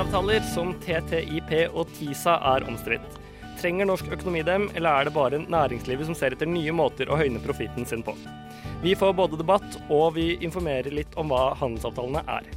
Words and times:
Handelsavtaler 0.00 0.44
som 0.48 0.70
TTIP 0.80 1.50
og 1.76 1.90
TISA 1.92 2.38
er 2.54 2.64
omstridt. 2.70 3.16
Trenger 3.60 3.84
norsk 3.84 4.06
økonomi 4.14 4.40
dem, 4.48 4.62
eller 4.72 4.88
er 4.96 5.04
det 5.04 5.12
bare 5.12 5.40
næringslivet 5.42 6.08
som 6.08 6.16
ser 6.16 6.32
etter 6.32 6.48
nye 6.48 6.72
måter 6.72 7.10
å 7.12 7.18
høyne 7.20 7.42
profitten 7.44 7.84
sin 7.84 8.00
på? 8.06 8.14
Vi 8.80 8.94
får 8.96 9.12
både 9.18 9.36
debatt, 9.36 9.76
og 9.92 10.14
vi 10.16 10.38
informerer 10.40 10.88
litt 10.96 11.12
om 11.20 11.28
hva 11.28 11.50
handelsavtalene 11.60 12.22
er. 12.32 12.48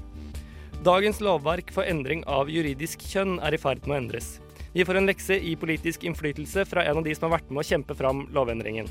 Dagens 0.88 1.20
lovverk 1.20 1.76
for 1.76 1.84
endring 1.84 2.24
av 2.32 2.48
juridisk 2.48 3.04
kjønn 3.12 3.36
er 3.44 3.58
i 3.58 3.60
ferd 3.60 3.84
med 3.84 3.98
å 3.98 4.00
endres. 4.06 4.32
Vi 4.72 4.88
får 4.88 5.02
en 5.02 5.12
lekse 5.12 5.36
i 5.36 5.58
politisk 5.60 6.08
innflytelse 6.08 6.64
fra 6.72 6.88
en 6.88 7.04
av 7.04 7.04
de 7.04 7.12
som 7.12 7.28
har 7.28 7.42
vært 7.42 7.52
med 7.52 7.66
å 7.66 7.70
kjempe 7.74 8.00
fram 8.00 8.24
lovendringen. 8.32 8.88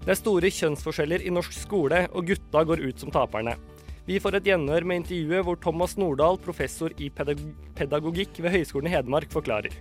Det 0.00 0.16
er 0.16 0.22
store 0.22 0.48
kjønnsforskjeller 0.48 1.28
i 1.28 1.36
norsk 1.36 1.60
skole, 1.60 2.06
og 2.08 2.24
gutta 2.32 2.64
går 2.64 2.88
ut 2.88 3.04
som 3.04 3.12
taperne. 3.12 3.58
Vi 4.04 4.20
får 4.20 4.36
et 4.36 4.52
gjenhør 4.52 4.84
med 4.84 5.02
intervjuet 5.02 5.46
hvor 5.46 5.56
Thomas 5.56 5.96
Nordahl, 5.96 6.36
professor 6.44 6.92
i 7.00 7.08
pedagogikk 7.10 8.42
ved 8.44 8.52
Høgskolen 8.58 8.90
i 8.90 8.96
Hedmark, 8.96 9.32
forklarer. 9.32 9.72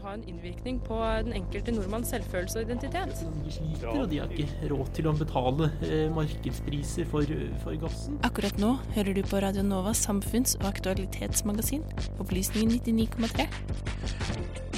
ha 0.00 0.08
har 0.10 0.18
en 0.18 0.28
innvirkning 0.28 0.80
på 0.82 0.96
den 1.24 1.34
enkelte 1.36 1.72
nordmanns 1.74 2.10
selvfølelse 2.10 2.58
og 2.58 2.64
identitet. 2.64 3.20
De 3.44 3.52
sliter, 3.52 3.88
og 3.88 4.08
de 4.10 4.18
har 4.18 4.32
ikke 4.34 4.70
råd 4.72 4.92
til 4.96 5.10
å 5.10 5.14
betale 5.18 5.68
eh, 5.86 6.06
markedspriser 6.14 7.08
for, 7.10 7.34
for 7.64 7.78
gassen. 7.84 8.18
Akkurat 8.26 8.58
nå 8.62 8.74
hører 8.96 9.14
du 9.14 9.22
på 9.26 9.42
Radio 9.44 9.66
Novas 9.66 10.02
samfunns- 10.06 10.56
og 10.60 10.66
aktualitetsmagasin, 10.72 11.84
Opplysningen 12.18 12.80
99,3. 12.80 14.69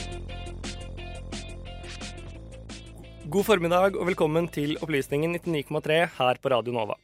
God 3.33 3.47
formiddag 3.49 3.95
og 3.97 4.11
velkommen 4.11 4.45
til 4.53 4.75
Opplysningen 4.85 5.39
99,3 5.39 5.95
her 6.19 6.39
på 6.43 6.51
Radio 6.53 6.75
Nova. 6.75 6.99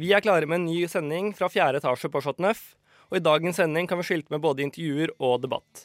Vi 0.00 0.14
er 0.16 0.22
klare 0.24 0.48
med 0.48 0.62
en 0.62 0.64
ny 0.70 0.86
sending 0.88 1.26
fra 1.36 1.50
fjerde 1.52 1.82
etasje 1.82 2.08
på 2.08 2.22
Chateau 2.24 2.46
Neuf, 2.46 2.62
og 3.10 3.18
i 3.18 3.20
dagens 3.20 3.60
sending 3.60 3.90
kan 3.90 4.00
vi 4.00 4.06
skilte 4.08 4.32
med 4.32 4.40
både 4.40 4.64
intervjuer 4.64 5.12
og 5.18 5.42
debatt. 5.42 5.82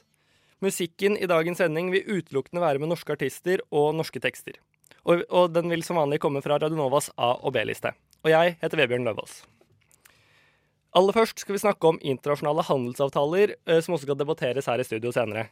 Musikken 0.63 1.19
i 1.19 1.27
dagens 1.27 1.59
sending 1.59 1.91
vil 1.91 2.07
utelukkende 2.07 2.63
være 2.63 2.79
med 2.79 2.93
norske 2.93 3.17
artister 3.17 3.65
og 3.75 3.91
norske 3.99 4.23
tekster. 4.23 4.61
Og, 5.03 5.25
og 5.27 5.51
den 5.51 5.67
vil 5.73 5.83
som 5.83 5.99
vanlig 5.99 6.21
komme 6.23 6.39
fra 6.45 6.61
Radio 6.63 6.79
Novas 6.79 7.11
A- 7.17 7.35
og 7.35 7.57
B-liste. 7.57 7.91
Og 8.23 8.31
jeg 8.31 8.55
heter 8.63 8.79
Vebjørn 8.79 9.09
Løvaas. 9.09 9.41
Aller 10.95 11.17
først 11.17 11.43
skal 11.43 11.57
vi 11.57 11.65
snakke 11.65 11.91
om 11.91 11.99
internasjonale 11.99 12.63
handelsavtaler, 12.71 13.57
eh, 13.67 13.83
som 13.83 13.99
også 13.99 14.07
skal 14.07 14.23
debatteres 14.23 14.71
her 14.71 14.79
i 14.79 14.87
studio 14.87 15.11
senere. 15.11 15.49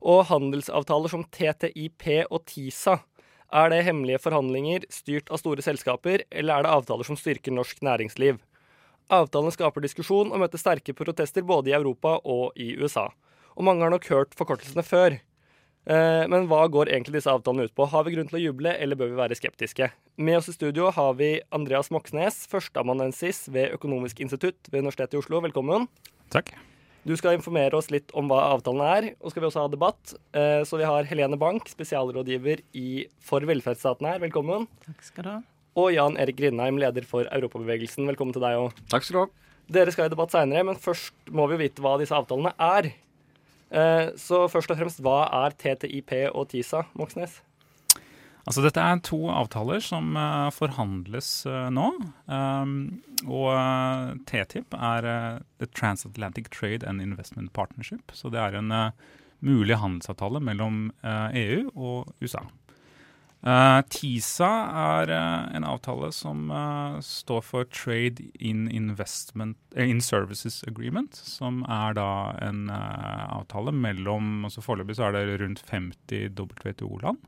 Og 0.00 0.24
handelsavtaler 0.32 1.12
som 1.12 1.28
TTIP 1.28 2.14
og 2.30 2.46
TISA 2.48 3.02
er 3.54 3.70
det 3.70 3.84
hemmelige 3.86 4.22
forhandlinger 4.22 4.86
styrt 4.92 5.30
av 5.30 5.38
store 5.38 5.62
selskaper, 5.62 6.24
eller 6.30 6.56
er 6.56 6.66
det 6.66 6.72
avtaler 6.74 7.06
som 7.06 7.18
styrker 7.18 7.54
norsk 7.54 7.84
næringsliv? 7.86 8.40
Avtalene 9.12 9.52
skaper 9.54 9.84
diskusjon 9.84 10.32
og 10.32 10.40
møter 10.42 10.60
sterke 10.60 10.94
protester 10.96 11.44
både 11.46 11.70
i 11.70 11.76
Europa 11.76 12.16
og 12.24 12.56
i 12.58 12.72
USA. 12.80 13.10
Og 13.54 13.66
mange 13.68 13.84
har 13.84 13.92
nok 13.94 14.08
hørt 14.10 14.34
forkortelsene 14.34 14.82
før. 14.82 15.20
Eh, 15.86 16.26
Men 16.26 16.48
hva 16.48 16.64
går 16.66 16.88
egentlig 16.88 17.20
disse 17.20 17.30
avtalene 17.30 17.68
ut 17.68 17.74
på? 17.76 17.86
Har 17.86 18.04
vi 18.04 18.16
grunn 18.16 18.28
til 18.28 18.40
å 18.40 18.44
juble, 18.44 18.72
eller 18.74 18.96
bør 18.96 19.12
vi 19.12 19.20
være 19.20 19.36
skeptiske? 19.38 19.90
Med 20.16 20.38
oss 20.40 20.48
i 20.48 20.56
studio 20.56 20.90
har 20.90 21.14
vi 21.14 21.40
Andreas 21.52 21.90
Moxnes, 21.90 22.46
førsteamanuensis 22.48 23.48
ved 23.52 23.76
Økonomisk 23.76 24.20
institutt 24.20 24.56
ved 24.70 24.80
Universitetet 24.80 25.14
i 25.14 25.22
Oslo. 25.22 25.40
Velkommen. 25.44 25.86
Takk. 26.30 26.54
Du 27.04 27.12
skal 27.20 27.36
informere 27.36 27.76
oss 27.76 27.90
litt 27.92 28.12
om 28.16 28.30
hva 28.30 28.38
avtalene 28.54 28.86
er, 28.96 29.06
og 29.20 29.32
skal 29.32 29.44
vi 29.44 29.48
også 29.50 29.64
ha 29.66 29.68
debatt. 29.72 30.14
Eh, 30.32 30.62
Så 30.64 30.78
vi 30.80 30.86
har 30.88 31.04
Helene 31.04 31.36
Bank, 31.36 31.68
spesialrådgiver 31.68 32.62
i 32.80 33.06
For 33.20 33.44
velferdsstaten 33.44 34.08
her. 34.08 34.18
Velkommen. 34.22 34.64
Takk 34.86 35.02
skal 35.04 35.24
du 35.26 35.30
ha. 35.34 35.40
Og 35.76 35.90
Jan 35.92 36.16
Erik 36.16 36.36
Grindheim, 36.38 36.78
leder 36.80 37.04
for 37.04 37.24
Europabevegelsen. 37.28 38.06
Velkommen 38.08 38.32
til 38.32 38.40
deg 38.44 38.56
òg. 38.56 38.72
Takk 38.88 39.04
skal 39.04 39.14
du 39.18 39.20
ha. 39.24 39.26
Dere 39.74 39.92
skal 39.92 40.06
i 40.08 40.12
debatt 40.12 40.32
seinere, 40.32 40.64
men 40.64 40.76
først 40.80 41.12
må 41.32 41.46
vi 41.48 41.56
jo 41.58 41.62
vite 41.64 41.82
hva 41.84 41.98
disse 42.00 42.14
avtalene 42.16 42.54
er. 42.58 42.92
Eh, 43.70 44.10
Så 44.16 44.46
først 44.48 44.70
og 44.70 44.78
fremst, 44.78 45.00
hva 45.04 45.28
er 45.44 45.50
TTIP 45.60 46.30
og 46.34 46.48
TISA, 46.48 46.86
Moxnes? 46.96 47.40
Altså, 48.44 48.60
dette 48.60 48.80
er 48.82 49.00
to 49.04 49.22
avtaler 49.32 49.80
som 49.80 50.12
uh, 50.18 50.50
forhandles 50.52 51.28
uh, 51.48 51.70
nå. 51.72 51.86
Um, 52.28 52.74
og 53.24 53.48
uh, 53.56 54.10
TTIP 54.28 54.76
er 54.76 55.08
The 55.62 55.68
Transatlantic 55.72 56.50
Trade 56.52 56.84
and 56.84 57.00
Investment 57.00 57.54
Partnership. 57.56 58.12
Så 58.12 58.28
det 58.32 58.42
er 58.42 58.58
en 58.60 58.74
mulig 59.44 59.78
handelsavtale 59.80 60.40
mellom 60.40 60.92
EU 61.04 61.70
og 61.74 62.12
USA. 62.20 62.44
TISA 63.92 64.48
er 64.80 65.10
en 65.12 65.66
avtale 65.68 66.08
som 66.16 66.48
står 67.04 67.42
for 67.44 67.68
Trade 67.68 68.24
in, 68.40 68.70
in 68.72 70.00
Services 70.00 70.62
Agreement, 70.64 71.12
som 71.12 71.60
er 71.68 71.98
da 71.98 72.08
en 72.40 72.72
avtale 72.72 73.74
mellom 73.76 74.48
altså 74.48 74.64
Foreløpig 74.64 74.96
er 74.96 75.12
det 75.12 75.40
rundt 75.44 75.60
50 75.68 76.32
WTO-land. 76.40 77.20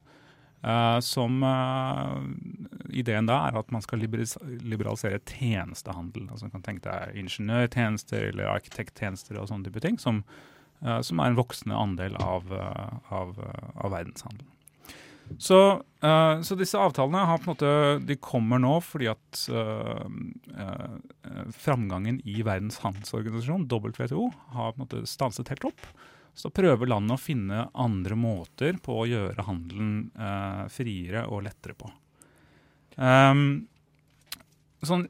Uh, 0.64 0.98
som 1.04 1.42
uh, 1.44 2.16
Ideen 2.90 3.28
da 3.28 3.42
er 3.46 3.58
at 3.60 3.70
man 3.74 3.84
skal 3.84 4.00
liberalisere 4.00 5.20
tjenestehandel. 5.20 6.26
Altså 6.30 6.48
Man 6.48 6.56
kan 6.56 6.64
tenke 6.64 6.88
deg 6.88 7.18
ingeniørtjenester 7.22 8.30
eller 8.32 8.50
arkitekttjenester 8.54 9.38
og 9.38 9.50
sånne 9.50 9.68
type 9.68 9.84
ting, 9.84 10.00
som, 10.02 10.24
uh, 10.82 11.00
som 11.06 11.20
er 11.20 11.30
en 11.30 11.38
voksende 11.38 11.78
andel 11.78 12.18
av, 12.18 12.50
av, 12.56 13.36
av 13.76 13.94
verdenshandelen. 13.94 14.50
Så, 15.38 15.58
uh, 16.04 16.40
så 16.42 16.56
disse 16.56 16.78
avtalene 16.80 17.24
har 17.28 17.40
på 17.40 17.50
en 17.50 17.54
måte, 17.54 17.70
de 18.06 18.16
kommer 18.22 18.60
nå 18.62 18.78
fordi 18.84 19.08
at 19.10 19.40
uh, 19.52 20.06
uh, 20.56 21.48
framgangen 21.56 22.20
i 22.24 22.40
Verdens 22.46 22.78
handelsorganisasjon, 22.84 23.66
WTO, 23.68 24.28
har 24.54 24.72
på 24.72 24.78
en 24.78 24.84
måte 24.84 25.02
stanset 25.10 25.50
helt 25.52 25.68
opp. 25.72 25.88
Så 26.36 26.50
prøver 26.52 26.90
landet 26.90 27.16
å 27.16 27.20
finne 27.20 27.66
andre 27.72 28.16
måter 28.20 28.76
på 28.84 28.98
å 29.00 29.06
gjøre 29.08 29.46
handelen 29.46 29.92
eh, 30.20 30.64
friere 30.72 31.24
og 31.32 31.46
lettere 31.46 31.76
på. 31.78 31.88
Um, 32.96 33.64
sånn, 34.84 35.06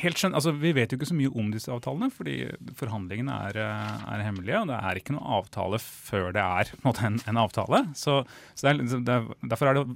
helt 0.00 0.18
skjønt, 0.20 0.36
altså, 0.36 0.52
vi 0.56 0.72
vet 0.76 0.92
jo 0.92 0.98
ikke 0.98 1.08
så 1.08 1.16
mye 1.16 1.32
om 1.36 1.50
disse 1.52 1.70
avtalene, 1.72 2.08
fordi 2.12 2.36
forhandlingene 2.78 3.36
er, 3.50 3.58
eh, 3.62 4.06
er 4.14 4.24
hemmelige. 4.24 4.62
og 4.62 4.70
Det 4.72 4.78
er 4.80 5.00
ikke 5.00 5.16
noen 5.16 5.30
avtale 5.38 5.80
før 5.82 6.32
det 6.36 6.44
er 6.44 6.72
en, 6.72 6.82
måte, 6.86 7.04
en, 7.08 7.20
en 7.28 7.40
avtale. 7.44 7.82
Så, 7.94 8.18
så 8.54 8.66
det 8.66 8.72
er, 8.72 8.78
liksom- 8.80 9.04
det 9.06 9.16
er, 9.18 9.28
Derfor 9.52 9.70
er 9.70 9.80
det 9.80 9.86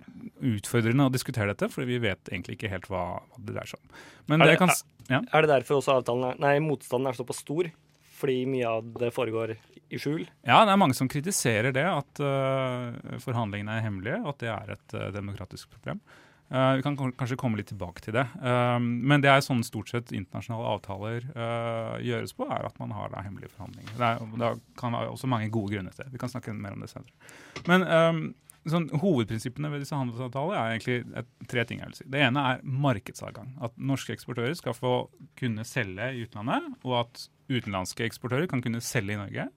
utfordrende 0.55 1.09
å 1.09 1.13
diskutere 1.15 1.55
dette, 1.55 1.71
for 1.73 1.89
vi 1.89 1.99
vet 2.03 2.33
egentlig 2.33 2.59
ikke 2.59 2.73
helt 2.73 2.89
hva, 2.93 3.05
hva 3.25 3.41
det 3.45 3.57
dreier 3.57 3.73
seg 3.73 3.81
om. 3.81 3.95
Men 4.29 4.43
er, 4.43 4.53
det 4.53 4.59
det, 4.59 4.63
kan, 4.67 4.75
ja. 5.09 5.23
er 5.25 5.47
det 5.47 5.55
derfor 5.57 5.81
også 5.81 5.97
avtalen 6.01 6.35
er, 6.35 6.43
nei, 6.45 6.59
motstanden 6.65 7.09
er 7.11 7.17
såpass 7.19 7.41
stor? 7.45 7.73
Fordi 8.21 8.41
mye 8.51 8.69
av 8.69 8.89
det 9.01 9.13
foregår 9.17 9.55
i 9.91 9.99
skjul? 9.99 10.25
Ja, 10.47 10.63
det 10.67 10.75
er 10.75 10.81
mange 10.81 10.97
som 10.97 11.09
kritiserer 11.11 11.75
det, 11.75 11.87
at 11.89 12.23
uh, 12.23 13.17
forhandlingene 13.23 13.79
er 13.79 13.87
hemmelige, 13.87 14.19
at 14.29 14.43
det 14.43 14.51
er 14.53 14.75
et 14.77 14.97
uh, 14.97 15.07
demokratisk 15.15 15.71
problem. 15.73 16.03
Uh, 16.51 16.75
vi 16.79 16.85
kan 16.85 16.99
kanskje 16.99 17.39
komme 17.39 17.61
litt 17.61 17.71
tilbake 17.71 18.03
til 18.03 18.17
det. 18.17 18.25
Men 18.83 19.23
det 19.23 19.31
er 19.31 19.45
sånn 19.47 19.63
stort 19.63 19.93
sett 19.93 20.11
internasjonale 20.11 20.73
avtaler 20.75 21.29
gjøres 22.03 22.35
på, 22.35 22.49
er 22.51 22.67
at 22.67 22.81
man 22.83 22.95
har 22.97 23.13
da, 23.13 23.23
hemmelige 23.23 23.53
forhandlinger. 23.55 23.95
Det, 23.95 24.09
er, 24.09 24.33
det 24.43 24.53
kan 24.81 24.97
være 24.99 25.13
også 25.15 25.31
mange 25.31 25.51
gode 25.55 25.77
grunner 25.77 25.95
til 25.95 26.05
det. 26.05 26.15
Vi 26.17 26.23
kan 26.23 26.33
snakke 26.33 26.55
mer 26.57 26.75
om 26.75 26.83
det 26.83 26.91
senere. 26.91 27.15
Men 27.71 27.87
sånn, 28.69 28.91
Hovedprinsippene 29.01 29.71
ved 29.73 29.85
disse 29.85 29.97
handelsavtalene 29.97 30.59
er 30.59 30.75
egentlig 30.75 31.17
et, 31.17 31.31
tre 31.49 31.65
ting. 31.69 31.81
jeg 31.81 31.93
vil 31.93 31.99
si. 32.01 32.09
Det 32.13 32.21
ene 32.27 32.43
er 32.53 32.65
markedsadgang. 32.65 33.55
At 33.65 33.77
norske 33.81 34.13
eksportører 34.13 34.57
skal 34.59 34.77
få 34.77 34.95
kunne 35.41 35.65
selge 35.69 36.11
i 36.13 36.27
utlandet, 36.27 36.67
og 36.85 36.99
at 37.05 37.25
utenlandske 37.51 38.05
eksportører 38.07 38.51
kan 38.51 38.63
kunne 38.65 38.83
selge 38.85 39.17
i 39.17 39.21
Norge. 39.21 39.49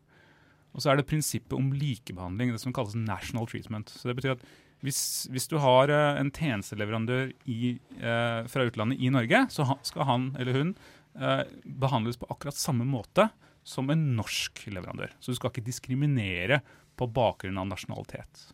Og 0.74 0.82
så 0.82 0.92
er 0.92 1.00
det 1.00 1.08
prinsippet 1.10 1.54
om 1.58 1.70
likebehandling, 1.76 2.54
det 2.54 2.64
som 2.64 2.74
kalles 2.74 2.96
national 2.98 3.48
treatment. 3.50 3.92
Så 3.94 4.10
det 4.10 4.18
betyr 4.18 4.38
at 4.38 4.48
hvis, 4.84 5.30
hvis 5.32 5.48
du 5.52 5.60
har 5.64 5.92
uh, 5.94 6.20
en 6.20 6.32
tjenesteleverandør 6.34 7.30
i, 7.48 7.78
eh, 8.04 8.40
fra 8.52 8.66
utlandet 8.68 9.00
i 9.00 9.12
Norge, 9.14 9.46
så 9.54 9.64
skal 9.88 10.10
han 10.10 10.26
eller 10.36 10.58
hun 10.58 10.74
eh, 11.16 11.46
behandles 11.64 12.20
på 12.20 12.28
akkurat 12.28 12.58
samme 12.60 12.84
måte 12.88 13.30
som 13.64 13.88
en 13.94 14.04
norsk 14.18 14.66
leverandør. 14.76 15.14
Så 15.24 15.32
du 15.32 15.40
skal 15.40 15.54
ikke 15.54 15.64
diskriminere 15.70 16.60
på 17.00 17.08
bakgrunn 17.16 17.62
av 17.62 17.70
nasjonalitet. 17.70 18.50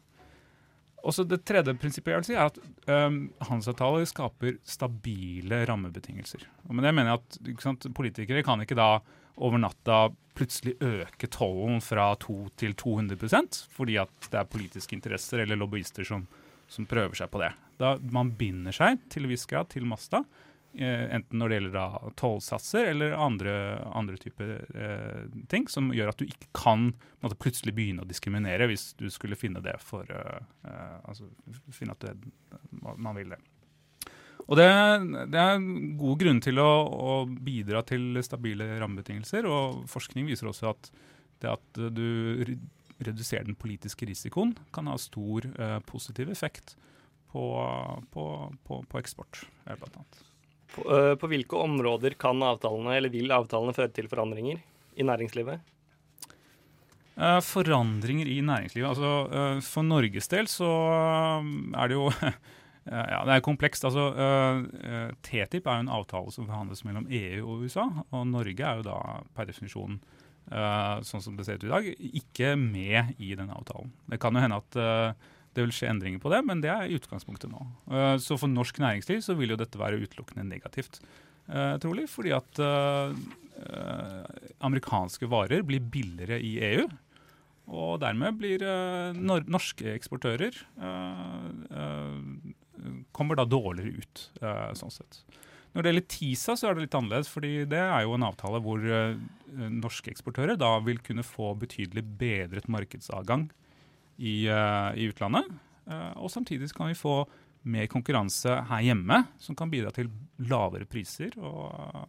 Også 1.07 1.23
Det 1.27 1.41
tredje 1.47 1.75
prinsippet 1.79 2.11
jeg 2.11 2.21
vil 2.21 2.27
si 2.27 2.35
er 2.35 2.49
at 2.49 2.57
um, 3.07 3.21
handelsavtaler 3.45 4.07
skaper 4.09 4.57
stabile 4.67 5.61
rammebetingelser. 5.69 6.43
Og 6.67 6.75
med 6.75 6.87
det 6.87 6.93
mener 6.95 7.13
jeg 7.13 7.21
at 7.21 7.63
sant, 7.63 7.87
Politikere 7.95 8.43
kan 8.45 8.61
ikke 8.63 8.77
da 8.79 8.97
over 9.39 9.61
natta 9.61 10.09
plutselig 10.35 10.75
øke 10.83 11.29
tollen 11.31 11.79
fra 11.83 12.11
2 12.19 12.35
til 12.59 12.75
200% 12.79 13.63
fordi 13.71 13.97
at 14.01 14.29
det 14.29 14.39
er 14.39 14.51
politiske 14.51 14.95
interesser 14.95 15.43
eller 15.43 15.59
lobbyister 15.59 16.07
som, 16.07 16.25
som 16.71 16.87
prøver 16.89 17.15
seg 17.19 17.31
på 17.31 17.41
det. 17.43 17.53
Da 17.79 17.95
Man 18.11 18.33
binder 18.39 18.75
seg 18.75 18.99
til 19.11 19.25
en 19.25 19.31
viss 19.31 19.47
grad 19.49 19.71
til 19.71 19.87
Masta, 19.87 20.23
enten 20.77 21.39
når 21.41 21.49
det 21.49 21.57
gjelder 21.57 21.75
da 21.75 22.11
tollsatser 22.19 22.91
eller 22.91 23.15
andre, 23.17 23.53
andre 23.97 24.17
typer 24.21 24.51
eh, 24.69 25.23
ting, 25.49 25.65
som 25.71 25.89
gjør 25.95 26.11
at 26.11 26.21
du 26.21 26.27
ikke 26.27 26.51
kan 26.55 26.91
måtte, 27.23 27.39
plutselig 27.41 27.73
begynne 27.77 28.05
å 28.05 28.09
diskriminere 28.09 28.67
hvis 28.69 28.91
du 28.99 29.07
skulle 29.13 29.39
finne 29.39 29.63
det 29.65 29.79
for 29.81 30.09
eh, 30.13 30.41
eh 30.69 30.97
altså, 31.09 31.29
finne 31.73 31.97
at 31.97 32.05
det, 32.05 32.13
man 32.85 33.17
vil 33.17 33.33
det. 33.33 33.41
Og 34.49 34.57
det, 34.57 34.69
det 35.29 35.41
er 35.41 35.65
gode 35.97 36.17
grunner 36.23 36.45
til 36.45 36.61
å, 36.61 36.69
å, 36.89 37.17
bidra 37.27 37.83
til 37.85 38.17
stabile 38.25 38.71
rammebetingelser. 38.81 39.45
Og 39.45 39.83
forskning 39.89 40.29
viser 40.29 40.49
også 40.49 40.71
at 40.71 40.89
det 41.39 41.51
at 41.53 41.81
du 41.93 42.57
reduserer 42.99 43.45
den 43.47 43.57
politiske 43.57 44.07
risikoen, 44.09 44.55
kan 44.75 44.89
ha 44.89 44.97
stor 44.99 45.45
eh, 45.49 45.77
positiv 45.87 46.33
effekt 46.33 46.75
på, 47.31 47.45
på, 48.11 48.25
på, 48.65 48.81
på 48.89 48.99
eksport, 48.99 49.45
blant 49.65 50.01
annet. 50.01 50.25
På, 50.75 50.85
uh, 50.85 51.15
på, 51.19 51.29
hvilke 51.31 51.57
områder 51.57 52.15
kan 52.19 52.41
avtalene, 52.45 52.95
eller 52.97 53.13
vil 53.13 53.33
avtalene 53.33 53.75
føre 53.75 53.91
til 53.95 54.09
forandringer 54.11 54.61
i 54.99 55.05
næringslivet? 55.07 55.65
Uh, 57.19 57.39
forandringer 57.43 58.29
i 58.29 58.39
næringslivet? 58.45 58.91
Altså, 58.91 59.11
uh, 59.33 59.65
for 59.65 59.87
Norges 59.87 60.29
del 60.31 60.49
så 60.51 60.69
er 61.73 61.91
det 61.91 61.99
jo 61.99 62.07
Ja, 62.89 63.19
Det 63.27 63.35
er 63.35 63.43
komplekst. 63.45 63.83
altså 63.85 64.07
TTIP 65.21 65.67
er 65.67 65.75
jo 65.75 65.83
en 65.83 65.91
avtale 65.93 66.31
som 66.33 66.47
forhandles 66.47 66.79
mellom 66.87 67.03
EU 67.05 67.43
og 67.43 67.65
USA. 67.67 67.83
Og 68.09 68.23
Norge 68.25 68.65
er 68.65 68.79
jo 68.79 68.85
da 68.87 68.95
per 69.35 69.45
definisjon, 69.45 69.99
sånn 70.49 71.21
som 71.21 71.35
det 71.37 71.45
ser 71.45 71.59
ut 71.59 71.67
i 71.67 71.69
dag, 71.69 71.89
ikke 72.23 72.55
med 72.57 73.11
i 73.21 73.35
den 73.37 73.51
avtalen. 73.53 73.91
Det 74.09 74.17
kan 74.23 74.33
jo 74.33 74.41
hende 74.41 74.57
at 74.63 74.79
det 75.59 75.65
vil 75.67 75.75
skje 75.75 75.91
endringer 75.91 76.21
på 76.23 76.31
det, 76.33 76.39
men 76.47 76.63
det 76.63 76.71
er 76.73 76.95
utgangspunktet 76.95 77.51
nå. 77.51 77.65
så 78.23 78.37
for 78.39 78.51
norsk 78.51 78.79
næringsliv 78.81 79.21
så 79.25 79.35
vil 79.37 79.53
jo 79.53 79.59
dette 79.59 79.79
være 79.79 79.99
utelukkende 79.99 80.47
negativt, 80.47 81.01
trolig. 81.83 82.07
Fordi 82.11 82.31
at 82.37 82.61
amerikanske 84.63 85.27
varer 85.27 85.65
blir 85.67 85.83
billigere 85.83 86.39
i 86.39 86.53
EU. 86.71 86.85
Og 87.69 87.99
dermed 88.01 88.37
blir 88.39 88.63
norske 89.19 89.91
eksportører 89.97 90.55
kommer 93.11 93.39
da 93.39 93.45
dårligere 93.49 93.99
ut. 93.99 94.25
Sånn 94.79 94.93
sett. 94.93 95.23
Når 95.73 95.83
det 95.83 95.91
gjelder 95.91 96.07
TISA, 96.09 96.55
så 96.57 96.69
er 96.69 96.75
det 96.75 96.85
litt 96.87 96.95
annerledes. 96.97 97.29
fordi 97.29 97.65
det 97.69 97.81
er 97.81 98.03
jo 98.05 98.15
en 98.17 98.25
avtale 98.25 98.61
hvor 98.65 98.81
uh, 98.81 99.17
norske 99.69 100.09
eksportører 100.11 100.57
da 100.57 100.71
vil 100.85 101.01
kunne 101.05 101.25
få 101.25 101.53
betydelig 101.61 102.05
bedret 102.19 102.69
markedsadgang 102.71 103.49
i, 104.19 104.35
uh, 104.51 104.91
i 104.99 105.09
utlandet. 105.09 105.47
og 105.89 106.29
samtidig 106.29 106.67
kan 106.75 106.91
vi 106.91 106.93
få 106.93 107.23
mer 107.63 107.87
konkurranse 107.89 108.59
her 108.69 108.81
hjemme, 108.85 109.23
som 109.39 109.55
kan 109.57 109.71
bidra 109.71 109.89
til 109.91 110.11
lavere 110.45 110.85
priser 110.85 111.33
og, 111.41 112.05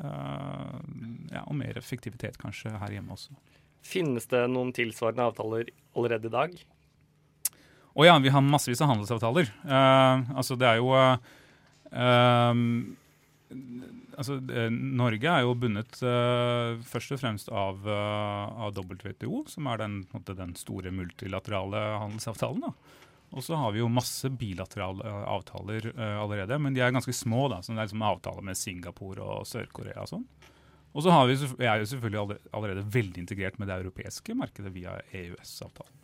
ja, 0.00 1.42
og 1.44 1.54
mer 1.58 1.76
effektivitet 1.76 2.38
kanskje 2.40 2.72
her 2.80 2.94
hjemme 2.96 3.12
også. 3.12 3.36
Finnes 3.84 4.26
det 4.32 4.40
noen 4.48 4.72
tilsvarende 4.72 5.28
avtaler 5.28 5.68
allerede 5.96 6.30
i 6.30 6.32
dag? 6.32 6.56
Å 7.90 8.06
ja, 8.06 8.14
vi 8.22 8.30
har 8.30 8.42
massevis 8.44 8.80
av 8.84 8.92
handelsavtaler. 8.92 9.50
Uh, 9.64 10.30
altså, 10.38 10.56
det 10.58 10.68
er 10.68 10.76
jo 10.78 10.92
uh, 10.94 12.54
altså, 14.20 14.36
Norge 14.70 15.32
er 15.32 15.44
jo 15.46 15.56
bundet 15.58 15.98
uh, 16.04 16.78
først 16.86 17.16
og 17.16 17.22
fremst 17.22 17.50
av, 17.52 17.82
av 17.88 18.76
WTO, 18.76 19.44
som 19.50 19.68
er 19.72 19.82
den, 19.82 20.00
den 20.28 20.54
store 20.60 20.92
multilaterale 20.94 21.82
handelsavtalen. 22.04 22.68
Og 23.30 23.44
så 23.46 23.58
har 23.58 23.72
vi 23.72 23.80
jo 23.80 23.90
masse 23.90 24.26
bilaterale 24.34 25.06
avtaler 25.30 25.92
allerede, 25.94 26.56
men 26.58 26.74
de 26.74 26.82
er 26.82 26.90
ganske 26.90 27.14
små. 27.14 27.44
da, 27.52 27.60
som 27.62 27.76
det 27.76 27.84
er 27.84 27.90
liksom 27.90 28.02
Avtaler 28.02 28.42
med 28.48 28.58
Singapore 28.58 29.22
og 29.22 29.46
Sør-Korea 29.46 30.02
og 30.02 30.10
sånn. 30.10 30.24
Og 30.90 31.04
så 31.04 31.14
vi, 31.28 31.36
er 31.66 31.78
vi 31.78 31.86
selvfølgelig 31.86 32.38
allerede 32.52 32.86
veldig 32.90 33.22
integrert 33.22 33.58
med 33.58 33.70
det 33.70 33.78
europeiske 33.78 34.34
markedet 34.34 34.72
via 34.74 34.96
EØS-avtalen. 35.14 35.96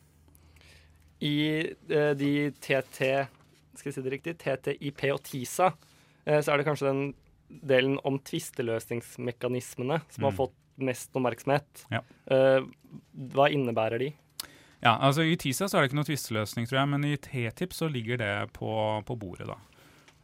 I 1.27 1.37
uh, 1.91 2.13
de 2.19 2.33
TT 2.61 3.01
skal 3.77 3.91
jeg 3.91 3.97
si 3.97 4.05
det 4.05 4.13
riktig, 4.15 4.37
TTIP 4.41 5.03
og 5.11 5.23
TISA, 5.27 5.71
uh, 5.73 6.39
så 6.39 6.53
er 6.53 6.61
det 6.61 6.69
kanskje 6.69 6.91
den 6.91 7.03
delen 7.49 7.99
om 8.07 8.19
tvisteløsningsmekanismene 8.27 10.01
som 10.09 10.23
mm. 10.23 10.29
har 10.29 10.37
fått 10.37 10.57
mest 10.77 11.15
oppmerksomhet. 11.17 11.87
Ja. 11.93 12.03
Uh, 12.31 12.67
hva 13.33 13.49
innebærer 13.53 14.03
de? 14.03 14.11
Ja, 14.83 14.99
altså 15.01 15.25
I 15.25 15.39
TISA 15.41 15.71
så 15.71 15.79
er 15.79 15.85
det 15.85 15.91
ikke 15.91 16.01
noe 16.01 16.09
tvisteløsning, 16.09 16.69
tror 16.69 16.83
jeg, 16.83 16.91
men 16.93 17.07
i 17.09 17.17
TTIP 17.17 17.73
så 17.75 17.89
ligger 17.91 18.21
det 18.21 18.35
på, 18.57 18.69
på 19.09 19.17
bordet. 19.19 19.49
da. 19.49 19.57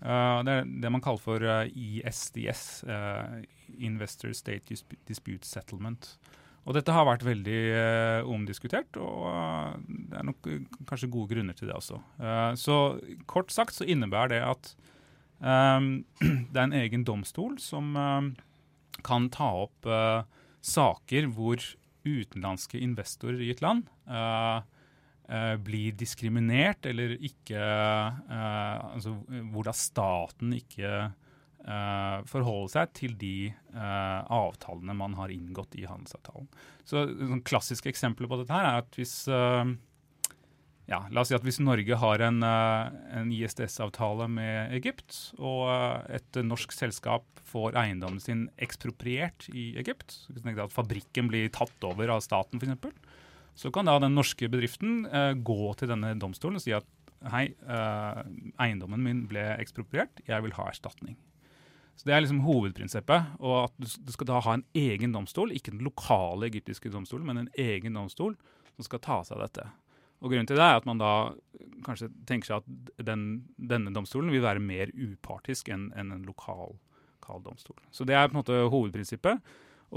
Uh, 0.02 0.42
det 0.44 0.58
er 0.58 0.70
det 0.84 0.92
man 0.92 1.02
kaller 1.04 1.22
for 1.22 1.46
uh, 1.46 1.64
ISDS, 1.66 2.84
uh, 2.90 3.40
Investor 3.78 4.34
State 4.36 4.76
Dispute 5.08 5.48
Settlement. 5.48 6.12
Og 6.62 6.76
dette 6.76 6.94
har 6.94 7.06
vært 7.08 7.24
veldig 7.26 7.60
uh, 7.74 8.30
omdiskutert, 8.30 8.98
og 9.02 9.24
uh, 9.26 9.72
det 9.82 10.18
er 10.20 10.26
nok 10.28 10.46
uh, 10.46 10.60
kanskje 10.86 11.10
gode 11.10 11.34
grunner 11.34 11.56
til 11.58 11.70
det 11.70 11.78
også. 11.78 11.98
så 12.60 12.76
kort 13.26 13.50
sagt 13.50 13.74
så 13.74 13.86
innebærer 13.88 14.36
det 14.36 14.42
at 14.46 14.74
det 16.52 16.58
er 16.58 16.64
en 16.64 16.76
egen 16.78 17.06
domstol 17.06 17.56
som 17.58 17.96
kan 19.02 19.24
ta 19.34 19.48
opp 19.64 19.88
saker 20.62 21.26
hvor 21.34 21.58
utenlandske 22.06 22.78
investorer 22.78 23.42
i 23.42 23.50
et 23.50 23.62
land 23.64 23.88
blir 25.66 25.96
diskriminert, 25.98 26.86
eller 26.86 27.16
ikke 27.18 27.58
Altså 27.58 29.16
hvor 29.50 29.66
da 29.66 29.74
staten 29.74 30.54
ikke 30.54 31.10
Uh, 31.62 32.24
forholde 32.26 32.72
seg 32.72 32.88
til 32.98 33.12
de 33.20 33.52
uh, 33.70 34.26
avtalene 34.34 34.96
man 34.98 35.12
har 35.14 35.30
inngått 35.30 35.76
i 35.78 35.84
handelsavtalen. 35.86 36.48
Så 36.82 37.04
et 37.06 37.44
klassisk 37.46 37.86
eksempel 37.86 38.26
på 38.26 38.40
dette 38.40 38.50
her 38.50 38.66
er 38.66 38.80
at 38.80 38.98
hvis 38.98 39.12
uh, 39.30 39.70
ja, 40.92 41.00
La 41.10 41.22
oss 41.22 41.30
si 41.32 41.36
at 41.36 41.44
hvis 41.46 41.60
Norge 41.64 41.96
har 41.96 42.22
en, 42.26 42.42
en 42.44 43.32
ISDS-avtale 43.32 44.28
med 44.28 44.74
Egypt, 44.76 45.16
og 45.40 45.70
et 46.12 46.40
norsk 46.44 46.74
selskap 46.76 47.24
får 47.48 47.78
eiendommen 47.80 48.20
sin 48.22 48.46
ekspropriert 48.60 49.48
i 49.52 49.72
Egypt, 49.80 50.18
at 50.36 50.74
fabrikken 50.74 51.32
blir 51.32 51.48
tatt 51.54 51.88
over 51.88 52.12
av 52.12 52.24
staten 52.24 52.60
f.eks., 52.60 53.18
så 53.62 53.68
kan 53.72 53.84
da 53.84 53.98
den 54.00 54.14
norske 54.16 54.48
bedriften 54.48 55.02
gå 55.44 55.72
til 55.76 55.90
denne 55.90 56.14
domstolen 56.16 56.56
og 56.56 56.64
si 56.64 56.72
at 56.72 56.86
hei, 57.32 57.50
eiendommen 58.60 59.02
min 59.04 59.26
ble 59.28 59.44
ekspropriert, 59.60 60.22
jeg 60.28 60.44
vil 60.44 60.56
ha 60.56 60.70
erstatning. 60.70 61.18
Så 61.96 62.08
Det 62.08 62.14
er 62.14 62.24
liksom 62.24 62.40
hovedprinsippet. 62.46 63.36
og 63.38 63.68
At 63.68 63.74
du 63.78 64.12
skal 64.12 64.26
da 64.26 64.40
ha 64.40 64.54
en 64.56 64.64
egen 64.74 65.12
domstol, 65.12 65.52
ikke 65.52 65.74
den 65.74 65.84
lokale 65.84 66.48
egyptiske 66.48 66.90
domstolen, 66.90 67.26
men 67.26 67.38
en 67.38 67.52
egen 67.58 67.94
domstol 67.94 68.36
som 68.76 68.86
skal 68.88 68.98
ta 69.04 69.20
seg 69.22 69.36
av 69.36 69.44
dette. 69.44 69.66
Og 70.22 70.30
Grunnen 70.30 70.46
til 70.48 70.58
det 70.58 70.64
er 70.64 70.78
at 70.78 70.86
man 70.86 71.02
da 71.02 71.12
kanskje 71.82 72.08
tenker 72.28 72.48
seg 72.48 72.62
at 72.62 73.02
den, 73.08 73.42
denne 73.58 73.90
domstolen 73.94 74.30
vil 74.30 74.44
være 74.44 74.62
mer 74.62 74.92
upartisk 74.94 75.72
enn 75.74 75.90
en, 75.98 76.14
en 76.14 76.24
lokal, 76.28 76.76
lokal, 77.18 77.42
domstol. 77.42 77.78
Så 77.90 78.06
det 78.06 78.16
er 78.16 78.28
på 78.28 78.36
en 78.36 78.40
måte 78.40 78.60
hovedprinsippet. 78.70 79.42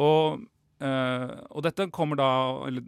Og, 0.02 0.42
øh, 0.82 1.36
og 1.52 1.64
dette 1.68 1.88
kommer 1.94 2.18
da 2.20 2.30
eller, 2.68 2.84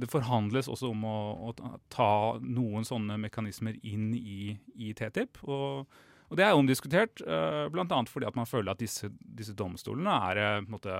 Det 0.00 0.10
forhandles 0.10 0.72
også 0.72 0.90
om 0.90 1.04
å, 1.04 1.18
å 1.52 1.76
ta 1.92 2.10
noen 2.40 2.88
sånne 2.88 3.20
mekanismer 3.20 3.76
inn 3.84 4.14
i, 4.16 4.56
i 4.80 4.92
TTIP. 4.96 5.44
og 5.44 5.86
og 6.26 6.38
Det 6.38 6.42
er 6.42 6.58
omdiskutert, 6.58 7.22
uh, 7.22 7.68
bl.a. 7.70 8.00
fordi 8.10 8.26
at 8.26 8.38
man 8.38 8.48
føler 8.48 8.72
at 8.72 8.82
disse, 8.82 9.10
disse 9.20 9.54
domstolene 9.54 10.10
er, 10.30 10.40
eh, 10.42 10.56
på 10.64 10.66
en 10.66 10.74
måte, 10.74 10.96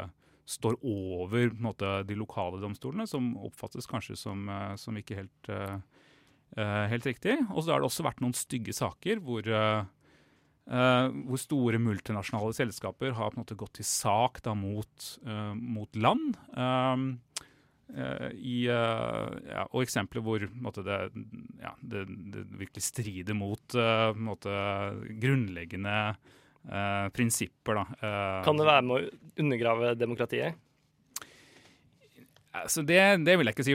står 0.47 0.79
over 0.87 1.51
måte, 1.59 2.01
de 2.07 2.17
lokale 2.19 2.61
domstolene, 2.63 3.07
som 3.11 3.33
oppfattes 3.49 3.89
kanskje 3.91 4.15
som, 4.21 4.47
uh, 4.49 4.75
som 4.79 4.97
ikke 4.99 5.19
helt 5.19 5.51
uh, 5.51 5.81
Eh, 6.55 6.87
helt 6.89 7.07
riktig. 7.07 7.37
Og 7.53 7.65
så 7.65 7.75
har 7.75 7.83
det 7.83 7.91
også 7.91 8.07
vært 8.07 8.23
noen 8.25 8.37
stygge 8.37 8.73
saker 8.77 9.21
hvor, 9.25 9.45
eh, 9.45 9.85
eh, 10.71 11.09
hvor 11.29 11.41
store 11.43 11.81
multinasjonale 11.83 12.55
selskaper 12.57 13.17
har 13.19 13.37
måte 13.37 13.59
gått 13.59 13.77
til 13.81 13.89
sak 13.89 14.41
da, 14.47 14.55
mot, 14.55 15.11
eh, 15.27 15.55
mot 15.55 15.97
land. 15.97 16.39
Eh, 16.57 18.31
i, 18.35 18.67
uh, 18.67 19.31
ja, 19.47 19.63
og 19.71 19.85
eksempler 19.85 20.19
hvor 20.27 20.43
på 20.43 20.59
måte, 20.59 20.83
det, 20.83 20.97
ja, 21.63 21.71
det, 21.79 22.01
det 22.35 22.41
virkelig 22.59 22.83
strider 22.83 23.37
mot 23.39 23.63
uh, 23.79 24.11
på 24.11 24.25
måte, 24.27 24.51
grunnleggende 25.23 25.95
eh, 26.71 27.09
prinsipper. 27.15 27.81
Da. 27.81 27.85
Eh, 28.01 28.45
Kan 28.47 28.61
det 28.61 28.69
være 28.69 28.85
med 28.87 28.97
å 28.97 29.43
undergrave 29.45 29.95
demokratiet? 29.99 30.63
Altså 32.57 32.81
det, 32.89 32.99
det 33.27 33.35
vil 33.37 33.51
jeg 33.51 33.57
ikke 33.57 33.67
si. 33.67 33.75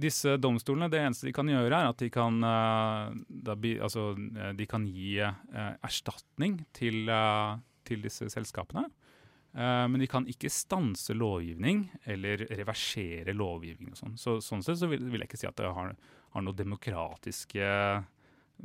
Disse 0.00 0.38
domstolene, 0.40 0.88
det 0.88 1.02
eneste 1.02 1.28
de 1.28 1.34
kan 1.36 1.48
gjøre, 1.50 1.76
er 1.76 1.90
at 1.92 2.00
de 2.00 2.08
kan, 2.12 2.38
eh, 2.48 3.16
da, 3.28 3.56
altså, 3.84 4.12
de 4.56 4.66
kan 4.70 4.86
gi 4.88 5.18
erstatning 5.20 6.62
til, 6.72 7.10
til 7.84 8.04
disse 8.06 8.30
selskapene. 8.32 8.86
Men 9.54 10.00
de 10.02 10.08
kan 10.10 10.24
ikke 10.26 10.48
stanse 10.50 11.14
lovgivning 11.14 11.84
eller 12.10 12.40
reversere 12.58 13.30
lovgivning. 13.36 13.92
og 13.92 14.00
sånn. 14.00 14.16
Så, 14.18 14.32
sånn 14.42 14.64
sett 14.66 14.80
så 14.80 14.88
vil, 14.90 15.04
vil 15.12 15.22
jeg 15.22 15.28
ikke 15.30 15.38
si 15.44 15.46
at 15.46 15.60
det 15.60 15.68
har, 15.76 15.92
har 16.34 16.42
noen 16.42 16.58
demokratiske 16.58 17.68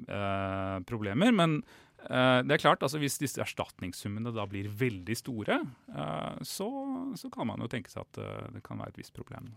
eh, 0.07 0.77
problemer. 0.89 1.31
Men 1.35 1.59
det 2.08 2.56
er 2.56 2.62
klart, 2.62 2.84
altså 2.86 3.00
hvis 3.01 3.20
disse 3.22 3.41
erstatningssummene 3.44 4.32
da 4.34 4.46
blir 4.50 4.70
veldig 4.79 5.15
store, 5.20 5.60
eh, 5.91 6.44
så, 6.48 6.70
så 7.20 7.32
kan 7.34 7.50
man 7.50 7.62
jo 7.62 7.70
tenke 7.72 7.91
seg 7.91 8.06
at 8.06 8.22
eh, 8.24 8.46
det 8.56 8.63
kan 8.65 8.79
være 8.79 8.94
et 8.96 9.01
visst 9.01 9.15
problem. 9.15 9.51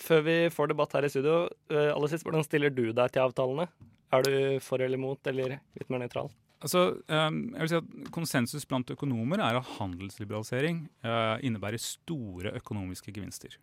Før 0.00 0.24
vi 0.26 0.38
får 0.50 0.72
debatt 0.72 0.96
her 0.96 1.06
i 1.06 1.12
studio, 1.12 1.44
eh, 1.70 1.92
aller 1.94 2.10
sist, 2.10 2.26
hvordan 2.26 2.46
stiller 2.46 2.74
du 2.74 2.88
deg 2.90 3.14
til 3.14 3.24
avtalene? 3.24 3.68
Er 4.14 4.26
du 4.26 4.34
for 4.62 4.82
eller 4.82 4.98
imot, 4.98 5.22
eller 5.30 5.58
litt 5.78 5.92
mer 5.92 6.02
nøytral? 6.02 6.32
Altså, 6.64 6.84
eh, 7.12 7.30
jeg 7.30 7.62
vil 7.62 7.72
si 7.72 7.80
at 7.80 8.12
Konsensus 8.14 8.68
blant 8.68 8.90
økonomer 8.94 9.42
er 9.42 9.60
at 9.60 9.74
handelsliberalisering 9.78 10.86
eh, 11.04 11.36
innebærer 11.46 11.82
store 11.82 12.54
økonomiske 12.58 13.14
gevinster. 13.14 13.58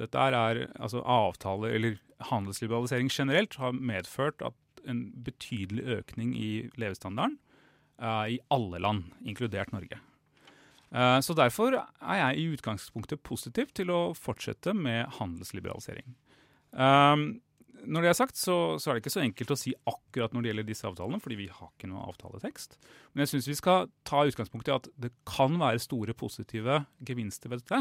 Dette 0.00 0.16
er, 0.16 0.66
altså 0.80 1.02
avtale, 1.04 1.74
eller 1.76 1.98
Handelsliberalisering 2.30 3.08
generelt 3.12 3.56
har 3.60 3.72
medført 3.72 4.42
at 4.44 4.56
en 4.88 5.10
betydelig 5.24 5.84
økning 6.00 6.32
i 6.36 6.50
levestandarden 6.80 7.36
eh, 7.36 7.49
i 8.00 8.38
alle 8.48 8.80
land, 8.80 9.10
inkludert 9.28 9.74
Norge. 9.74 9.98
Eh, 10.90 11.18
så 11.22 11.36
Derfor 11.38 11.76
er 11.76 12.16
jeg 12.22 12.40
i 12.40 12.48
utgangspunktet 12.56 13.22
positiv 13.26 13.70
til 13.76 13.92
å 13.94 14.00
fortsette 14.18 14.74
med 14.74 15.06
handelsliberalisering. 15.20 16.16
Um, 16.70 17.40
når 17.80 18.04
det 18.04 18.10
er 18.10 18.18
sagt, 18.18 18.36
så, 18.36 18.76
så 18.78 18.90
er 18.90 18.96
det 18.96 19.04
ikke 19.04 19.14
så 19.14 19.22
enkelt 19.22 19.54
å 19.54 19.58
si 19.58 19.72
akkurat 19.88 20.34
når 20.34 20.42
det 20.42 20.50
gjelder 20.50 20.68
disse 20.68 20.88
avtalene, 20.88 21.20
fordi 21.22 21.38
vi 21.38 21.48
har 21.48 21.70
ikke 21.70 21.88
noe 21.90 22.04
avtaletekst. 22.10 22.76
Men 23.12 23.24
jeg 23.24 23.32
syns 23.32 23.48
vi 23.48 23.56
skal 23.58 23.88
ta 24.06 24.26
utgangspunkt 24.28 24.68
i 24.68 24.74
at 24.74 24.90
det 25.00 25.14
kan 25.28 25.56
være 25.60 25.80
store 25.82 26.14
positive 26.18 26.82
gevinster 27.06 27.52
ved 27.52 27.64
dette. 27.64 27.80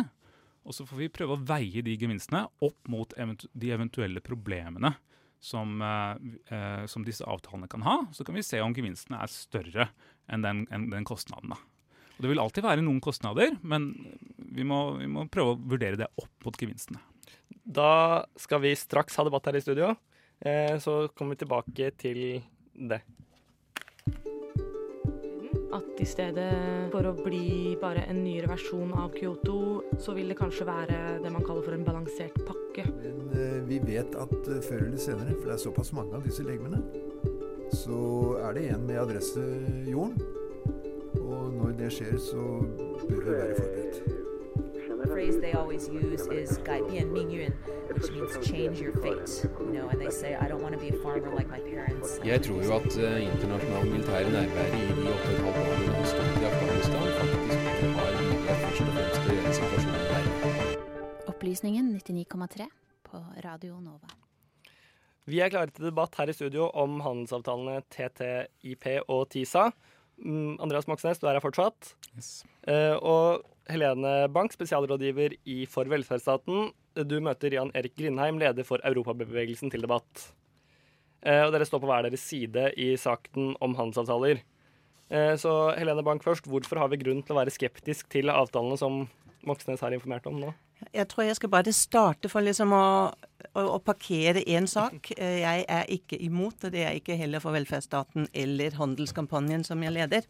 Og 0.68 0.76
så 0.76 0.86
får 0.88 1.02
vi 1.02 1.12
prøve 1.12 1.36
å 1.36 1.44
veie 1.50 1.84
de 1.84 1.98
gevinstene 2.00 2.46
opp 2.64 2.92
mot 2.92 3.14
eventu 3.20 3.48
de 3.58 3.74
eventuelle 3.76 4.24
problemene 4.24 4.94
som, 5.40 5.82
eh, 5.82 6.16
eh, 6.52 6.86
som 6.86 7.06
disse 7.08 7.26
avtalene 7.26 7.70
kan 7.72 7.84
ha. 7.88 7.98
Så 8.12 8.26
kan 8.26 8.36
vi 8.36 8.44
se 8.44 8.62
om 8.62 8.74
gevinstene 8.76 9.22
er 9.24 9.32
større 9.32 9.90
enn 10.30 10.44
den, 10.44 10.66
enn 10.72 10.90
den 10.92 11.08
kostnaden. 11.08 11.56
da. 11.56 11.60
Og 12.20 12.26
Det 12.26 12.32
vil 12.34 12.44
alltid 12.44 12.64
være 12.64 12.84
noen 12.84 13.00
kostnader, 13.00 13.56
men 13.64 13.94
vi 14.38 14.66
må, 14.68 14.98
vi 15.00 15.08
må 15.08 15.24
prøve 15.32 15.56
å 15.56 15.62
vurdere 15.72 15.96
det 16.02 16.10
opp 16.20 16.46
mot 16.46 16.58
gevinstene. 16.60 17.00
Da 17.64 18.26
skal 18.40 18.60
vi 18.66 18.74
straks 18.76 19.16
ha 19.16 19.24
debatt 19.24 19.48
her 19.48 19.56
i 19.56 19.64
studio, 19.64 19.94
eh, 20.42 20.76
så 20.84 21.08
kommer 21.16 21.38
vi 21.38 21.46
tilbake 21.46 21.92
til 21.96 22.44
det. 22.76 23.00
At 25.70 26.02
i 26.02 26.08
stedet 26.10 26.90
for 26.92 27.06
å 27.06 27.14
bli 27.14 27.78
bare 27.80 28.04
en 28.10 28.24
nyere 28.24 28.50
versjon 28.50 28.92
av 28.98 29.14
Kyoto, 29.14 29.84
så 30.02 30.16
vil 30.18 30.32
det 30.34 30.40
kanskje 30.40 30.66
være 30.68 30.98
det 31.24 31.32
man 31.32 31.46
kaller 31.46 31.64
for 31.64 31.78
en 31.78 31.86
balansert 31.86 32.40
pakke. 32.48 32.88
Men 32.90 33.20
eh, 33.38 33.49
vi 33.70 33.80
vet 33.86 34.16
at 34.18 34.48
eh, 34.48 34.62
før 34.66 34.86
eller 34.86 34.98
senere, 34.98 35.36
for 35.38 35.50
det 35.50 35.54
er 35.54 35.64
såpass 35.66 35.94
mange 35.94 36.16
av 36.18 36.26
disse 36.26 36.44
legemene, 36.44 36.82
så 37.74 38.00
er 38.44 38.54
det 38.58 38.70
en 38.74 38.88
med 38.88 38.98
adresse 39.02 39.44
jorden. 39.88 40.18
Og 41.20 41.54
når 41.54 41.76
det 41.78 41.92
skjer, 41.94 42.18
så 42.18 42.46
bør 43.10 43.22
vi 43.26 43.32
være 43.32 43.56
forberedt. 43.60 44.02
Phrase 45.10 45.40
they 45.42 45.54
always 45.54 45.88
use 45.90 46.28
is 46.28 46.58
"gai 46.68 46.82
bian 46.90 47.12
ming 47.14 47.32
yun," 47.32 47.54
which 47.94 48.12
means 48.12 48.34
change 48.50 48.82
your 48.84 48.94
fate. 49.04 49.32
You 49.60 49.72
know, 49.74 49.88
and 49.92 50.00
they 50.02 50.12
say, 50.12 50.32
"I 50.36 50.46
don't 50.50 50.62
want 50.66 50.74
to 50.78 50.82
be 50.86 50.90
a 50.96 50.98
farmer 51.04 51.32
like 51.40 51.50
my 51.56 51.62
parents." 51.72 52.20
Jeg 52.26 52.42
tror 52.42 52.60
jo 52.66 52.72
at 52.80 52.92
uh, 52.98 53.24
internasjonal 53.30 53.86
militær 53.94 54.30
nærvære 54.36 54.78
i 54.80 54.86
de 54.98 55.04
åtte 55.14 55.30
og 55.46 55.50
et 55.50 55.62
halvt 55.96 56.42
i 56.42 56.46
Afghanistan, 56.52 57.06
faktisk 57.20 57.50
har 57.98 58.10
en 58.20 58.60
først 58.64 58.82
og 58.82 58.94
fremst 58.98 59.20
til 59.24 59.32
å 59.32 59.36
gjøre 59.38 59.54
situasjonen 59.60 60.06
verre. 60.12 60.32
Opplysningen 61.32 61.86
99,3 61.96 62.89
på 63.10 63.22
Radio 63.46 63.80
Nova. 63.84 64.10
Vi 65.30 65.42
er 65.44 65.52
klare 65.54 65.70
til 65.74 65.90
debatt 65.90 66.16
her 66.18 66.32
i 66.32 66.34
studio 66.34 66.72
om 66.74 67.02
handelsavtalene 67.06 67.84
TTIP 67.94 68.88
og 69.06 69.28
TISA. 69.34 69.70
Mm, 70.24 70.58
Andreas 70.64 70.88
Moxnes, 70.90 71.22
du 71.22 71.28
er 71.30 71.38
her 71.38 71.44
fortsatt. 71.44 71.94
Yes. 72.18 72.32
og 73.06 73.46
Helene 73.70 74.28
Bank, 74.34 74.56
spesialrådgiver 74.56 75.36
i 75.46 75.62
For 75.70 75.90
velferdsstaten. 75.90 76.72
Du 77.06 77.20
møter 77.22 77.54
Jan 77.54 77.72
Erik 77.78 77.94
Grindheim, 78.00 78.40
leder 78.42 78.66
for 78.66 78.82
Europabevegelsen, 78.86 79.70
til 79.70 79.86
debatt. 79.86 80.32
Eh, 81.22 81.44
og 81.44 81.52
dere 81.54 81.68
står 81.68 81.84
på 81.84 81.90
hver 81.90 82.08
deres 82.08 82.24
side 82.24 82.70
i 82.80 82.94
saken 83.00 83.54
om 83.64 83.76
handelsavtaler. 83.78 84.42
Eh, 85.10 85.36
så 85.42 85.54
Helene 85.78 86.06
Bank 86.06 86.24
først, 86.24 86.48
hvorfor 86.50 86.82
har 86.82 86.90
vi 86.92 87.02
grunn 87.02 87.22
til 87.26 87.36
å 87.36 87.42
være 87.42 87.54
skeptisk 87.54 88.10
til 88.14 88.32
avtalene 88.34 88.80
som 88.80 89.04
Moxnes 89.48 89.84
har 89.84 89.96
informert 89.96 90.28
om 90.32 90.40
nå? 90.42 90.54
Jeg 90.94 91.08
tror 91.12 91.24
jeg 91.28 91.36
skal 91.36 91.52
bare 91.54 91.74
starte 91.76 92.30
for 92.32 92.42
liksom 92.46 92.72
å, 92.74 92.84
å, 93.54 93.64
å 93.76 93.80
parkere 93.84 94.44
én 94.48 94.68
sak. 94.70 95.12
Eh, 95.20 95.42
Jeg 95.44 95.66
er 95.68 95.90
ikke 95.92 96.20
imot, 96.24 96.64
og 96.64 96.72
det 96.76 96.86
er 96.88 96.98
ikke 97.00 97.18
heller 97.20 97.44
for 97.44 97.56
velferdsstaten 97.56 98.30
eller 98.34 98.78
handelskampanjen 98.80 99.66
som 99.68 99.82
jeg 99.84 99.96
leder, 99.98 100.28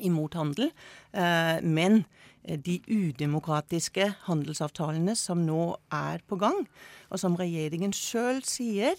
imot 0.00 0.34
handel. 0.38 0.70
Eh, 1.12 1.58
Men 1.62 2.04
de 2.44 2.78
udemokratiske 2.88 4.06
handelsavtalene 4.26 5.14
som 5.18 5.42
nå 5.44 5.76
er 5.92 6.22
på 6.28 6.38
gang, 6.40 6.64
og 7.10 7.20
som 7.20 7.36
regjeringen 7.36 7.92
sjøl 7.92 8.40
sier 8.46 8.96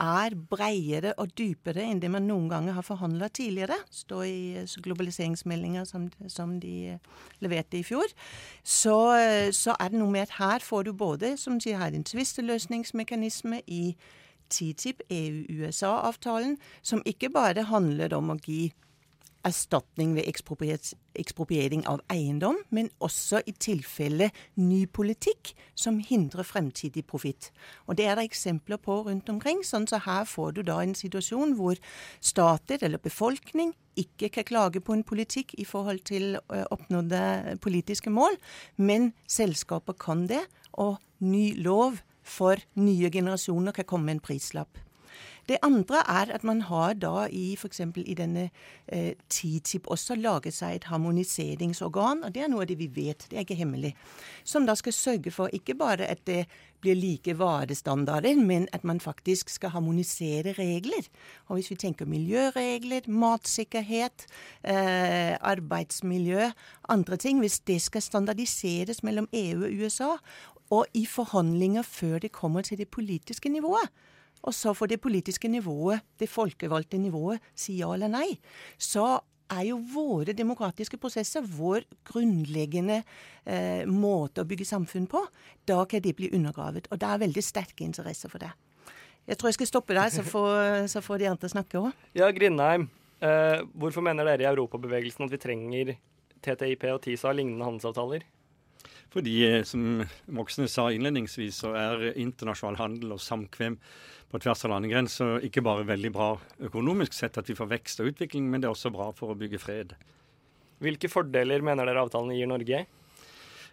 er 0.00 0.34
bredere 0.50 1.14
og 1.18 1.32
dypere 1.38 1.84
enn 1.84 2.00
det 2.02 2.10
man 2.10 2.26
noen 2.28 2.48
ganger 2.50 2.76
har 2.78 2.86
forhandla 2.86 3.28
tidligere, 3.34 3.76
står 3.90 4.24
i 4.26 4.40
eh, 4.62 4.76
globaliseringsmeldinga 4.86 5.84
som, 5.88 6.08
som 6.28 6.58
de 6.62 6.98
leverte 7.44 7.80
i 7.80 7.86
fjor, 7.86 8.10
så, 8.62 8.98
så 9.54 9.76
er 9.78 9.92
det 9.92 10.00
noe 10.00 10.14
med 10.14 10.28
at 10.28 10.36
her 10.38 10.64
får 10.64 10.88
du 10.88 10.92
både, 10.98 11.36
som 11.40 11.60
sier 11.62 11.80
her, 11.82 11.94
en 11.94 12.06
tvisteløsningsmekanisme 12.06 13.62
i 13.66 13.96
TTIP, 14.54 15.02
EU-USA-avtalen, 15.10 16.58
som 16.82 17.02
ikke 17.08 17.32
bare 17.32 17.66
handler 17.70 18.14
om 18.16 18.34
å 18.34 18.40
gi 18.42 18.68
erstatning 19.44 20.14
ved 20.16 20.26
ekspropriering 20.28 21.84
av 21.90 22.00
eiendom, 22.12 22.58
men 22.70 22.90
også 23.04 23.42
i 23.46 23.54
tilfelle 23.60 24.30
ny 24.56 24.84
politikk 24.86 25.52
som 25.78 26.00
hindrer 26.00 26.46
fremtidig 26.46 27.04
profitt. 27.06 27.50
Og 27.86 27.96
Det 27.96 28.06
er 28.06 28.16
det 28.16 28.30
eksempler 28.30 28.76
på 28.76 29.04
rundt 29.06 29.28
omkring. 29.28 29.62
sånn 29.64 29.86
så 29.86 30.00
Her 30.04 30.24
får 30.24 30.54
du 30.54 30.62
da 30.62 30.80
en 30.80 30.94
situasjon 30.94 31.56
hvor 31.56 31.76
stater 32.20 32.78
eller 32.82 32.98
befolkning 32.98 33.74
ikke 33.96 34.28
kan 34.28 34.44
klage 34.44 34.80
på 34.80 34.92
en 34.92 35.04
politikk 35.04 35.54
i 35.58 35.64
forhold 35.64 36.04
til 36.04 36.38
oppnådde 36.48 37.58
politiske 37.60 38.10
mål, 38.10 38.36
men 38.76 39.12
selskaper 39.28 39.92
kan 39.92 40.26
det, 40.26 40.42
og 40.72 40.98
ny 41.20 41.54
lov 41.62 42.00
for 42.24 42.56
nye 42.74 43.10
generasjoner 43.10 43.72
kan 43.72 43.84
komme 43.84 44.04
med 44.08 44.18
en 44.18 44.20
prislapp. 44.20 44.78
Det 45.48 45.58
andre 45.62 46.00
er 46.08 46.30
at 46.34 46.44
man 46.44 46.62
har 46.68 46.94
da 46.96 47.26
i 47.28 47.54
f.eks. 47.58 47.80
i 47.80 48.14
denne 48.16 48.48
eh, 48.88 49.12
TTIP 49.28 49.88
også 49.92 50.16
laget 50.16 50.56
seg 50.56 50.78
et 50.78 50.86
harmoniseringsorgan, 50.88 52.24
og 52.24 52.34
det 52.34 52.44
er 52.44 52.52
noe 52.52 52.64
av 52.64 52.70
det 52.70 52.78
vi 52.80 52.88
vet, 52.88 53.26
det 53.30 53.36
er 53.36 53.44
ikke 53.44 53.58
hemmelig, 53.58 53.94
som 54.44 54.64
da 54.66 54.76
skal 54.78 54.96
sørge 54.96 55.32
for 55.34 55.52
ikke 55.52 55.76
bare 55.76 56.08
at 56.08 56.24
det 56.28 56.44
blir 56.84 56.96
like 56.96 57.34
varestandarder, 57.40 58.36
men 58.40 58.66
at 58.72 58.84
man 58.84 59.00
faktisk 59.00 59.48
skal 59.48 59.72
harmonisere 59.72 60.52
regler. 60.58 61.08
Og 61.48 61.56
hvis 61.56 61.70
vi 61.72 61.78
tenker 61.80 62.08
miljøregler, 62.08 63.08
matsikkerhet, 63.08 64.26
eh, 64.64 65.36
arbeidsmiljø, 65.40 66.50
andre 66.88 67.16
ting, 67.16 67.40
hvis 67.40 67.60
det 67.60 67.80
skal 67.82 68.02
standardiseres 68.02 69.02
mellom 69.02 69.28
EU 69.32 69.64
og 69.64 69.72
USA, 69.80 70.10
og 70.70 70.86
i 70.94 71.06
forhandlinger 71.06 71.82
før 71.82 72.18
det 72.18 72.32
kommer 72.32 72.62
til 72.62 72.78
det 72.78 72.88
politiske 72.88 73.48
nivået, 73.48 73.88
og 74.44 74.54
så 74.54 74.74
får 74.76 74.92
det 74.92 75.00
politiske 75.00 75.48
nivået, 75.48 76.04
det 76.20 76.28
folkevalgte 76.28 77.00
nivået, 77.00 77.42
si 77.56 77.78
ja 77.80 77.92
eller 77.94 78.12
nei, 78.12 78.28
så 78.76 79.16
er 79.52 79.66
jo 79.68 79.78
våre 79.92 80.34
demokratiske 80.36 80.98
prosesser 81.00 81.44
vår 81.44 81.84
grunnleggende 82.08 83.00
eh, 83.44 83.84
måte 83.88 84.42
å 84.42 84.48
bygge 84.48 84.66
samfunn 84.68 85.08
på. 85.10 85.20
Da 85.68 85.82
kan 85.88 86.02
de 86.04 86.14
bli 86.16 86.30
undergravet. 86.36 86.88
Og 86.90 87.00
det 87.00 87.08
er 87.08 87.24
veldig 87.24 87.44
sterke 87.44 87.84
interesser 87.84 88.32
for 88.32 88.42
det. 88.42 88.52
Jeg 89.24 89.40
tror 89.40 89.50
jeg 89.50 89.58
skal 89.58 89.70
stoppe 89.70 89.96
der, 89.96 90.12
så 90.12 90.24
får, 90.26 90.86
så 90.92 91.04
får 91.04 91.20
de 91.20 91.30
andre 91.32 91.52
snakke 91.52 91.80
òg. 91.80 92.06
Ja, 92.16 92.30
Grindheim. 92.34 92.88
Eh, 93.24 93.60
hvorfor 93.72 94.04
mener 94.04 94.26
dere 94.28 94.44
i 94.44 94.50
Europabevegelsen 94.50 95.28
at 95.28 95.32
vi 95.32 95.40
trenger 95.40 95.94
TTIP 96.44 96.88
og 96.92 97.04
TISA 97.04 97.30
og 97.30 97.38
lignende 97.38 97.68
handelsavtaler? 97.68 98.24
Fordi, 99.14 99.34
eh, 99.46 99.62
som 99.64 100.02
Moxnes 100.26 100.74
sa 100.74 100.88
innledningsvis, 100.90 101.62
så 101.62 101.72
er 101.78 102.10
internasjonal 102.18 102.80
handel 102.80 103.14
og 103.14 103.22
samkvem 103.22 103.78
på 104.34 104.40
tvers 104.42 104.64
av 104.66 104.72
landegrenser 104.72 105.44
ikke 105.46 105.62
bare 105.62 105.86
veldig 105.86 106.10
bra 106.10 106.32
økonomisk 106.66 107.14
sett, 107.14 107.38
at 107.38 107.46
vi 107.46 107.54
får 107.54 107.70
vekst 107.70 108.00
og 108.02 108.10
utvikling, 108.10 108.48
men 108.50 108.62
det 108.62 108.66
er 108.66 108.74
også 108.74 108.90
bra 108.90 109.12
for 109.14 109.30
å 109.30 109.38
bygge 109.38 109.60
fred. 109.62 109.94
Hvilke 110.82 111.06
fordeler 111.06 111.62
mener 111.62 111.86
dere 111.86 112.02
avtalen 112.02 112.34
gir 112.34 112.50
Norge? 112.50 112.80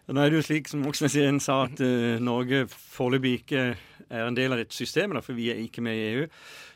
Nå 0.06 0.18
er 0.22 0.30
det 0.30 0.38
jo 0.38 0.44
slik 0.46 0.70
som 0.70 0.84
Moxnes 0.86 1.16
sa, 1.42 1.56
at 1.66 1.82
uh, 1.82 2.22
Norge 2.22 2.64
foreløpig 2.70 3.32
ikke 3.40 3.64
er 4.06 4.22
en 4.22 4.38
del 4.38 4.54
av 4.54 4.62
dette 4.62 4.74
systemet, 4.76 5.22
for 5.26 5.34
vi 5.38 5.48
er 5.50 5.58
ikke 5.62 5.82
med 5.82 5.98
i 5.98 6.06
EU. 6.12 6.24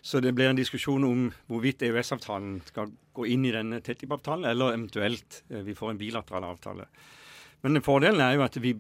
Så 0.02 0.18
det 0.22 0.34
blir 0.34 0.50
en 0.50 0.58
diskusjon 0.58 1.06
om 1.06 1.24
hvorvidt 1.50 1.86
EØS-avtalen 1.86 2.60
skal 2.66 2.90
gå 3.14 3.26
inn 3.30 3.46
i 3.46 3.54
denne 3.54 3.80
TTIP-avtalen, 3.86 4.48
eller 4.50 4.74
eventuelt 4.74 5.44
uh, 5.52 5.62
vi 5.66 5.78
får 5.78 5.94
en 5.94 6.02
bilateral 6.02 6.50
avtale. 6.50 6.90
Men 7.62 7.82
fordelen 7.86 8.22
er 8.22 8.34
jo 8.34 8.46
at 8.46 8.58
vi 8.62 8.74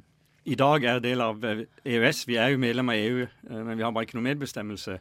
i 0.46 0.58
dag 0.58 0.84
er 0.86 1.02
del 1.04 1.24
av 1.24 1.42
EØS. 1.42 2.22
Vi 2.30 2.38
er 2.40 2.54
jo 2.54 2.62
medlem 2.62 2.92
av 2.94 3.00
EU, 3.00 3.26
uh, 3.26 3.58
men 3.62 3.74
vi 3.74 3.84
har 3.84 3.92
bare 3.94 4.08
ikke 4.08 4.18
noe 4.20 4.28
medbestemmelse. 4.30 5.00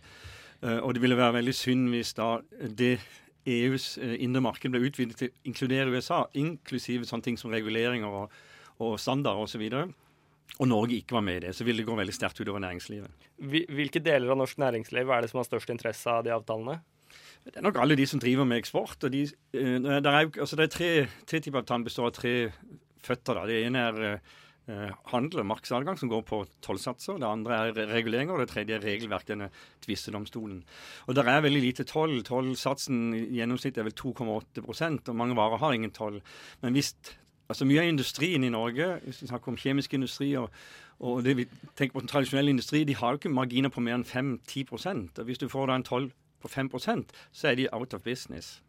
Og 0.65 0.95
det 0.95 1.01
ville 1.03 1.17
være 1.19 1.35
veldig 1.35 1.53
synd 1.53 1.89
hvis 1.91 2.13
da 2.17 2.39
det 2.79 2.95
EUs 3.45 3.99
indre 4.01 4.41
marked 4.41 4.71
ble 4.71 4.79
utvidet 4.87 5.19
til 5.19 5.29
å 5.29 5.33
inkludere 5.51 5.91
USA, 5.93 6.23
inklusive 6.33 7.05
sånne 7.05 7.27
ting 7.27 7.37
som 7.37 7.51
reguleringer 7.53 8.09
og 8.09 8.31
og 8.83 8.97
standarder 8.99 9.45
osv. 9.45 9.63
Og, 9.71 9.93
og 10.59 10.69
Norge 10.69 10.99
ikke 10.99 11.17
var 11.17 11.25
med 11.25 11.39
i 11.39 11.45
det, 11.47 11.55
så 11.57 11.67
ville 11.67 11.83
det 11.83 11.87
gå 11.89 11.97
veldig 11.97 12.15
sterkt 12.15 12.39
utover 12.41 12.63
næringslivet. 12.63 13.27
Hvilke 13.75 14.01
deler 14.03 14.33
av 14.33 14.39
norsk 14.41 14.59
næringsliv 14.61 15.11
er 15.11 15.23
det 15.23 15.31
som 15.31 15.41
har 15.41 15.49
størst 15.49 15.73
interesse 15.73 16.11
av 16.11 16.25
de 16.25 16.33
avtalene? 16.35 16.79
Det 17.45 17.59
er 17.59 17.65
nok 17.67 17.77
alle 17.79 17.97
de 17.97 18.07
som 18.09 18.19
driver 18.19 18.47
med 18.47 18.63
eksport. 18.63 19.03
og 19.03 19.11
de, 19.13 19.27
er, 19.53 20.01
altså 20.01 20.57
er 20.57 20.71
tre, 20.71 20.89
TTIP-avtalen 21.29 21.85
består 21.85 22.09
av 22.09 22.15
tre 22.17 22.33
føtter. 23.05 23.37
Da. 23.37 23.45
Det 23.45 23.61
ene 23.67 23.83
er 23.85 24.17
handel 25.11 25.43
og 25.43 25.49
markedsadgang, 25.51 25.97
som 25.99 26.09
går 26.09 26.23
på 26.25 26.39
tollsatser. 26.65 27.19
Det 27.21 27.27
andre 27.27 27.57
er 27.67 27.91
reguleringer, 27.91 28.33
og 28.33 28.41
det 28.41 28.49
tredje 28.49 28.77
er 28.77 28.85
regelverk, 28.85 29.27
denne 29.27 29.51
tvistedomstolen. 29.85 30.63
Og 31.05 31.15
der 31.15 31.29
er 31.29 31.43
veldig 31.45 31.61
lite 31.61 31.85
toll. 31.89 32.23
Tollsatsen 32.25 33.13
i 33.13 33.27
gjennomsnitt 33.37 33.77
er 33.77 33.85
vel 33.85 33.93
2,8% 33.99 35.11
og 35.11 35.15
mange 35.15 35.37
varer 35.37 35.61
har 35.61 35.77
ingen 35.77 35.93
toll. 35.93 36.21
Men 36.61 36.73
hvis 36.73 36.95
Altså 37.45 37.65
Mye 37.69 37.83
av 37.83 37.85
industrien 37.85 38.41
i 38.41 38.49
Norge, 38.49 38.87
hvis 39.05 39.19
vi 39.21 39.27
snakker 39.27 39.51
om 39.51 39.57
kjemisk 39.61 39.93
industri 39.93 40.31
og, 40.33 40.49
og 40.97 41.19
det 41.21 41.35
vi 41.37 41.43
tenker 41.77 41.93
på 41.93 42.01
den 42.01 42.09
tradisjonelle 42.09 42.49
industri, 42.49 42.83
de 42.83 42.95
har 42.95 43.13
jo 43.13 43.19
ikke 43.19 43.29
marginer 43.29 43.69
på 43.69 43.83
mer 43.85 43.99
enn 43.99 44.39
5-10 44.47 44.71
og 44.73 45.25
Hvis 45.25 45.37
du 45.37 45.45
får 45.47 45.67
da 45.67 45.75
en 45.75 45.85
toll 45.85 46.11
på 46.41 46.49
5% 46.49 47.13
så 47.31 47.47
er 47.47 47.55
de 47.55 47.67
out 47.73 47.93
of 47.93 48.01
business. 48.01 48.61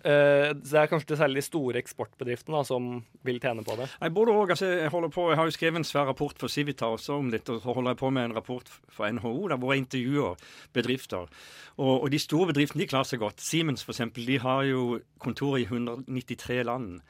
Uh, 0.00 0.50
det 0.56 0.78
er 0.80 0.88
kanskje 0.88 1.18
særlig 1.20 1.42
de 1.42 1.46
store 1.46 1.80
eksportbedriftene 1.82 2.56
da, 2.56 2.64
som 2.64 2.90
vil 3.26 3.40
tjene 3.42 3.64
på 3.66 3.76
det? 3.76 3.90
Både 4.16 4.32
og. 4.32 4.50
Altså, 4.50 4.66
jeg, 4.66 4.90
på, 4.90 5.26
jeg, 5.30 5.38
har 5.38 5.48
jo 5.48 5.56
skrevet 5.56 5.80
en 5.82 5.84
svær 5.84 6.08
rapport 6.08 6.36
for 6.40 6.48
Civita 6.48 6.88
også 6.88 7.18
om 7.20 7.30
dette. 7.30 7.52
og 7.52 7.62
Så 7.62 7.74
holder 7.76 7.94
jeg 7.94 8.02
på 8.02 8.10
med 8.10 8.30
en 8.30 8.36
rapport 8.36 8.70
for 8.88 9.10
NHO 9.10 9.48
der 9.48 9.60
hvor 9.60 9.72
jeg 9.74 9.84
intervjuer 9.84 10.34
bedrifter. 10.72 11.28
Og, 11.76 12.02
og 12.02 12.10
de 12.12 12.18
store 12.18 12.52
bedriftene 12.52 12.82
de 12.82 12.88
klarer 12.90 13.08
seg 13.08 13.20
godt. 13.20 13.40
Siemens 13.40 13.84
for 13.84 13.92
eksempel, 13.92 14.26
de 14.26 14.38
har 14.40 14.64
jo 14.68 15.00
kontor 15.18 15.56
i 15.56 15.68
193 15.68 16.64
land. 16.64 17.00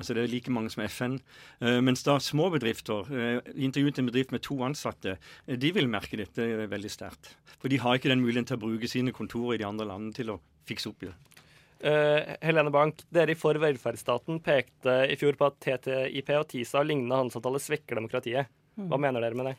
Altså 0.00 0.14
Det 0.14 0.22
er 0.22 0.32
like 0.32 0.50
mange 0.50 0.70
som 0.70 0.82
FN. 0.88 1.18
Uh, 1.60 1.80
mens 1.84 2.02
da 2.02 2.18
små 2.18 2.48
bedrifter, 2.50 3.04
uh, 3.10 3.52
intervjuet 3.54 3.98
en 3.98 4.06
bedrift 4.06 4.32
med 4.32 4.40
to 4.40 4.56
ansatte, 4.64 5.18
uh, 5.48 5.56
de 5.56 5.74
vil 5.76 5.88
merke 5.92 6.16
dette 6.16 6.46
veldig 6.70 6.90
sterkt. 6.90 7.36
For 7.60 7.68
de 7.68 7.78
har 7.78 7.94
ikke 7.94 8.08
den 8.08 8.24
muligheten 8.24 8.48
til 8.48 8.56
å 8.56 8.64
bruke 8.64 8.88
sine 8.88 9.12
kontorer 9.12 9.58
i 9.58 9.60
de 9.60 9.68
andre 9.68 9.86
landene 9.86 10.16
til 10.16 10.32
å 10.32 10.40
fikse 10.68 10.88
opp 10.88 11.04
i 11.04 11.10
det. 11.10 11.39
Uh, 11.80 12.36
Helene 12.44 12.72
Bank, 12.74 13.06
dere 13.08 13.32
i 13.32 13.38
For 13.38 13.56
velferdsstaten 13.56 14.42
pekte 14.44 14.98
i 15.08 15.16
fjor 15.16 15.38
på 15.40 15.48
at 15.48 15.60
TTIP 15.64 16.34
og 16.36 16.48
TISA 16.50 16.82
og 16.82 16.90
lignende 16.90 17.16
handelsavtaler 17.16 17.62
svekker 17.62 17.96
demokratiet. 17.96 18.50
Hva 18.76 18.96
mm. 18.98 19.02
mener 19.02 19.24
dere 19.24 19.38
med 19.38 19.50
det? 19.50 19.54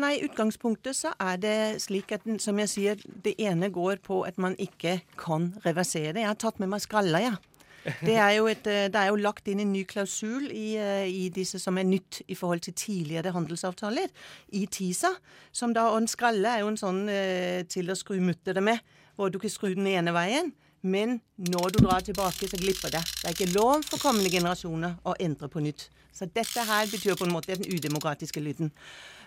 Nei, 0.00 0.12
utgangspunktet 0.24 0.96
så 0.96 1.12
er 1.20 1.40
det 1.40 1.56
slik 1.84 2.14
at 2.16 2.24
som 2.40 2.60
jeg 2.62 2.70
sier, 2.72 3.00
det 3.24 3.34
ene 3.40 3.68
går 3.72 4.00
på 4.04 4.22
at 4.28 4.38
man 4.40 4.56
ikke 4.60 5.00
kan 5.20 5.50
reversere. 5.66 6.16
Jeg 6.16 6.30
har 6.30 6.38
tatt 6.40 6.60
med 6.62 6.72
meg 6.72 6.84
skalla, 6.84 7.20
ja. 7.20 7.34
Det 7.82 8.14
er, 8.14 8.30
jo 8.36 8.46
et, 8.46 8.66
eh, 8.70 8.86
det 8.92 8.98
er 8.98 9.08
jo 9.10 9.18
lagt 9.18 9.48
inn 9.50 9.60
en 9.62 9.72
ny 9.74 9.82
klausul 9.90 10.46
i, 10.54 10.76
eh, 10.78 11.08
i, 11.10 11.24
disse 11.34 11.58
som 11.58 11.78
er 11.78 11.88
nytt 11.88 12.20
i 12.30 12.36
forhold 12.38 12.62
til 12.62 12.76
tidligere 12.78 13.32
handelsavtaler, 13.34 14.06
i 14.54 14.66
TISA. 14.70 15.10
Som 15.50 15.74
da, 15.74 15.88
og 15.90 16.02
en 16.02 16.10
skralle 16.10 16.46
er 16.46 16.62
jo 16.62 16.70
en 16.70 16.78
sånn 16.78 17.02
eh, 17.10 17.64
til 17.66 17.90
å 17.90 17.98
skru 17.98 18.20
muttere 18.22 18.62
med, 18.62 18.78
hvor 19.16 19.32
du 19.32 19.40
ikke 19.40 19.50
skru 19.50 19.72
den 19.74 19.90
ene 19.90 20.14
veien. 20.14 20.52
Men 20.82 21.20
når 21.38 21.74
du 21.74 21.84
drar 21.84 22.02
tilbake, 22.02 22.48
så 22.50 22.58
glipper 22.58 22.90
det. 22.90 23.02
Det 23.20 23.28
er 23.28 23.36
ikke 23.36 23.54
lov 23.54 23.84
for 23.86 24.02
kommende 24.02 24.30
generasjoner 24.30 24.96
å 25.06 25.14
endre 25.22 25.48
på 25.48 25.62
nytt. 25.62 25.86
Så 26.12 26.26
dette 26.26 26.64
her 26.66 26.90
betyr 26.90 27.14
på 27.16 27.28
en 27.28 27.34
måte 27.34 27.54
den 27.54 27.68
udemokratiske 27.70 28.42
lyden. 28.42 28.72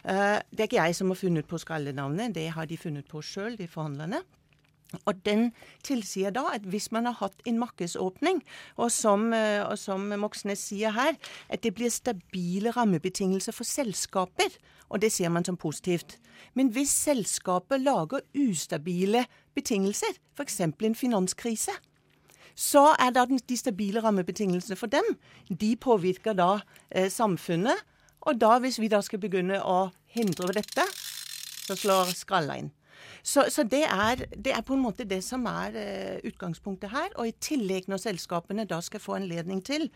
Uh, 0.04 0.44
det 0.52 0.65
er 0.65 0.68
ikke 0.68 0.84
jeg 0.84 0.98
som 1.00 1.13
har 1.13 1.20
funnet 1.20 1.48
på 1.48 1.60
skallenavnet, 1.62 2.36
det 2.36 2.50
har 2.54 2.68
de 2.68 2.78
funnet 2.78 3.08
på 3.08 3.24
sjøl, 3.24 3.56
de 3.58 3.70
forhandlerne. 3.72 4.20
Og 5.08 5.18
den 5.26 5.50
tilsier 5.84 6.32
da 6.36 6.44
at 6.54 6.68
hvis 6.70 6.91
man 6.94 7.08
har 7.10 7.18
hatt 7.24 7.39
en 7.48 7.58
markedsåpning, 7.60 8.44
og 8.76 8.91
som, 8.91 9.32
uh, 9.34 9.63
og 9.65 9.80
som 9.80 10.12
Moxnes 10.20 10.68
sier 10.70 10.94
her, 10.94 11.15
at 11.50 11.63
det 11.63 11.74
blir 11.80 11.89
stabile 11.89 12.76
rammebetingelser 12.76 13.56
for 13.56 13.68
selskaper, 13.68 14.60
og 14.89 15.02
det 15.02 15.12
ser 15.12 15.30
man 15.30 15.45
som 15.45 15.58
positivt. 15.58 16.17
Men 16.54 16.69
hvis 16.76 16.89
selskapet 16.89 17.82
lager 17.82 18.24
ustabile 18.36 19.26
betingelser, 19.56 20.17
f.eks. 20.38 20.60
en 20.60 20.95
finanskrise, 20.95 21.71
så 22.56 22.93
er 23.00 23.12
da 23.12 23.26
de 23.26 23.58
stabile 23.58 24.04
rammebetingelsene 24.04 24.78
for 24.80 24.88
dem, 24.88 25.04
de 25.50 25.76
påvirker 25.76 26.34
da 26.34 26.60
eh, 26.89 27.12
samfunnet. 27.12 27.76
Og 28.26 28.39
da, 28.41 28.58
hvis 28.60 28.80
vi 28.80 28.88
da 28.89 29.02
skal 29.06 29.19
begynne 29.21 29.60
å 29.62 29.91
hindre 30.15 30.54
dette, 30.56 30.86
så 31.65 31.76
slår 31.76 32.15
skralla 32.15 32.58
inn. 32.62 32.71
Så, 33.26 33.45
så 33.50 33.65
det, 33.65 33.84
er, 33.89 34.24
det, 34.32 34.54
er, 34.54 34.62
på 34.65 34.76
en 34.76 34.84
måte 34.86 35.06
det 35.10 35.21
som 35.26 35.45
er 35.50 35.76
eh, 35.78 36.17
utgangspunktet 36.30 36.93
her. 36.93 37.10
Og 37.17 37.30
i 37.30 37.36
tillegg, 37.41 37.89
når 37.89 38.04
selskapene 38.06 38.67
da 38.69 38.80
skal 38.86 39.04
få 39.04 39.17
anledning 39.19 39.63
til 39.65 39.89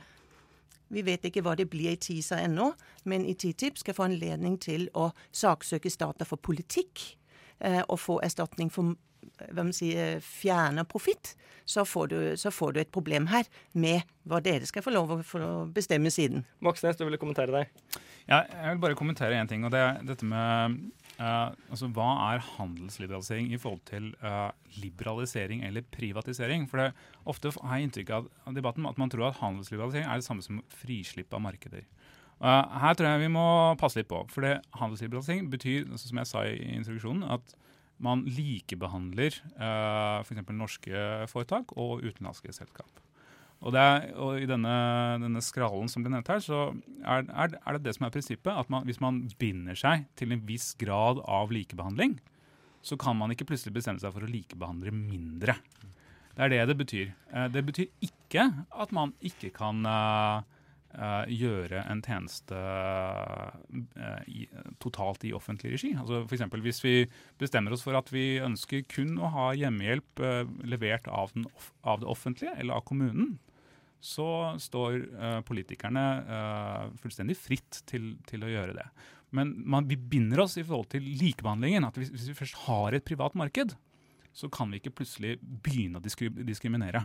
vi 0.90 1.04
vet 1.06 1.26
ikke 1.26 1.44
hva 1.46 1.56
det 1.58 1.70
blir 1.70 1.94
i 1.94 2.02
TISA 2.02 2.42
ennå, 2.46 2.72
men 3.06 3.26
i 3.26 3.36
TTIP 3.38 3.78
skal 3.82 3.98
få 3.98 4.08
anledning 4.10 4.58
til 4.62 4.88
å 4.98 5.10
saksøke 5.32 5.92
stater 5.94 6.28
for 6.30 6.42
politikk 6.42 7.04
eh, 7.60 7.82
og 7.88 8.00
få 8.02 8.20
erstatning 8.26 8.72
for 8.74 8.96
hva 9.48 9.64
man 9.64 9.76
sier, 9.76 10.20
fjerner 10.24 10.88
profitt, 10.90 11.34
så, 11.70 11.86
så, 11.86 12.52
får 12.52 12.74
du 12.74 12.82
et 12.82 12.92
problem 12.92 13.28
her 13.30 13.48
med 13.78 14.06
hva 14.30 14.40
dere 14.44 14.66
skal 14.66 14.86
få 14.86 14.94
lov 14.94 15.14
å 15.20 15.50
bestemme 15.74 16.12
siden. 16.14 16.46
Moxnes, 16.66 16.98
du 16.98 17.06
ville 17.06 17.22
kommentere 17.22 17.54
deg? 17.54 18.00
Ja, 18.30 18.44
jeg 18.44 18.76
vil 18.76 18.82
bare 18.84 18.98
kommentere 18.98 19.38
én 19.38 19.50
ting. 19.50 19.66
og 19.66 19.74
det 19.74 19.82
er 19.82 20.02
dette 20.06 20.26
med 20.26 20.80
Uh, 21.20 21.52
altså, 21.68 21.90
hva 21.92 22.14
er 22.32 22.44
handelsliberalisering 22.56 23.50
i 23.52 23.58
forhold 23.60 23.82
til 23.90 24.06
uh, 24.24 24.54
liberalisering 24.80 25.66
eller 25.68 25.84
privatisering? 25.92 26.64
For 26.72 26.80
det, 26.80 26.94
Ofte 27.28 27.52
har 27.58 27.76
jeg 27.76 27.90
inntrykk 27.90 28.14
av, 28.16 28.30
av 28.48 28.56
debatten 28.56 28.88
at 28.88 29.02
man 29.02 29.12
tror 29.12 29.26
at 29.28 29.42
handelsliberalisering 29.42 30.08
er 30.08 30.22
det 30.22 30.28
samme 30.30 30.46
som 30.46 30.62
frislipp 30.72 31.36
av 31.36 31.44
markeder. 31.44 31.84
Uh, 32.40 32.64
her 32.80 32.96
tror 32.96 33.10
jeg 33.10 33.26
vi 33.26 33.34
må 33.36 33.44
passe 33.82 34.00
litt 34.00 34.08
på. 34.08 34.22
For 34.32 34.48
det, 34.48 34.62
handelsliberalisering 34.80 35.52
betyr, 35.52 35.90
altså, 35.90 36.08
som 36.08 36.22
jeg 36.24 36.32
sa 36.32 36.46
i 36.48 36.72
introduksjonen, 36.78 37.28
at 37.36 37.52
man 38.04 38.24
likebehandler 38.28 39.36
uh, 39.60 40.24
f.eks. 40.24 40.42
norske 40.56 41.06
foretak 41.32 41.74
og 41.76 42.04
utenlandske 42.06 42.54
selskap. 42.56 43.02
Og, 43.60 43.76
er, 43.76 44.14
og, 44.16 44.38
I 44.40 44.48
denne, 44.48 44.74
denne 45.20 45.42
skralen 45.44 45.90
som 45.92 46.04
ble 46.06 46.14
nevnt 46.14 46.30
her, 46.32 46.40
så 46.44 46.70
er, 47.04 47.26
er, 47.28 47.58
er, 47.60 47.76
det 47.76 47.90
det 47.90 47.98
som 47.98 48.08
er 48.08 48.14
prinsippet. 48.14 48.54
At 48.56 48.72
man, 48.72 48.86
hvis 48.88 49.02
man 49.04 49.26
binder 49.42 49.76
seg 49.76 50.06
til 50.20 50.32
en 50.32 50.46
viss 50.48 50.72
grad 50.80 51.20
av 51.28 51.52
likebehandling, 51.52 52.16
så 52.80 52.96
kan 53.00 53.18
man 53.20 53.34
ikke 53.36 53.50
plutselig 53.50 53.76
bestemme 53.76 54.00
seg 54.00 54.16
for 54.16 54.24
å 54.24 54.32
likebehandle 54.32 54.96
mindre. 54.96 55.58
Det 56.38 56.46
er 56.46 56.54
det 56.54 56.62
det 56.72 56.78
betyr. 56.80 57.12
Uh, 57.34 57.50
det 57.52 57.66
betyr 57.68 57.92
ikke 58.06 58.48
at 58.56 58.96
man 58.96 59.12
ikke 59.20 59.52
kan 59.60 59.84
uh, 59.84 60.40
uh, 60.98 61.26
gjøre 61.30 61.84
en 61.90 62.02
tjeneste 62.06 62.56
uh, 62.56 64.22
i, 64.28 64.48
totalt 64.82 65.26
i 65.28 65.34
offentlig 65.36 65.76
regi. 65.76 65.92
Altså 66.00 66.24
F.eks. 66.26 66.46
hvis 66.66 66.82
vi 66.86 66.96
bestemmer 67.42 67.76
oss 67.76 67.86
for 67.86 67.98
at 68.00 68.10
vi 68.14 68.40
ønsker 68.44 68.88
kun 68.90 69.18
å 69.22 69.32
ha 69.36 69.52
hjemmehjelp 69.58 70.24
uh, 70.24 70.42
levert 70.66 71.10
av, 71.12 71.34
den, 71.36 71.46
av, 71.84 72.02
det 72.02 72.10
offentlige 72.10 72.56
eller 72.58 72.80
av 72.80 72.88
kommunen, 72.90 73.38
så 74.00 74.56
står 74.64 75.02
politikerne 75.44 76.02
fullstendig 77.02 77.34
fritt 77.36 77.82
til, 77.84 78.14
til, 78.24 78.46
å 78.48 78.52
gjøre 78.54 78.78
det. 78.78 78.86
Men 79.36 79.52
man, 79.60 79.90
vi 79.92 79.98
binder 80.00 80.46
oss 80.46 80.56
i 80.56 80.64
forhold 80.64 80.88
til 80.94 81.04
likebehandlingen. 81.04 81.84
at 81.84 82.00
hvis, 82.00 82.14
hvis 82.14 82.30
vi 82.32 82.38
først 82.38 82.62
har 82.70 82.96
et 82.96 83.04
privat 83.04 83.36
marked, 83.36 83.76
så 84.32 84.48
kan 84.48 84.72
vi 84.72 84.80
ikke 84.80 84.96
plutselig 85.02 85.36
begynne 85.44 86.00
å 86.00 86.06
diskriminere. 86.48 87.04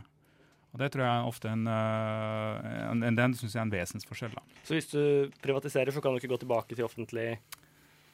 Og 0.75 0.81
Det 0.83 0.89
tror 0.91 1.05
jeg 1.07 1.27
ofte 1.31 1.51
en, 1.55 1.67
eh, 1.71 2.71
en, 2.91 3.03
en, 3.07 3.19
den 3.19 3.35
synes 3.39 3.53
jeg 3.55 3.61
er 3.63 3.69
en 3.69 3.75
vesensforskjell. 3.75 4.33
Da. 4.35 4.43
Så 4.67 4.75
hvis 4.75 4.89
du 4.91 5.31
privatiserer, 5.45 5.95
så 5.95 6.03
kan 6.03 6.11
du 6.15 6.19
ikke 6.19 6.33
gå 6.35 6.41
tilbake 6.43 6.75
til 6.75 6.87
offentlig 6.87 7.29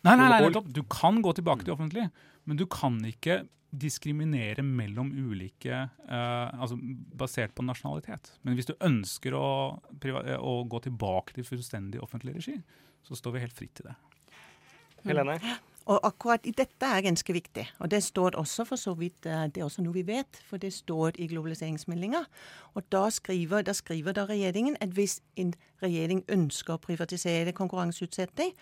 Nei, 0.04 0.14
nei, 0.16 0.26
nei. 0.32 0.60
Du 0.72 0.82
kan 0.88 1.18
gå 1.20 1.32
tilbake 1.36 1.64
til 1.66 1.74
offentlig, 1.74 2.06
men 2.48 2.56
du 2.56 2.62
kan 2.72 2.94
ikke 3.04 3.42
diskriminere 3.70 4.64
mellom 4.66 5.10
ulike 5.12 5.76
uh, 6.08 6.48
altså 6.56 6.78
basert 7.20 7.52
på 7.54 7.62
nasjonalitet. 7.62 8.32
Men 8.42 8.56
hvis 8.56 8.66
du 8.70 8.72
ønsker 8.82 9.36
å, 9.36 9.44
priva- 10.02 10.24
å 10.40 10.54
gå 10.72 10.80
tilbake 10.88 11.36
til 11.36 11.44
fullstendig 11.46 12.00
offentlig 12.02 12.38
regi, 12.38 12.56
så 13.06 13.14
står 13.18 13.36
vi 13.36 13.42
helt 13.44 13.54
fritt 13.56 13.74
til 13.78 13.90
det. 13.90 13.94
Helene? 15.04 15.36
Og 15.88 16.00
akkurat 16.04 16.44
i 16.46 16.52
dette 16.52 16.86
er 16.86 17.02
ganske 17.02 17.32
viktig. 17.32 17.64
Og 17.80 17.90
det 17.90 18.02
står 18.04 18.36
også 18.38 18.66
for 18.68 18.76
så 18.76 18.92
vidt, 18.94 19.26
eh, 19.26 19.46
det 19.48 19.62
er 19.62 19.64
også 19.64 19.82
noe 19.82 19.94
vi 19.94 20.06
vet, 20.06 20.40
for 20.48 20.58
det 20.58 20.72
står 20.72 21.16
i 21.18 21.26
globaliseringsmeldinga. 21.26 22.24
Og 22.74 22.82
da 22.92 23.08
skriver, 23.10 23.62
da 23.62 23.72
skriver 23.72 24.12
da 24.12 24.26
regjeringen 24.26 24.76
at 24.80 24.92
hvis 24.92 25.20
en 25.36 25.54
regjering 25.82 26.24
ønsker 26.28 26.74
å 26.74 26.82
privatisere 26.84 27.52
konkurranseutsetting, 27.52 28.52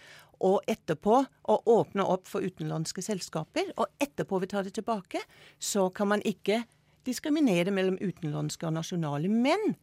og 0.40 0.62
etterpå 0.70 1.24
å 1.50 1.62
åpne 1.66 2.04
opp 2.06 2.28
for 2.30 2.40
utenlandske 2.40 3.02
selskaper, 3.02 3.72
og 3.76 3.86
etterpå 4.00 4.38
vil 4.38 4.48
ta 4.48 4.62
det 4.62 4.74
tilbake, 4.74 5.18
så 5.58 5.88
kan 5.90 6.08
man 6.08 6.22
ikke 6.22 6.62
diskriminere 7.08 7.72
mellom 7.74 7.98
utenlandske 7.98 8.66
og 8.66 8.76
nasjonale. 8.78 9.28
Men 9.28 9.74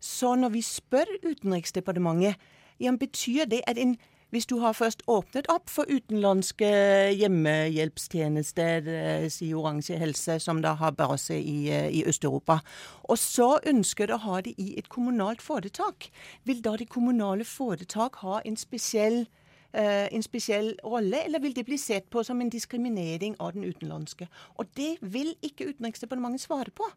så 0.00 0.34
når 0.34 0.54
vi 0.54 0.62
spør 0.62 1.10
Utenriksdepartementet, 1.26 2.36
ja, 2.80 2.92
betyr 2.96 3.44
det 3.44 3.60
at 3.68 3.78
en 3.78 3.98
hvis 4.30 4.46
du 4.46 4.58
har 4.62 4.72
først 4.72 5.02
åpnet 5.10 5.48
opp 5.50 5.70
for 5.70 5.90
utenlandske 5.90 6.70
hjemmehjelpstjenester, 7.18 8.86
eh, 8.86 9.26
sier 9.28 9.58
Oransje 9.58 9.98
Helse, 9.98 10.38
som 10.40 10.62
da 10.62 10.74
har 10.74 10.92
base 10.92 11.34
i, 11.34 11.70
eh, 11.70 11.90
i 11.90 12.04
Øst-Europa, 12.04 12.60
og 13.04 13.18
så 13.18 13.58
ønsker 13.66 14.06
du 14.06 14.14
å 14.14 14.24
ha 14.24 14.40
det 14.40 14.54
i 14.58 14.78
et 14.78 14.88
kommunalt 14.88 15.42
foretak, 15.42 16.10
vil 16.44 16.62
da 16.62 16.76
det 16.76 16.88
kommunale 16.88 17.44
foretak 17.44 18.16
ha 18.22 18.40
en 18.44 18.56
spesiell 18.56 19.26
en 19.72 20.22
spesiell 20.22 20.72
rolle, 20.82 21.20
eller 21.24 21.38
vil 21.40 21.54
det 21.54 21.62
bli 21.68 21.76
sett 21.78 22.08
på 22.10 22.24
som 22.26 22.40
en 22.40 22.50
diskriminering 22.50 23.36
av 23.38 23.52
den 23.54 23.64
utenlandske? 23.64 24.26
Og 24.58 24.66
det 24.76 24.96
vil 25.00 25.34
ikke 25.46 25.68
Utenriksdepartementet 25.70 26.42
svare 26.42 26.74
på. 26.74 26.88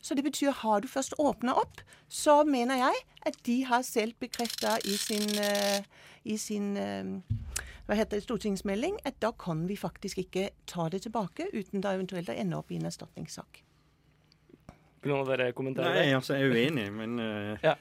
Så 0.00 0.14
det 0.14 0.24
betyr 0.24 0.50
har 0.50 0.80
du 0.80 0.88
først 0.88 1.14
åpna 1.18 1.54
opp, 1.58 1.80
så 2.08 2.44
mener 2.44 2.76
jeg 2.76 3.00
at 3.26 3.38
de 3.46 3.64
har 3.64 3.82
selv 3.82 4.14
bekrefta 4.20 4.76
i 4.84 4.96
sin, 4.96 5.28
eh, 5.38 5.82
i 6.24 6.36
sin 6.36 6.76
eh, 6.76 7.04
hva 7.86 7.96
heter 7.96 8.18
det, 8.18 8.26
stortingsmelding 8.26 8.98
at 9.08 9.16
da 9.22 9.32
kan 9.32 9.64
vi 9.68 9.76
faktisk 9.76 10.18
ikke 10.18 10.50
ta 10.66 10.88
det 10.92 11.02
tilbake 11.06 11.48
uten 11.54 11.80
da 11.80 11.94
eventuelt 11.96 12.28
å 12.28 12.36
ende 12.36 12.58
opp 12.58 12.70
i 12.70 12.76
en 12.76 12.86
erstatningssak. 12.90 13.62
Vil 15.02 15.12
noen 15.12 15.22
av 15.22 15.30
dere 15.30 15.52
kommentere 15.54 15.92
Nei, 15.94 16.08
altså 16.16 16.34
jeg 16.34 16.48
er 16.48 16.56
uenig, 16.56 16.88
men 16.94 17.18
eh, 17.24 17.74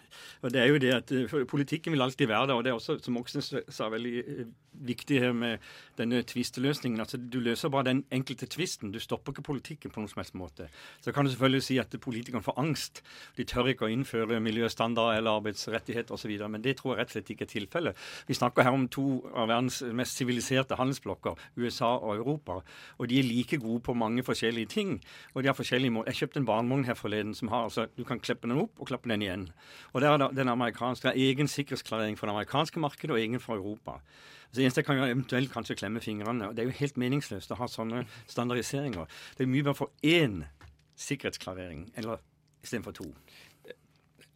og 0.44 0.54
det 0.54 0.62
er 0.62 0.70
jo 0.70 0.82
det 0.82 0.94
at 0.94 1.12
eh, 1.16 1.26
for 1.30 1.48
Politikken 1.50 1.96
vil 1.96 2.06
alltid 2.06 2.30
være 2.30 2.52
der, 2.52 2.60
og 2.60 2.64
det 2.66 2.72
er 2.72 2.78
også, 2.78 3.00
som 3.04 3.18
Oksnes 3.18 3.54
sa, 3.70 3.90
veldig 3.90 4.16
eh, 4.22 4.50
viktig 4.78 5.20
her 5.22 5.34
med 5.34 5.64
denne 5.98 6.22
tvisteløsningen. 6.22 7.00
Altså, 7.02 7.18
du 7.18 7.40
løser 7.40 7.72
bare 7.74 7.88
den 7.90 8.04
enkelte 8.14 8.46
tvisten. 8.46 8.92
Du 8.94 9.00
stopper 9.00 9.34
ikke 9.34 9.42
politikken 9.42 9.92
på 9.92 10.02
noen 10.02 10.12
som 10.12 10.22
helst 10.22 10.36
måte. 10.38 10.68
Så 11.02 11.12
kan 11.12 11.26
du 11.26 11.32
selvfølgelig 11.32 11.64
si 11.66 11.80
at 11.82 11.96
politikerne 12.02 12.46
får 12.46 12.60
angst. 12.62 13.02
De 13.38 13.46
tør 13.48 13.72
ikke 13.72 13.88
å 13.88 13.92
innføre 13.92 14.40
miljøstandarder 14.44 15.18
eller 15.18 15.40
arbeidsrettigheter 15.40 16.14
osv., 16.14 16.36
men 16.48 16.62
det 16.62 16.78
tror 16.78 16.94
jeg 16.94 17.00
rett 17.00 17.10
og 17.10 17.18
slett 17.18 17.32
ikke 17.34 17.48
er 17.48 17.54
tilfellet. 17.54 18.06
Vi 18.28 18.38
snakker 18.38 18.68
her 18.68 18.78
om 18.78 18.86
to 18.94 19.08
av 19.34 19.50
verdens 19.50 19.82
mest 19.98 20.20
siviliserte 20.20 20.78
handelsblokker, 20.78 21.42
USA 21.58 21.96
og 21.98 22.16
Europa, 22.20 22.60
og 22.98 23.10
de 23.10 23.20
er 23.20 23.28
like 23.28 23.58
gode 23.64 23.82
på 23.88 23.98
mange 23.98 24.24
forskjellige 24.24 24.70
ting. 24.78 25.02
og 25.34 25.44
de 25.44 25.48
har 25.48 25.58
forskjellige 25.58 25.92
måter. 25.92 26.12
Jeg 26.12 26.22
kjøpte 26.22 26.40
en 26.40 26.46
barnevogn 26.46 26.86
her 26.86 26.96
forleden 27.08 27.36
som 27.36 27.52
har 27.54 27.68
altså, 27.68 27.88
Du 27.98 28.04
kan 28.04 28.20
klippe 28.20 28.48
den 28.48 28.60
opp 28.60 28.80
og 28.80 28.92
klappe 28.92 29.10
den 29.10 29.24
igjen. 29.24 29.48
Og 29.94 30.04
det 30.04 30.10
er 30.10 30.18
det, 30.22 30.32
den 30.38 30.52
amerikanske, 30.52 31.08
det 31.08 31.16
er 31.16 31.32
egen 31.32 31.48
sikkerhetsklarering 31.48 32.20
for 32.20 32.28
det 32.28 32.36
amerikanske 32.36 32.84
markedet 32.84 33.16
og 33.16 33.22
egen 33.22 33.40
for 33.40 33.56
Europa. 33.56 34.02
Så 34.52 34.62
eneste 34.62 34.80
jeg 34.82 34.88
kan 34.88 35.00
gjøre, 35.00 35.12
eventuelt 35.16 35.52
kanskje 35.52 35.76
klemme 35.76 36.04
fingrene. 36.04 36.48
og 36.48 36.56
Det 36.56 36.64
er 36.64 36.70
jo 36.70 36.80
helt 36.80 36.98
meningsløst 36.98 37.52
å 37.52 37.60
ha 37.60 37.68
sånne 37.68 38.06
standardiseringer. 38.28 39.08
Det 39.38 39.44
er 39.46 39.52
mye 39.52 39.64
bedre 39.64 39.82
for 39.82 39.92
én 40.04 40.46
sikkerhetsklarering 40.98 41.92
eller 41.96 42.24
istedenfor 42.64 42.96
to. 42.96 43.12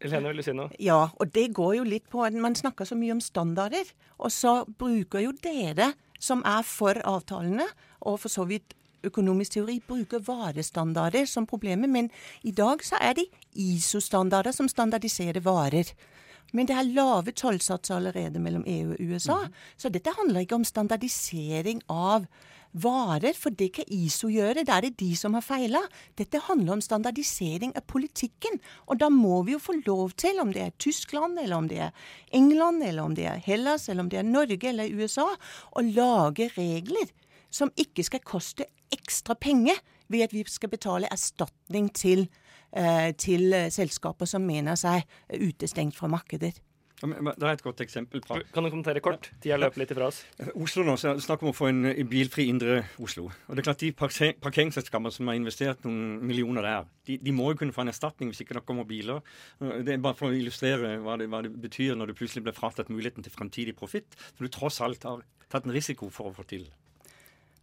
Helene, 0.02 0.32
vil 0.32 0.42
du 0.42 0.46
si 0.46 0.54
noe? 0.58 0.72
Ja, 0.82 1.12
og 1.14 1.34
det 1.34 1.52
går 1.54 1.76
jo 1.78 1.86
litt 1.86 2.08
på 2.10 2.24
at 2.26 2.34
man 2.34 2.58
snakker 2.58 2.88
så 2.90 2.98
mye 2.98 3.14
om 3.14 3.22
standarder. 3.22 3.86
Og 4.18 4.34
så 4.34 4.62
bruker 4.66 5.22
jo 5.28 5.34
dere, 5.44 5.92
som 6.22 6.42
er 6.46 6.66
for 6.66 6.98
avtalene, 7.06 7.68
og 8.02 8.20
for 8.24 8.34
så 8.34 8.48
vidt 8.50 8.76
økonomisk 9.08 9.58
teori, 9.58 9.80
bruker 9.88 10.24
varestandarder 10.26 11.26
som 11.30 11.48
problemet. 11.50 11.90
Men 11.90 12.10
i 12.44 12.52
dag 12.52 12.84
så 12.86 13.00
er 13.02 13.18
det 13.20 13.30
ISO-standarder 13.54 14.56
som 14.56 14.70
standardiserer 14.72 15.42
varer. 15.46 15.94
Men 16.52 16.68
det 16.68 16.76
er 16.76 16.88
lave 16.92 17.32
tollsatser 17.32 17.96
allerede 17.98 18.40
mellom 18.44 18.64
EU 18.68 18.96
og 18.96 19.04
USA. 19.12 19.38
Så 19.80 19.92
dette 19.92 20.14
handler 20.18 20.44
ikke 20.44 20.60
om 20.60 20.68
standardisering 20.68 21.84
av 21.90 22.28
varer, 22.72 23.36
for 23.36 23.52
det 23.56 23.70
kan 23.76 23.88
ISO 23.92 24.30
gjøre. 24.32 24.66
Da 24.68 24.78
er 24.78 24.88
det 24.88 25.00
de 25.00 25.12
som 25.20 25.36
har 25.36 25.44
feila. 25.46 25.82
Dette 26.20 26.40
handler 26.48 26.78
om 26.78 26.84
standardisering 26.84 27.74
av 27.76 27.86
politikken. 27.88 28.60
Og 28.88 29.00
da 29.00 29.10
må 29.12 29.42
vi 29.48 29.56
jo 29.56 29.64
få 29.64 29.78
lov 29.86 30.16
til, 30.20 30.40
om 30.44 30.54
det 30.56 30.66
er 30.66 30.78
Tyskland, 30.80 31.40
eller 31.40 31.58
om 31.58 31.72
det 31.72 31.82
er 31.88 31.96
England, 32.36 32.84
eller 32.84 33.04
om 33.04 33.16
det 33.16 33.28
er 33.32 33.44
Hellas, 33.44 33.90
eller 33.90 34.06
om 34.06 34.12
det 34.12 34.22
er 34.22 34.28
Norge 34.28 34.72
eller 34.72 34.92
USA, 34.92 35.28
å 35.72 35.88
lage 35.88 36.52
regler 36.58 37.12
som 37.52 37.72
ikke 37.80 38.04
skal 38.08 38.24
koste 38.26 38.66
ekstra 38.92 39.36
penger 39.40 39.78
ved 40.12 40.26
at 40.26 40.34
vi 40.36 40.44
skal 40.48 40.72
betale 40.74 41.08
erstatning 41.12 41.92
til, 41.96 42.26
eh, 42.74 43.12
til 43.16 43.54
eh, 43.54 43.70
selskaper 43.72 44.28
som 44.28 44.44
mener 44.48 44.76
seg 44.80 45.06
utestengt 45.32 45.96
fra 45.96 46.08
markeder. 46.12 46.58
Men 47.02 47.32
Det 47.34 47.42
er 47.42 47.56
et 47.56 47.64
godt 47.66 47.80
eksempel. 47.82 48.22
Fra, 48.22 48.36
Kan 48.54 48.64
du 48.64 48.70
kommentere 48.70 49.02
kort? 49.02 49.32
Tida 49.42 49.56
løper 49.58 49.80
litt 49.82 49.90
ifra 49.90 50.06
oss. 50.12 50.20
Oslo 50.54 50.84
nå, 50.86 50.94
så 51.02 51.10
er 51.10 51.16
det 51.18 51.24
snakk 51.26 51.42
om 51.42 51.50
å 51.50 51.56
få 51.58 51.70
en 51.72 51.86
eh, 51.90 52.04
bilfri 52.06 52.46
indre 52.52 52.84
Oslo. 53.02 53.24
Og 53.48 53.56
det 53.56 53.64
er 53.64 53.68
klart 53.72 53.82
De 53.82 53.90
parker- 53.98 54.36
parkeringsselskapene 54.44 55.12
som 55.12 55.26
har 55.32 55.40
investert 55.40 55.82
noen 55.88 56.20
millioner 56.30 56.62
der, 56.62 56.86
de, 57.10 57.18
de 57.18 57.34
må 57.34 57.50
jo 57.52 57.58
kunne 57.64 57.74
få 57.74 57.82
en 57.88 57.90
erstatning 57.90 58.30
hvis 58.30 58.44
ikke 58.46 58.60
det 58.60 58.66
kommer 58.68 58.86
biler. 58.86 59.24
Eh, 59.62 59.82
Det 59.82 59.96
er 59.96 60.04
bare 60.04 60.20
for 60.20 60.30
å 60.30 60.38
illustrere 60.38 61.00
hva 61.02 61.18
det, 61.18 61.30
hva 61.34 61.42
det 61.42 61.56
betyr 61.64 61.96
når 61.98 62.12
du 62.12 62.14
plutselig 62.22 62.44
blir 62.46 62.54
fratatt 62.54 62.90
muligheten 62.94 63.26
til 63.26 63.34
fremtidig 63.34 63.74
profitt. 63.80 64.14
Som 64.38 64.46
du 64.46 64.52
tross 64.54 64.78
alt 64.86 65.02
har 65.10 65.24
tatt 65.50 65.66
en 65.66 65.74
risiko 65.74 66.12
for 66.14 66.30
å 66.30 66.36
få 66.38 66.46
til. 66.54 66.70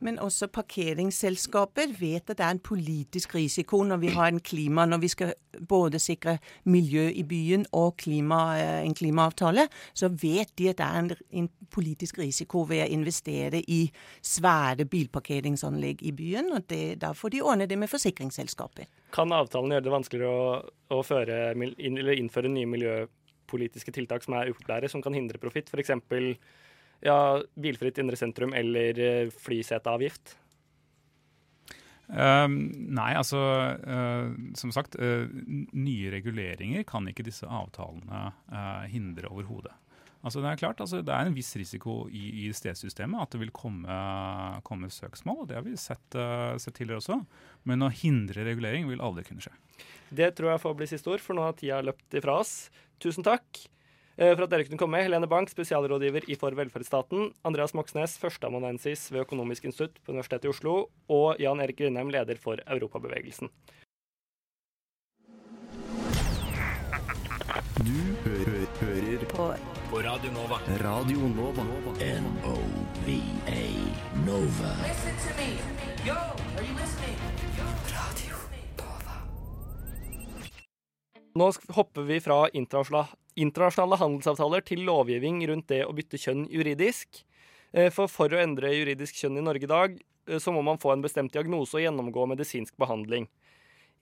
Men 0.05 0.19
også 0.23 0.47
parkeringsselskaper 0.55 1.91
vet 1.99 2.31
at 2.31 2.39
det 2.39 2.45
er 2.45 2.55
en 2.55 2.63
politisk 2.63 3.35
risiko 3.35 3.81
når 3.87 3.99
vi 4.03 4.13
har 4.15 4.31
en 4.31 4.41
klima, 4.41 4.87
når 4.87 5.01
vi 5.03 5.09
skal 5.11 5.33
både 5.69 5.99
sikre 5.99 6.37
miljø 6.65 7.09
i 7.11 7.25
byen 7.27 7.67
og 7.73 7.97
klima, 7.99 8.39
eh, 8.59 8.87
en 8.87 8.95
klimaavtale, 8.95 9.67
så 9.95 10.09
vet 10.09 10.53
de 10.59 10.69
at 10.71 10.79
det 10.79 10.87
er 10.87 10.99
en, 11.01 11.11
en 11.31 11.49
politisk 11.75 12.19
risiko 12.19 12.63
ved 12.69 12.85
å 12.85 12.93
investere 12.95 13.63
i 13.67 13.81
svære 14.23 14.87
bilparkeringsanlegg 14.87 16.03
i 16.03 16.13
byen. 16.13 16.53
og 16.53 16.69
det, 16.71 17.01
Da 17.01 17.13
får 17.13 17.35
de 17.35 17.43
ordne 17.43 17.67
det 17.67 17.79
med 17.79 17.91
forsikringsselskaper. 17.91 18.87
Kan 19.13 19.33
avtalen 19.33 19.75
gjøre 19.75 19.89
det 19.89 19.97
vanskeligere 19.97 20.31
å, 20.31 20.63
å 20.95 21.03
føre, 21.03 21.55
inn, 21.59 21.99
innføre 21.99 22.49
nye 22.49 22.71
miljøpolitiske 22.71 23.93
tiltak 23.93 24.23
som 24.23 24.39
er 24.39 24.53
upopulære, 24.53 24.89
som 24.89 25.03
kan 25.03 25.15
hindre 25.15 25.43
profitt? 25.43 25.73
Ja, 27.05 27.39
bilfritt 27.55 27.99
indre 28.03 28.19
sentrum 28.19 28.55
eller 28.57 28.99
eh, 28.99 29.31
flyseteavgift? 29.31 30.35
Uh, 32.09 32.49
nei, 32.49 33.11
altså 33.21 33.37
uh, 33.37 34.31
Som 34.57 34.73
sagt, 34.73 34.95
uh, 34.97 35.29
nye 35.77 36.09
reguleringer 36.15 36.87
kan 36.89 37.05
ikke 37.11 37.27
disse 37.27 37.45
avtalene 37.45 38.31
hindre 38.89 39.29
overhodet. 39.29 39.75
Altså 40.25 40.41
Det 40.43 40.51
er 40.51 40.59
klart, 40.59 40.81
altså, 40.83 40.99
det 41.05 41.15
er 41.15 41.29
en 41.29 41.37
viss 41.37 41.53
risiko 41.61 42.01
i, 42.11 42.49
i 42.49 42.49
stedssystemet 42.57 43.23
at 43.23 43.37
det 43.37 43.43
vil 43.45 43.53
komme, 43.55 43.99
komme 44.67 44.89
søksmål. 44.91 45.45
og 45.45 45.51
Det 45.51 45.59
har 45.61 45.63
vi 45.63 45.77
sett, 45.79 46.17
sett 46.59 46.75
tidligere 46.75 46.99
også. 46.99 47.21
Men 47.71 47.87
å 47.87 47.93
hindre 47.93 48.43
regulering 48.49 48.89
vil 48.91 49.05
aldri 49.05 49.23
kunne 49.29 49.45
skje. 49.45 49.55
Det 50.11 50.33
tror 50.35 50.57
jeg 50.57 50.65
får 50.65 50.75
bli 50.75 50.89
siste 50.91 51.13
ord, 51.13 51.23
for 51.23 51.39
nå 51.39 51.47
har 51.47 51.55
tida 51.61 51.79
løpt 51.87 52.19
ifra 52.19 52.41
oss. 52.43 52.57
Tusen 52.99 53.23
takk 53.23 53.63
for 54.19 54.45
at 54.45 54.51
dere 54.51 54.67
kunne 54.67 54.81
komme. 54.81 55.03
Helene 55.05 55.29
Bank, 55.31 55.51
spesialrådgiver 55.53 56.27
i 56.27 56.37
For 56.39 56.55
velferdsstaten. 56.59 57.31
Andreas 57.47 57.75
Moxnes, 57.79 58.17
førsteamanuensis 58.19 59.13
ved 59.13 59.23
Økonomisk 59.23 59.69
institutt 59.71 60.01
på 60.03 60.13
Universitetet 60.13 60.49
i 60.49 60.55
Oslo. 60.55 60.89
Og 61.09 61.39
Jan 61.39 61.63
Erik 61.63 61.79
Grindheim, 61.79 62.11
leder 62.11 62.41
for 62.43 62.59
Europabevegelsen. 62.67 63.53
Du 67.79 68.01
hører, 68.25 68.67
hører 68.81 69.25
på, 69.31 69.55
på 69.91 69.97
Radio 69.99 70.33
Nova. 70.33 70.59
Radio 70.85 71.19
Nova. 71.19 71.63
N-O-V-A 72.01 73.63
Nova. 74.27 74.73
Listen 74.83 75.15
to 75.25 75.31
me. 75.39 75.51
Yo, 76.07 76.15
are 76.15 76.65
you 76.67 76.75
listening? 76.75 77.19
Radio 77.95 78.48
Nå 81.39 81.53
hopper 81.77 82.03
vi 82.09 82.19
fra 82.25 82.39
internasjonale, 82.51 83.99
handelsavtaler 84.01 84.65
til 84.67 84.81
lovgivning 84.89 85.43
rundt 85.47 85.69
det 85.71 85.85
å 85.87 85.93
bytte 85.95 86.19
kjønn 86.19 86.47
juridisk. 86.51 87.21
Eh, 87.71 87.91
For 87.95 88.11
for 88.11 88.33
å 88.33 88.41
endre 88.43 88.73
juridisk 88.73 89.21
kjønn 89.21 89.39
i 89.39 89.45
Norge 89.45 89.69
i 89.69 89.71
dag, 89.71 89.99
eh, 90.27 90.41
så 90.43 90.51
må 90.55 90.65
man 90.65 90.81
få 90.83 90.95
en 90.95 91.05
bestemt 91.05 91.33
diagnose 91.33 91.77
og 91.77 91.85
gjennomgå 91.85 92.27
medisinsk 92.33 92.75
behandling. 92.81 93.29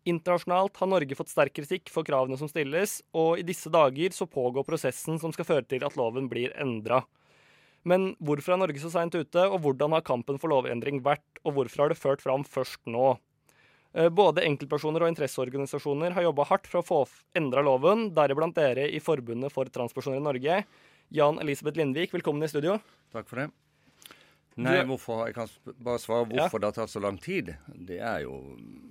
Internasjonalt 0.07 0.77
har 0.79 0.87
Norge 0.87 1.19
fått 1.19 1.35
sterk 1.35 1.53
kritikk 1.53 1.91
for 1.91 2.07
kravene 2.07 2.39
som 2.39 2.49
stilles, 2.49 3.03
og 3.13 3.41
i 3.41 3.43
disse 3.43 3.69
dager 3.69 4.15
så 4.15 4.31
pågår 4.31 4.65
prosessen 4.65 5.19
som 5.19 5.33
skal 5.35 5.45
føre 5.45 5.67
til 5.67 5.85
at 5.85 5.97
loven 5.99 6.31
blir 6.31 6.55
endra. 6.57 7.03
Men 7.85 8.15
hvorfor 8.23 8.55
er 8.55 8.63
Norge 8.63 8.81
så 8.81 8.91
seint 8.91 9.15
ute, 9.15 9.43
og 9.51 9.61
hvordan 9.61 9.93
har 9.93 10.07
kampen 10.07 10.39
for 10.39 10.49
lovendring 10.49 11.03
vært, 11.03 11.27
og 11.45 11.59
hvorfor 11.59 11.83
har 11.83 11.89
det 11.91 11.99
ført 11.99 12.23
fram 12.23 12.47
først 12.47 12.87
nå? 12.87 13.19
Eh, 13.97 14.11
Både 14.13 14.45
enkeltpersoner 14.45 15.05
og 15.05 15.13
interesseorganisasjoner 15.15 16.13
har 16.17 16.27
jobba 16.29 16.45
hardt 16.51 16.69
for 16.69 16.83
å 16.83 16.87
få 16.87 16.99
endra 17.39 17.63
loven, 17.65 18.11
deriblant 18.17 18.57
dere 18.59 18.91
i 18.93 19.01
Forbundet 19.01 19.55
for 19.55 19.71
transpersoner 19.73 20.21
i 20.21 20.27
Norge. 20.27 20.59
Jan 21.17 21.41
Elisabeth 21.41 21.81
Lindvik, 21.81 22.13
velkommen 22.13 22.45
i 22.45 22.51
studio. 22.51 22.77
Takk 23.15 23.31
for 23.31 23.41
det. 23.41 23.47
Nei, 24.57 24.79
hvorfor, 24.89 25.27
jeg 25.29 25.37
kan 25.37 25.49
bare 25.85 26.01
svare 26.01 26.29
hvorfor 26.31 26.61
det 26.61 26.71
har 26.71 26.77
tatt 26.79 26.93
så 26.93 27.01
lang 27.05 27.19
tid. 27.21 27.51
Det 27.69 27.99
er 28.01 28.23
jo 28.25 28.39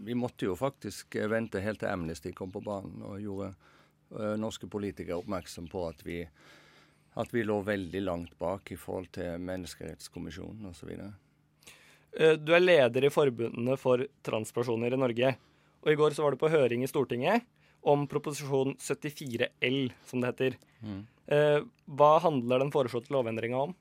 Vi 0.06 0.14
måtte 0.14 0.46
jo 0.46 0.58
faktisk 0.58 1.18
eh, 1.18 1.30
vente 1.30 1.62
helt 1.62 1.82
til 1.82 1.90
Amnesty 1.90 2.34
kom 2.34 2.54
på 2.54 2.62
banen 2.66 3.02
og 3.06 3.22
gjorde 3.22 3.52
eh, 3.54 4.36
norske 4.42 4.70
politikere 4.70 5.18
oppmerksom 5.18 5.70
på 5.70 5.88
at 5.90 6.02
vi, 6.06 6.20
at 7.18 7.34
vi 7.34 7.46
lå 7.46 7.60
veldig 7.66 8.02
langt 8.06 8.38
bak 8.42 8.70
i 8.72 8.78
forhold 8.78 9.10
til 9.18 9.42
Menneskerettskommisjonen 9.42 10.70
osv. 10.70 10.94
Eh, 12.16 12.38
Du 12.40 12.54
er 12.56 12.64
leder 12.64 13.06
i 13.06 13.12
forbundene 13.12 13.76
for 13.80 14.06
transpersoner 14.24 14.94
i 14.94 15.00
Norge. 15.00 15.36
Og 15.84 15.92
i 15.92 15.98
går 16.00 16.16
så 16.16 16.24
var 16.24 16.34
du 16.34 16.42
på 16.42 16.50
høring 16.52 16.84
i 16.84 16.90
Stortinget 16.90 17.46
om 17.86 18.08
proposisjon 18.10 18.74
74 18.82 19.52
L, 19.62 19.92
som 20.08 20.22
det 20.22 20.32
heter. 20.32 20.56
Mm. 20.82 21.02
Eh, 21.28 21.60
Hva 21.86 22.20
handler 22.24 22.64
den 22.64 22.72
foreslåtte 22.74 23.14
lovendringa 23.14 23.66
om? 23.68 23.76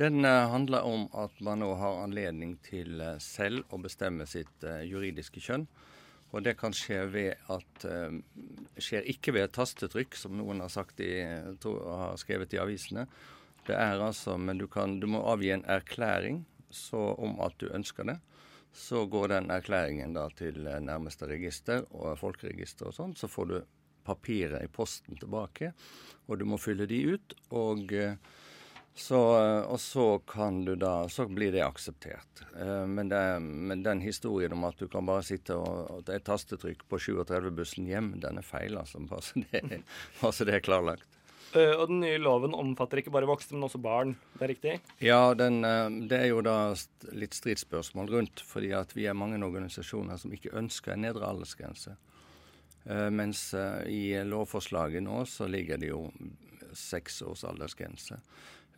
Den 0.00 0.24
eh, 0.24 0.48
handler 0.50 0.84
om 0.84 1.06
at 1.14 1.36
man 1.40 1.60
nå 1.60 1.74
har 1.78 2.02
anledning 2.02 2.56
til 2.64 3.02
selv 3.22 3.68
å 3.70 3.78
bestemme 3.80 4.26
sitt 4.26 4.64
juridiske 4.64 5.40
kjønn. 5.40 5.68
Og 6.34 6.42
det 6.42 6.56
kan 6.58 6.74
skje 6.74 7.04
ved 7.08 7.38
at 7.54 7.84
skjer 8.82 9.06
ikke 9.08 9.32
ved 9.32 9.44
et 9.46 9.54
tastetrykk, 9.54 10.16
som 10.18 10.34
noen 10.36 10.58
har 10.60 10.68
sagt 10.68 10.98
i, 11.00 11.22
tror, 11.62 11.78
har 11.86 12.18
skrevet 12.18 12.52
i 12.52 12.58
avisene. 12.60 13.06
Det 13.64 13.76
er 13.78 14.02
altså, 14.02 14.34
Men 14.36 14.58
du, 14.58 14.66
kan, 14.66 14.98
du 15.00 15.06
må 15.06 15.22
avgi 15.22 15.52
en 15.54 15.64
erklæring 15.70 16.42
så 16.70 17.02
om 17.18 17.38
at 17.44 17.56
du 17.62 17.68
ønsker 17.74 18.08
det. 18.08 18.18
Så 18.76 19.06
går 19.08 19.28
den 19.32 19.50
erklæringen 19.50 20.12
da 20.16 20.26
til 20.36 20.66
eh, 20.66 20.80
nærmeste 20.84 21.28
register 21.30 21.86
og 21.96 22.18
folkeregister 22.20 22.90
og 22.90 22.96
sånn. 22.96 23.14
Så 23.16 23.28
får 23.32 23.46
du 23.52 23.56
papiret 24.06 24.62
i 24.62 24.68
posten 24.70 25.16
tilbake, 25.18 25.72
og 26.28 26.38
du 26.38 26.44
må 26.48 26.58
fylle 26.62 26.86
de 26.90 27.04
ut. 27.16 27.38
og... 27.50 27.92
eh, 27.92 28.18
så, 28.96 29.18
og 29.68 29.76
så 29.76 30.04
kan 30.24 30.62
du 30.64 30.70
da, 30.80 31.02
så 31.12 31.26
blir 31.28 31.50
det 31.52 31.60
akseptert. 31.60 32.40
Eh, 32.56 32.86
Men, 32.88 33.10
det, 33.12 33.18
men 33.42 33.82
den 33.84 34.00
historien 34.00 34.54
om 34.56 34.64
at 34.64 34.78
du 34.80 34.86
kan 34.88 35.04
bare 35.04 35.20
sitte 35.26 35.52
og, 35.52 35.90
og 35.98 36.08
et 36.14 36.24
tastetrykk 36.24 36.86
på 36.88 36.96
37-bussen 37.04 37.84
hjem, 37.90 38.14
den 38.24 38.40
er 38.40 38.46
feil, 38.46 38.78
altså. 38.80 39.02
Bare 39.10 39.20
så 39.20 39.42
det, 39.44 39.82
bare 40.22 40.32
så 40.32 40.46
det 40.48 40.54
er 40.56 40.64
klarlagt. 40.64 41.15
Eh, 41.54 41.72
Og 41.78 41.88
den 41.88 42.00
nye 42.02 42.18
loven 42.18 42.54
omfatter 42.54 43.00
ikke 43.00 43.12
bare 43.14 43.28
voksne, 43.28 43.56
men 43.56 43.68
også 43.68 43.80
barn. 43.82 44.16
Det 44.36 44.42
er 44.42 44.50
riktig? 44.52 44.74
Ja, 45.00 45.34
den, 45.34 45.64
eh, 45.64 45.88
det 46.08 46.18
er 46.20 46.26
jo 46.32 46.40
da 46.42 46.74
litt 47.12 47.34
stridsspørsmål 47.34 48.10
rundt, 48.10 48.40
fordi 48.44 48.72
at 48.76 48.92
vi 48.96 49.06
er 49.06 49.14
mange 49.14 49.38
organisasjoner 49.44 50.18
som 50.18 50.32
ikke 50.32 50.52
ønsker 50.58 50.92
en 50.92 51.02
nedre 51.06 51.26
aldersgrense. 51.26 51.96
Eh, 52.86 53.10
Mens 53.10 53.52
i 53.86 54.14
lovforslaget 54.24 55.02
nå 55.02 55.24
så 55.26 55.48
ligger 55.48 55.78
det 55.78 55.88
jo 55.88 56.10
seks 56.76 57.22
års 57.22 57.44
aldersgrense. 57.44 58.18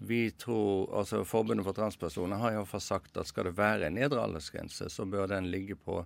Vi 0.01 0.31
tror, 0.31 0.87
altså 0.95 1.25
Forbundet 1.27 1.65
for 1.67 1.73
transpersoner 1.75 2.39
har 2.39 2.53
iallfall 2.53 2.81
sagt 2.81 3.17
at 3.17 3.27
skal 3.27 3.45
det 3.49 3.57
være 3.57 3.87
en 3.89 3.95
nedre 3.99 4.23
aldersgrense, 4.23 4.89
så 4.89 5.05
bør 5.05 5.27
den 5.27 5.51
ligge 5.51 5.75
på 5.75 6.05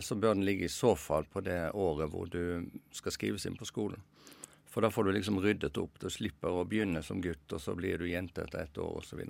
så 0.00 0.14
bør 0.14 0.34
den 0.36 0.44
ligge 0.44 0.64
i 0.64 0.68
så 0.70 0.92
fall 0.94 1.24
på 1.24 1.40
det 1.42 1.72
året 1.74 2.08
hvor 2.12 2.28
du 2.30 2.68
skal 2.92 3.10
skrives 3.10 3.46
inn 3.46 3.56
på 3.58 3.66
skolen. 3.66 3.98
For 4.76 4.84
da 4.84 4.90
får 4.90 5.04
du 5.04 5.12
liksom 5.12 5.40
ryddet 5.40 5.78
opp. 5.80 5.94
Du 6.00 6.10
slipper 6.12 6.52
å 6.52 6.66
begynne 6.68 7.00
som 7.02 7.22
gutt, 7.24 7.48
og 7.56 7.60
så 7.64 7.72
blir 7.72 7.96
du 7.96 8.10
jente 8.10 8.42
etter 8.42 8.66
ett 8.66 8.76
år 8.78 8.98
osv. 8.98 9.22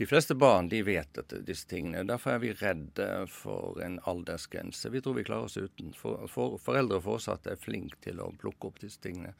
De 0.00 0.06
fleste 0.08 0.32
barn 0.40 0.70
de 0.72 0.78
vet 0.80 1.10
dette, 1.18 1.42
disse 1.44 1.68
tingene. 1.68 2.06
Derfor 2.08 2.32
er 2.32 2.38
vi 2.40 2.54
redde 2.56 3.08
for 3.28 3.76
en 3.84 3.98
aldersgrense. 4.08 4.88
Vi 4.88 5.02
tror 5.04 5.18
vi 5.18 5.24
klarer 5.28 5.50
oss 5.50 5.58
uten. 5.60 5.90
For, 5.92 6.24
for, 6.32 6.56
foreldre 6.64 6.96
og 6.96 7.04
foresatte 7.10 7.52
er 7.52 7.60
flinke 7.60 8.00
til 8.06 8.22
å 8.24 8.30
plukke 8.40 8.70
opp 8.70 8.80
disse 8.80 9.02
tingene. 9.04 9.34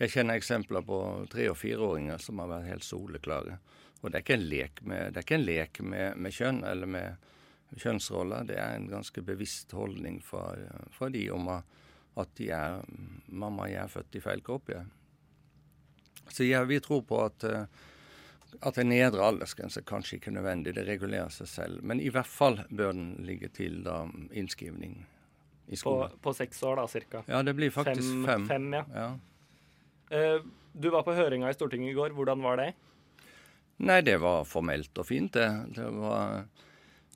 Jeg 0.00 0.14
kjenner 0.14 0.40
eksempler 0.40 0.86
på 0.88 1.02
tre- 1.34 1.50
og 1.52 1.60
fireåringer 1.60 2.24
som 2.24 2.40
har 2.40 2.48
vært 2.54 2.70
helt 2.70 2.88
soleklare. 2.88 3.58
Og 4.00 4.08
det 4.08 4.22
er 4.22 4.24
ikke 4.24 4.38
en 4.38 4.48
lek 4.54 4.80
med, 4.88 5.12
det 5.12 5.20
er 5.20 5.26
ikke 5.28 5.40
en 5.42 5.46
lek 5.50 5.82
med, 5.84 6.16
med 6.16 6.38
kjønn 6.38 6.62
eller 6.64 6.94
med 6.96 7.76
kjønnsroller. 7.76 8.48
Det 8.48 8.56
er 8.56 8.78
en 8.78 8.88
ganske 8.88 9.26
bevisst 9.28 9.76
holdning 9.76 10.22
fra, 10.24 10.46
fra 10.96 11.12
de 11.12 11.28
om 11.36 11.52
at 11.58 11.76
at 12.18 12.32
de 12.38 12.48
er 12.54 12.80
Mamma, 13.28 13.68
jeg 13.70 13.82
er 13.84 13.92
født 13.92 14.16
i 14.18 14.22
feil 14.24 14.40
kropp, 14.44 14.70
jeg. 14.72 14.86
Så 16.32 16.44
ja, 16.44 16.62
vi 16.68 16.80
tror 16.84 17.02
på 17.08 17.20
at, 17.24 17.44
eh, 17.44 17.64
at 18.60 18.78
en 18.80 18.90
nedre 18.92 19.24
aldersgrense 19.24 19.80
kanskje 19.88 20.18
ikke 20.18 20.30
er 20.32 20.38
nødvendig. 20.40 20.74
Det 20.76 20.84
regulerer 20.88 21.32
seg 21.32 21.48
selv. 21.48 21.82
Men 21.82 22.00
i 22.04 22.10
hvert 22.12 22.28
fall 22.28 22.60
bør 22.70 22.92
den 22.92 23.14
ligge 23.24 23.48
til 23.54 23.80
da 23.86 24.02
innskrivning 24.36 24.98
i 25.68 25.76
På, 25.76 25.80
skolen. 25.80 26.18
på 26.24 26.34
seks 26.36 26.62
år, 26.64 26.76
da, 26.82 26.86
cirka? 26.88 27.22
Ja, 27.28 27.42
det 27.44 27.54
blir 27.56 27.72
faktisk 27.72 28.26
fem. 28.26 28.46
Fem, 28.48 28.68
ja. 28.76 28.84
Ja. 28.94 29.08
Uh, 30.12 30.44
Du 30.78 30.90
var 30.94 31.02
på 31.02 31.14
høringa 31.16 31.48
i 31.50 31.56
Stortinget 31.56 31.90
i 31.90 31.96
går. 31.96 32.12
Hvordan 32.14 32.42
var 32.44 32.56
det? 32.60 32.68
Nei, 33.78 34.00
det 34.04 34.18
var 34.20 34.44
formelt 34.46 34.96
og 34.98 35.06
fint, 35.08 35.32
det. 35.34 35.48
Det 35.74 35.88
var 35.96 36.44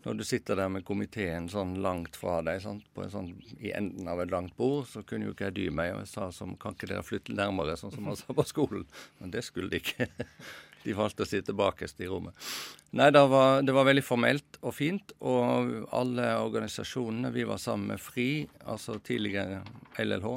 Når 0.03 0.17
du 0.19 0.25
sitter 0.27 0.59
der 0.59 0.71
med 0.73 0.83
komiteen 0.87 1.47
sånn 1.51 1.77
langt 1.83 2.17
fra 2.19 2.41
deg, 2.43 2.59
sånn, 2.65 2.81
sånn, 3.13 3.29
i 3.63 3.71
enden 3.71 4.09
av 4.11 4.19
et 4.25 4.33
langt 4.35 4.57
bord, 4.59 4.89
så 4.91 5.05
kunne 5.07 5.29
jo 5.29 5.35
ikke 5.37 5.47
jeg 5.51 5.57
dy 5.61 5.67
meg. 5.71 5.93
Og 5.95 6.03
jeg 6.03 6.11
sa 6.11 6.27
som 6.35 6.57
Kan 6.59 6.75
ikke 6.75 6.91
dere 6.91 7.07
flytte 7.07 7.37
nærmere, 7.39 7.77
sånn 7.79 7.95
som 7.95 8.09
man 8.11 8.19
sa 8.19 8.35
på 8.35 8.45
skolen? 8.49 8.83
Men 9.21 9.31
det 9.35 9.45
skulle 9.47 9.71
de 9.71 9.83
ikke. 9.83 10.09
De 10.83 10.97
valgte 10.99 11.23
å 11.23 11.29
sitte 11.31 11.55
bakerst 11.55 12.01
i 12.03 12.09
rommet. 12.11 12.35
Nei, 12.99 13.07
det 13.15 13.21
var, 13.31 13.61
det 13.63 13.71
var 13.71 13.87
veldig 13.87 14.03
formelt 14.03 14.59
og 14.67 14.75
fint. 14.75 15.15
Og 15.23 15.87
alle 15.95 16.27
organisasjonene 16.43 17.31
Vi 17.31 17.47
var 17.47 17.63
sammen 17.63 17.93
med 17.93 18.03
FRI, 18.03 18.49
altså 18.67 18.99
tidligere 18.99 19.61
LLH, 20.03 20.33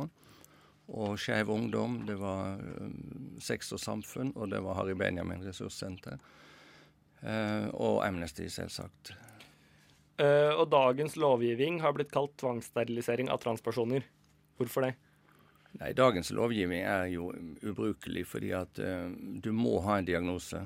og 1.01 1.17
Skeiv 1.17 1.49
Ungdom. 1.49 2.04
Det 2.06 2.19
var 2.21 2.62
um, 2.62 2.93
Sex 3.41 3.73
og 3.73 3.82
Samfunn, 3.82 4.36
og 4.38 4.54
det 4.54 4.62
var 4.62 4.78
Harry 4.78 4.93
Benjamin 4.93 5.41
Ressurssenter. 5.47 6.21
Eh, 7.25 7.67
og 7.73 8.04
Amnesty, 8.06 8.45
selvsagt. 8.54 9.15
Eh, 10.17 10.51
og 10.56 10.69
dagens 10.71 11.17
lovgivning 11.19 11.82
har 11.84 11.95
blitt 11.95 12.13
kalt 12.13 12.38
tvangssterilisering 12.39 13.30
av 13.32 13.41
transpersoner. 13.43 14.06
Hvorfor 14.60 14.88
det? 14.88 14.93
Nei, 15.75 15.91
dagens 15.91 16.32
lovgivning 16.32 16.86
er 16.88 17.10
jo 17.12 17.34
ubrukelig 17.65 18.23
fordi 18.30 18.54
at 18.56 18.80
eh, 18.80 19.10
du 19.12 19.51
må 19.51 19.82
ha 19.84 19.99
en 19.99 20.08
diagnose. 20.08 20.63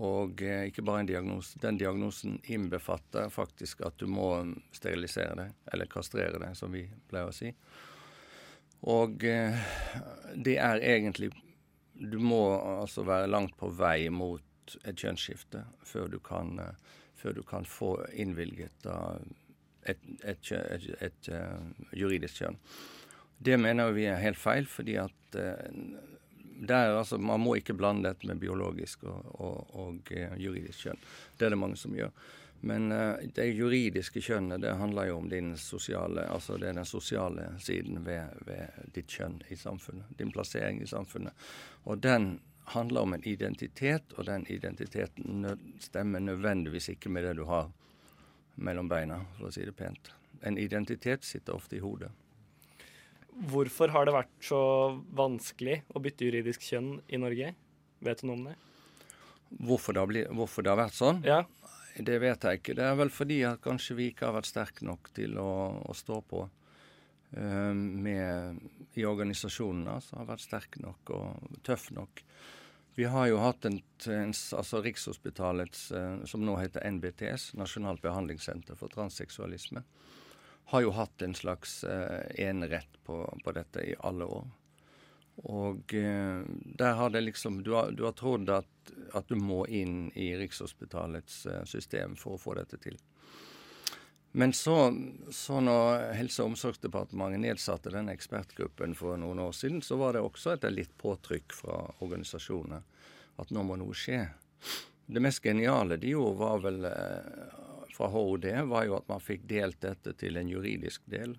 Og 0.00 0.40
eh, 0.46 0.70
ikke 0.70 0.86
bare 0.86 1.04
en 1.04 1.10
diagnose. 1.10 1.60
Den 1.60 1.76
diagnosen 1.80 2.38
innbefatter 2.48 3.28
faktisk 3.32 3.84
at 3.84 4.00
du 4.00 4.08
må 4.08 4.32
sterilisere 4.72 5.36
det, 5.42 5.48
eller 5.72 5.90
kastrere 5.92 6.40
det, 6.40 6.54
som 6.56 6.72
vi 6.72 6.86
pleier 7.12 7.28
å 7.28 7.36
si. 7.36 7.52
Og 8.88 9.20
det 9.20 10.54
er 10.56 10.78
egentlig 10.80 11.28
Du 11.92 12.16
må 12.16 12.56
altså 12.56 13.02
være 13.04 13.28
langt 13.28 13.52
på 13.60 13.68
vei 13.76 14.08
mot 14.08 14.40
et 14.84 14.98
kjønnsskifte 14.98 15.64
før 15.86 16.08
du 16.08 16.18
kan, 16.22 16.58
eh, 16.58 16.74
før 17.20 17.36
du 17.36 17.42
kan 17.46 17.68
få 17.68 17.94
innvilget 18.12 18.88
et, 19.88 20.00
et, 20.24 20.52
et, 20.54 20.88
et, 21.00 21.28
eh, 21.28 21.92
juridisk 21.96 22.42
kjønn. 22.42 22.58
Det 23.40 23.56
mener 23.60 23.94
vi 23.96 24.08
er 24.08 24.20
helt 24.20 24.40
feil, 24.40 24.66
fordi 24.68 24.98
at 25.00 25.38
der, 26.60 26.76
er, 26.76 26.98
altså, 26.98 27.18
man 27.18 27.40
må 27.40 27.54
ikke 27.56 27.74
blande 27.74 28.08
dette 28.08 28.28
med 28.28 28.40
biologisk 28.40 29.04
og, 29.08 29.32
og, 29.40 29.74
og 29.80 30.12
eh, 30.12 30.36
juridisk 30.40 30.86
kjønn. 30.86 31.02
Det 31.38 31.46
er 31.46 31.54
det 31.54 31.60
mange 31.60 31.78
som 31.80 31.94
gjør. 31.96 32.12
Men 32.60 32.92
uh, 32.92 33.14
det 33.34 33.46
juridiske 33.56 34.20
kjønnet 34.20 34.60
det 34.60 34.74
handler 34.76 35.08
jo 35.08 35.16
om 35.22 35.30
din 35.32 35.54
sosiale, 35.56 36.26
altså 36.28 36.58
det 36.60 36.68
er 36.68 36.76
den 36.76 36.88
sosiale 36.88 37.46
siden 37.64 38.02
ved, 38.04 38.34
ved 38.44 38.90
ditt 38.92 39.08
kjønn 39.08 39.38
i 39.48 39.56
samfunnet. 39.56 40.12
Din 40.18 40.32
plassering 40.34 40.82
i 40.82 40.90
samfunnet. 40.90 41.32
Og 41.88 42.02
den 42.04 42.34
handler 42.74 43.06
om 43.06 43.14
en 43.16 43.26
identitet, 43.26 44.14
og 44.16 44.26
den 44.28 44.46
identiteten 44.50 45.46
stemmer 45.82 46.22
nødvendigvis 46.22 46.90
ikke 46.94 47.12
med 47.12 47.26
det 47.26 47.36
du 47.40 47.44
har 47.48 47.70
mellom 48.60 48.88
beina, 48.90 49.20
for 49.36 49.48
å 49.48 49.54
si 49.54 49.64
det 49.66 49.76
pent. 49.76 50.12
En 50.46 50.58
identitet 50.58 51.24
sitter 51.26 51.56
ofte 51.56 51.78
i 51.78 51.82
hodet. 51.84 52.10
Hvorfor 53.50 53.92
har 53.94 54.06
det 54.06 54.14
vært 54.14 54.32
så 54.44 54.60
vanskelig 55.16 55.80
å 55.94 56.02
bytte 56.02 56.26
juridisk 56.28 56.64
kjønn 56.66 56.98
i 57.08 57.20
Norge? 57.20 57.54
Vet 58.04 58.20
du 58.20 58.28
noe 58.28 58.36
om 58.36 58.48
det? 58.50 58.56
Hvorfor 59.66 59.96
det 59.96 60.06
blitt, 60.10 60.30
hvorfor 60.36 60.64
det 60.64 60.72
har 60.72 60.80
vært 60.80 60.96
sånn? 60.96 61.22
Ja. 61.26 61.42
Det 61.96 62.20
vet 62.22 62.44
jeg 62.46 62.60
ikke. 62.60 62.76
Det 62.78 62.86
er 62.86 62.96
vel 63.00 63.10
fordi 63.12 63.40
at 63.48 63.62
kanskje 63.64 63.96
vi 63.98 64.10
ikke 64.10 64.28
har 64.28 64.36
vært 64.38 64.50
sterke 64.50 64.86
nok 64.86 65.10
til 65.16 65.36
å, 65.42 65.50
å 65.82 65.96
stå 65.96 66.20
på 66.30 66.44
uh, 66.46 67.72
med, 67.74 68.60
i 68.94 69.06
organisasjonene. 69.08 69.96
Altså 69.98 70.20
har 70.20 70.28
vært 70.30 70.44
sterke 70.46 70.84
nok 70.84 71.12
og 71.16 71.58
tøffe 71.66 71.96
nok. 71.96 72.22
Vi 73.00 73.04
har 73.04 73.26
jo 73.26 73.38
hatt 73.40 73.64
en, 73.64 73.78
en 74.12 74.32
altså 74.56 74.82
Rikshospitalets, 74.84 75.86
eh, 75.92 76.24
som 76.28 76.42
nå 76.44 76.58
heter 76.60 76.84
NBTS, 76.84 77.54
Nasjonalt 77.56 78.02
behandlingssenter 78.04 78.76
for 78.76 78.92
transseksualisme, 78.92 79.80
har 80.72 80.82
jo 80.84 80.90
hatt 80.92 81.24
en 81.24 81.32
slags 81.34 81.78
eh, 81.88 82.26
enerett 82.44 82.98
på, 83.08 83.16
på 83.44 83.54
dette 83.56 83.86
i 83.88 83.94
alle 84.04 84.28
år. 84.28 84.50
Og 85.48 85.94
eh, 85.96 86.44
der 86.82 87.00
har 87.00 87.16
det 87.16 87.24
liksom 87.24 87.62
Du 87.64 87.72
har, 87.78 87.88
du 87.96 88.04
har 88.04 88.12
trodd 88.20 88.52
at, 88.52 88.92
at, 89.16 89.32
du 89.32 89.40
må 89.40 89.62
inn 89.64 90.10
i 90.12 90.34
Rikshospitalets 90.36 91.46
system 91.72 92.20
for 92.20 92.36
å 92.36 92.42
få 92.44 92.58
dette 92.60 92.84
til. 92.84 93.00
Men 94.32 94.52
så, 94.52 94.96
så 95.30 95.58
når 95.60 96.12
Helse- 96.14 96.44
og 96.44 96.52
omsorgsdepartementet 96.52 97.42
nedsatte 97.42 97.90
denne 97.90 98.14
ekspertgruppen 98.14 98.94
for 98.94 99.18
noen 99.18 99.42
år 99.42 99.56
siden, 99.58 99.82
så 99.82 99.98
var 99.98 100.14
det 100.14 100.22
også 100.22 100.54
etter 100.54 100.74
litt 100.74 100.92
påtrykk 101.02 101.56
fra 101.56 101.80
organisasjoner 101.98 102.84
at 103.42 103.50
nå 103.50 103.64
må 103.66 103.78
noe 103.80 103.96
skje. 103.96 104.22
Det 105.10 105.22
mest 105.22 105.42
geniale 105.42 105.98
de 105.98 106.12
gjorde, 106.12 106.38
var 106.38 106.62
vel 106.62 106.84
eh, 106.86 107.54
fra 107.96 108.10
HOD, 108.12 108.46
var 108.70 108.86
jo 108.86 108.98
at 109.00 109.08
man 109.10 109.22
fikk 109.24 109.48
delt 109.50 109.80
dette 109.82 110.14
til 110.20 110.38
en 110.38 110.50
juridisk 110.52 111.02
del 111.10 111.34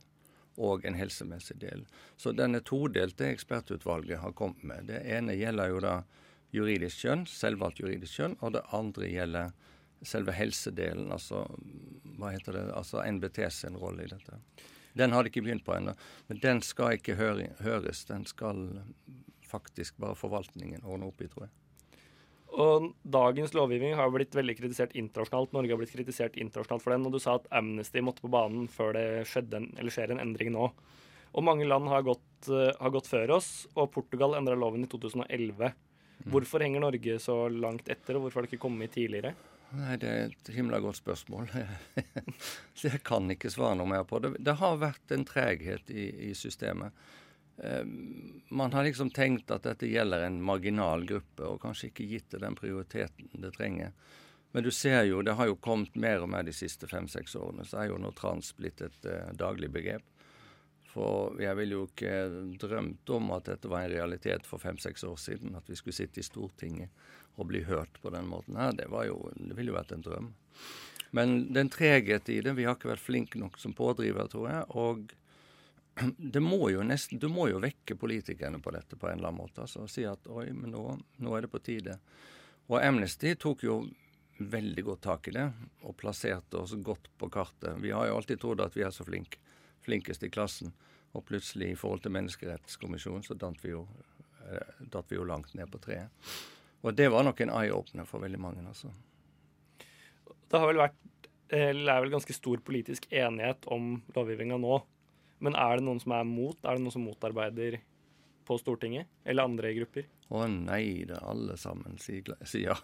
og 0.60 0.84
en 0.86 0.98
helsemessig 1.00 1.62
del. 1.62 1.86
Så 2.20 2.34
denne 2.36 2.60
todelte 2.68 3.30
ekspertutvalget 3.32 4.20
har 4.20 4.36
kommet 4.36 4.66
med. 4.68 4.90
Det 4.92 5.00
ene 5.16 5.38
gjelder 5.40 5.72
jo 5.72 5.80
da 5.86 5.94
juridisk 6.52 7.06
kjønn, 7.06 7.24
selvvalgt 7.30 7.80
juridisk 7.80 8.20
kjønn, 8.20 8.36
og 8.44 8.58
det 8.58 8.66
andre 8.76 9.08
gjelder 9.08 9.54
selve 10.02 10.34
helsedelen, 10.36 11.12
altså 11.14 11.46
hva 12.18 12.34
heter 12.34 12.58
det, 12.58 12.68
altså 12.78 13.04
NBT 13.06 13.44
sin 13.54 13.78
rolle 13.78 14.06
i 14.06 14.12
dette. 14.12 14.40
Den 14.98 15.14
har 15.16 15.24
de 15.24 15.32
ikke 15.32 15.44
begynt 15.46 15.66
på 15.66 15.76
ennå, 15.76 15.94
men 16.28 16.42
den 16.44 16.62
skal 16.66 16.98
ikke 16.98 17.16
høres. 17.16 18.04
Den 18.10 18.26
skal 18.28 18.66
faktisk 19.48 19.98
bare 20.02 20.18
forvaltningen 20.20 20.84
ordne 20.84 21.10
opp 21.12 21.22
i, 21.24 21.30
tror 21.32 21.48
jeg. 21.48 21.56
Og 22.52 22.90
dagens 23.08 23.54
lovgivning 23.56 23.96
har 23.96 24.12
blitt 24.12 24.36
veldig 24.36 24.58
kritisert 24.58 24.96
internasjonalt. 25.00 25.54
Norge 25.56 25.72
har 25.72 25.80
blitt 25.80 25.94
kritisert 25.96 26.36
internasjonalt 26.36 26.84
for 26.84 26.92
den. 26.92 27.06
Og 27.08 27.16
du 27.16 27.20
sa 27.24 27.38
at 27.40 27.48
Amnesty 27.56 28.04
måtte 28.04 28.26
på 28.26 28.32
banen 28.32 28.68
før 28.72 28.92
det 28.98 29.06
skjedde 29.32 29.62
en, 29.62 29.70
eller 29.80 29.96
skjer 29.96 30.12
en 30.12 30.20
endring 30.20 30.52
nå. 30.56 30.68
Og 31.32 31.46
mange 31.48 31.64
land 31.64 31.88
har 31.88 32.04
gått, 32.04 32.50
uh, 32.52 32.74
har 32.76 32.92
gått 32.92 33.08
før 33.08 33.38
oss, 33.38 33.70
og 33.80 33.94
Portugal 33.94 34.36
endra 34.36 34.58
loven 34.60 34.84
i 34.84 34.92
2011. 34.92 35.72
Mm. 35.72 36.26
Hvorfor 36.34 36.66
henger 36.66 36.84
Norge 36.84 37.16
så 37.24 37.38
langt 37.48 37.88
etter, 37.88 38.20
og 38.20 38.26
hvorfor 38.26 38.42
har 38.42 38.50
det 38.50 38.52
ikke 38.52 38.66
kommet 38.66 38.92
tidligere? 38.98 39.32
Nei, 39.72 39.96
Det 39.98 40.10
er 40.10 40.30
et 40.32 40.52
himla 40.52 40.80
godt 40.84 41.00
spørsmål. 41.00 41.48
Så 42.78 42.90
jeg 42.90 43.04
kan 43.08 43.30
ikke 43.32 43.52
svare 43.52 43.78
noe 43.80 43.88
mer 43.88 44.04
på 44.08 44.20
det. 44.20 44.36
Det 44.44 44.58
har 44.60 44.80
vært 44.82 45.14
en 45.16 45.24
treghet 45.28 45.92
i, 45.94 46.08
i 46.30 46.32
systemet. 46.36 46.92
Eh, 47.64 47.86
man 48.50 48.74
har 48.74 48.84
liksom 48.84 49.14
tenkt 49.16 49.52
at 49.52 49.64
dette 49.68 49.88
gjelder 49.88 50.26
en 50.28 50.42
marginal 50.44 51.06
gruppe, 51.08 51.46
og 51.48 51.62
kanskje 51.64 51.92
ikke 51.92 52.10
gitt 52.10 52.34
det 52.36 52.44
den 52.44 52.58
prioriteten 52.60 53.32
det 53.44 53.54
trenger. 53.56 53.96
Men 54.52 54.68
du 54.68 54.72
ser 54.76 55.06
jo, 55.08 55.22
det 55.24 55.38
har 55.40 55.48
jo 55.48 55.60
kommet 55.64 55.96
mer 55.96 56.26
og 56.26 56.34
mer 56.34 56.44
de 56.44 56.56
siste 56.56 56.90
fem-seks 56.92 57.38
årene. 57.40 57.64
Så 57.64 57.80
er 57.80 57.92
jo 57.94 58.02
nå 58.02 58.12
trans 58.18 58.52
blitt 58.58 58.82
et 58.84 59.08
uh, 59.08 59.30
daglig 59.40 59.70
begrep. 59.72 60.04
For 60.92 61.40
jeg 61.40 61.56
ville 61.56 61.78
jo 61.78 61.86
ikke 61.88 62.16
drømt 62.60 63.14
om 63.16 63.32
at 63.32 63.48
dette 63.48 63.72
var 63.72 63.86
en 63.86 63.94
realitet 63.94 64.44
for 64.44 64.60
fem-seks 64.60 65.06
år 65.08 65.16
siden. 65.16 65.56
At 65.56 65.72
vi 65.72 65.80
skulle 65.80 65.96
sitte 65.96 66.20
i 66.20 66.28
Stortinget 66.28 66.92
og 67.36 67.48
bli 67.50 67.64
hørt 67.68 68.02
på 68.02 68.12
den 68.14 68.28
måten 68.30 68.58
her. 68.60 68.74
Det, 68.78 68.88
jo, 69.08 69.18
det 69.36 69.58
ville 69.58 69.74
jo 69.74 69.78
vært 69.78 69.94
en 69.96 70.06
drøm. 70.06 70.32
Men 71.12 71.38
det 71.52 71.60
er 71.60 71.66
en 71.66 71.74
treghet 71.74 72.30
i 72.30 72.40
det. 72.44 72.54
Vi 72.56 72.68
har 72.68 72.78
ikke 72.78 72.92
vært 72.94 73.04
flinke 73.04 73.40
nok 73.40 73.58
som 73.60 73.76
pådriver, 73.76 74.30
tror 74.32 74.48
jeg. 74.50 74.68
Og 74.80 75.16
det 76.36 76.44
må 76.44 76.70
jo 76.72 76.86
nesten, 76.88 77.20
Du 77.20 77.28
må 77.32 77.50
jo 77.52 77.62
vekke 77.64 77.98
politikerne 78.00 78.62
på 78.64 78.72
dette 78.76 78.96
på 78.96 79.10
en 79.10 79.20
eller 79.20 79.32
annen 79.32 79.42
måte. 79.44 79.66
altså 79.66 79.88
Si 79.92 80.06
at 80.08 80.28
oi, 80.32 80.48
men 80.56 80.72
nå, 80.76 80.86
nå 81.20 81.36
er 81.36 81.46
det 81.46 81.52
på 81.52 81.64
tide. 81.64 81.98
Og 82.70 82.80
Amnesty 82.80 83.36
tok 83.36 83.66
jo 83.68 83.82
veldig 84.42 84.84
godt 84.88 85.02
tak 85.06 85.28
i 85.28 85.36
det 85.36 85.50
og 85.86 85.98
plasserte 86.00 86.62
oss 86.62 86.74
godt 86.82 87.12
på 87.20 87.30
kartet. 87.30 87.76
Vi 87.84 87.92
har 87.92 88.08
jo 88.08 88.16
alltid 88.18 88.40
trodd 88.42 88.64
at 88.64 88.78
vi 88.78 88.86
er 88.86 88.96
så 88.96 89.06
flinke, 89.06 89.42
flinkest 89.86 90.24
i 90.24 90.32
klassen. 90.34 90.72
Og 91.12 91.26
plutselig, 91.28 91.74
i 91.74 91.76
forhold 91.76 92.06
til 92.06 92.14
Menneskerettskommisjonen, 92.16 93.26
så 93.28 93.36
datt 93.36 93.60
vi, 93.66 93.74
eh, 93.76 95.02
vi 95.10 95.18
jo 95.18 95.28
langt 95.28 95.54
ned 95.60 95.68
på 95.68 95.82
treet. 95.84 96.08
Og 96.82 96.96
det 96.98 97.12
var 97.14 97.26
nok 97.28 97.42
en 97.44 97.54
eye-opener 97.54 98.08
for 98.10 98.24
veldig 98.24 98.40
mange, 98.42 98.64
altså. 98.68 98.90
Det 100.52 100.60
har 100.60 100.68
vel 100.68 100.82
vært, 100.82 100.98
eller 101.54 101.94
er 101.94 102.06
vel 102.06 102.16
ganske 102.16 102.36
stor 102.36 102.64
politisk 102.66 103.06
enighet 103.12 103.68
om 103.72 103.94
lovgivninga 104.16 104.58
nå. 104.60 104.82
Men 105.42 105.58
er 105.58 105.78
det 105.78 105.86
noen 105.88 106.02
som 106.02 106.14
er 106.18 106.26
mot? 106.28 106.58
Er 106.66 106.78
det 106.78 106.84
noen 106.84 106.94
som 106.94 107.06
motarbeider 107.06 107.80
på 108.48 108.58
Stortinget? 108.62 109.10
Eller 109.26 109.48
andre 109.48 109.72
grupper? 109.78 110.10
Å 110.32 110.46
nei, 110.48 111.04
det 111.08 111.18
er 111.18 111.28
alle 111.28 111.58
sammen 111.60 111.98
sier 112.04 112.34
ja. 112.62 112.76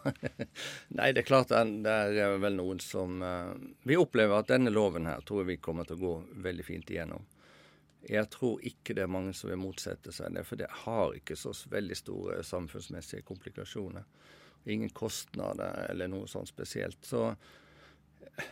nei, 0.91 1.11
det 1.15 1.21
er 1.21 1.27
klart 1.27 1.53
det 1.53 1.93
er 1.93 2.35
vel 2.43 2.57
noen 2.57 2.81
som 2.83 3.21
uh, 3.23 3.53
Vi 3.87 3.95
opplever 3.99 4.41
at 4.41 4.51
denne 4.51 4.73
loven 4.73 5.07
her 5.07 5.23
tror 5.27 5.43
jeg 5.43 5.53
vi 5.53 5.61
kommer 5.63 5.87
til 5.87 5.99
å 5.99 6.03
gå 6.03 6.15
veldig 6.43 6.65
fint 6.67 6.91
igjennom. 6.91 7.23
Jeg 8.05 8.29
tror 8.31 8.61
ikke 8.65 8.93
det 8.95 9.03
er 9.03 9.11
mange 9.11 9.33
som 9.35 9.49
vil 9.49 9.59
motsette 9.59 10.13
seg 10.15 10.35
det, 10.35 10.45
for 10.47 10.59
det 10.59 10.69
har 10.85 11.15
ikke 11.17 11.35
så 11.39 11.53
veldig 11.71 11.97
store 11.97 12.41
samfunnsmessige 12.45 13.25
komplikasjoner. 13.27 14.05
Ingen 14.67 14.91
kostnader 14.95 15.87
eller 15.89 16.11
noe 16.11 16.27
sånt 16.29 16.51
spesielt. 16.51 16.99
Så 17.05 17.31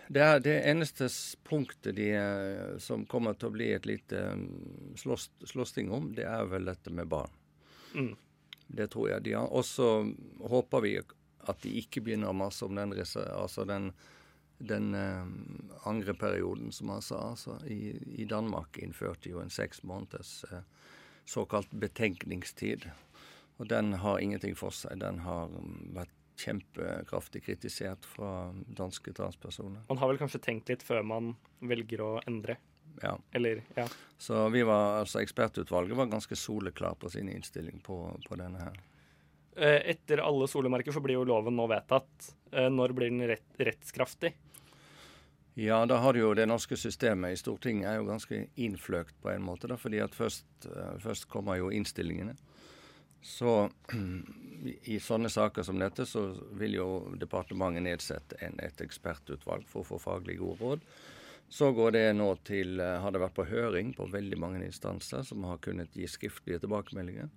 det 0.07 0.21
er 0.23 0.39
det 0.41 0.55
eneste 0.69 1.07
punktet 1.45 1.95
de, 1.95 2.09
eh, 2.17 2.77
som 2.81 3.05
kommer 3.05 3.37
til 3.37 3.51
å 3.51 3.55
bli 3.55 3.69
et 3.75 3.85
lite 3.85 4.21
mm, 4.33 4.95
slåss, 4.97 5.77
om, 5.85 6.11
det 6.15 6.25
er 6.25 6.47
vel 6.49 6.71
dette 6.71 6.93
med 6.93 7.09
barn. 7.11 7.31
Mm. 7.93 8.15
Det 8.67 8.89
tror 8.91 9.11
jeg 9.11 9.25
de 9.27 9.35
har. 9.37 9.51
Og 9.53 9.65
så 9.65 9.89
håper 10.41 10.85
vi 10.85 10.97
at 11.45 11.61
de 11.61 11.75
ikke 11.81 12.01
begynner 12.01 12.33
å 12.33 12.37
mase 12.37 12.65
om 12.65 12.75
den, 12.75 12.95
altså 12.97 13.65
den, 13.69 13.91
den 14.57 14.93
eh, 14.95 15.25
angreperioden, 15.87 16.71
som 16.71 16.89
han 16.89 17.01
sa. 17.01 17.21
Altså, 17.29 17.57
i, 17.67 17.95
i, 18.15 18.25
Danmark 18.25 18.77
innførte 18.77 19.29
jo 19.29 19.41
en 19.41 19.53
seks 19.53 19.83
måneders 19.83 20.43
eh, 20.51 20.63
såkalt 21.25 21.71
betenkningstid. 21.71 22.89
Og 23.57 23.67
den 23.71 23.93
har 24.03 24.19
ingenting 24.19 24.55
for 24.55 24.75
seg. 24.75 24.99
Den 24.99 25.21
har 25.25 25.51
mm, 25.51 25.91
vært 25.95 26.13
kjempekraftig 26.39 27.45
kritisert 27.45 28.05
fra 28.05 28.51
danske 28.77 29.13
transpersoner. 29.15 29.85
Man 29.89 29.99
har 30.01 30.11
vel 30.11 30.19
kanskje 30.19 30.43
tenkt 30.43 30.71
litt 30.71 30.83
før 30.83 31.05
man 31.07 31.35
velger 31.63 32.03
å 32.03 32.09
endre? 32.27 32.57
Ja. 33.01 33.15
Eller, 33.31 33.63
ja. 33.75 33.87
Så 34.17 34.47
vi 34.49 34.63
var, 34.67 34.99
altså 35.01 35.21
ekspertutvalget 35.23 35.97
var 35.97 36.11
ganske 36.11 36.35
soleklar 36.35 36.95
på 36.99 37.09
sin 37.11 37.31
innstilling 37.31 37.79
på, 37.83 37.97
på 38.27 38.39
denne 38.39 38.67
her. 38.67 38.83
Eh, 39.55 39.81
etter 39.95 40.23
alle 40.23 40.47
solemerker 40.51 40.91
så 40.91 41.03
blir 41.03 41.15
jo 41.15 41.27
loven 41.27 41.55
nå 41.55 41.67
vedtatt. 41.71 42.33
Eh, 42.51 42.67
når 42.71 42.95
blir 42.95 43.11
den 43.11 43.23
rett, 43.31 43.47
rettskraftig? 43.55 44.33
Ja, 45.57 45.85
da 45.87 46.01
har 46.03 46.17
jo 46.19 46.33
det 46.35 46.49
norske 46.49 46.75
systemet 46.75 47.31
i 47.31 47.39
Stortinget 47.39 47.87
er 47.87 48.01
jo 48.01 48.09
ganske 48.09 48.41
innfløkt 48.59 49.15
på 49.23 49.29
en 49.31 49.43
måte. 49.43 49.69
da, 49.71 49.77
fordi 49.79 50.01
at 50.03 50.15
først, 50.15 50.45
eh, 50.67 50.97
først 50.99 51.29
kommer 51.31 51.55
jo 51.55 51.69
innstillingene. 51.71 52.35
Så 53.21 53.71
i 54.83 54.99
sånne 54.99 55.29
saker 55.29 55.63
som 55.63 55.79
dette, 55.79 56.05
så 56.05 56.27
vil 56.59 56.75
jo 56.75 56.87
departementet 57.17 57.83
nedsette 57.83 58.35
en, 58.41 58.59
et 58.59 58.81
ekspertutvalg 58.83 59.63
for 59.67 59.81
å 59.81 59.87
få 59.93 59.99
faglig 60.03 60.37
gode 60.39 60.59
råd. 60.59 60.83
Så 61.47 61.71
går 61.71 61.91
det 61.91 62.03
nå 62.17 62.27
til 62.43 62.79
eh, 62.79 62.99
Har 62.99 63.11
det 63.11 63.21
vært 63.21 63.37
på 63.37 63.47
høring 63.47 63.93
på 63.95 64.09
veldig 64.11 64.37
mange 64.41 64.65
instanser 64.65 65.23
som 65.23 65.43
har 65.47 65.63
kunnet 65.63 65.95
gi 65.95 66.07
skriftlige 66.09 66.65
tilbakemeldinger. 66.65 67.31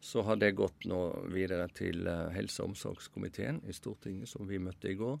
Så 0.00 0.22
har 0.22 0.36
det 0.36 0.54
gått 0.54 0.86
nå 0.86 1.02
videre 1.34 1.66
til 1.74 2.06
eh, 2.06 2.30
helse- 2.30 2.62
og 2.62 2.76
omsorgskomiteen 2.76 3.64
i 3.66 3.74
Stortinget, 3.74 4.28
som 4.28 4.46
vi 4.46 4.62
møtte 4.62 4.92
i 4.92 4.94
går. 4.94 5.18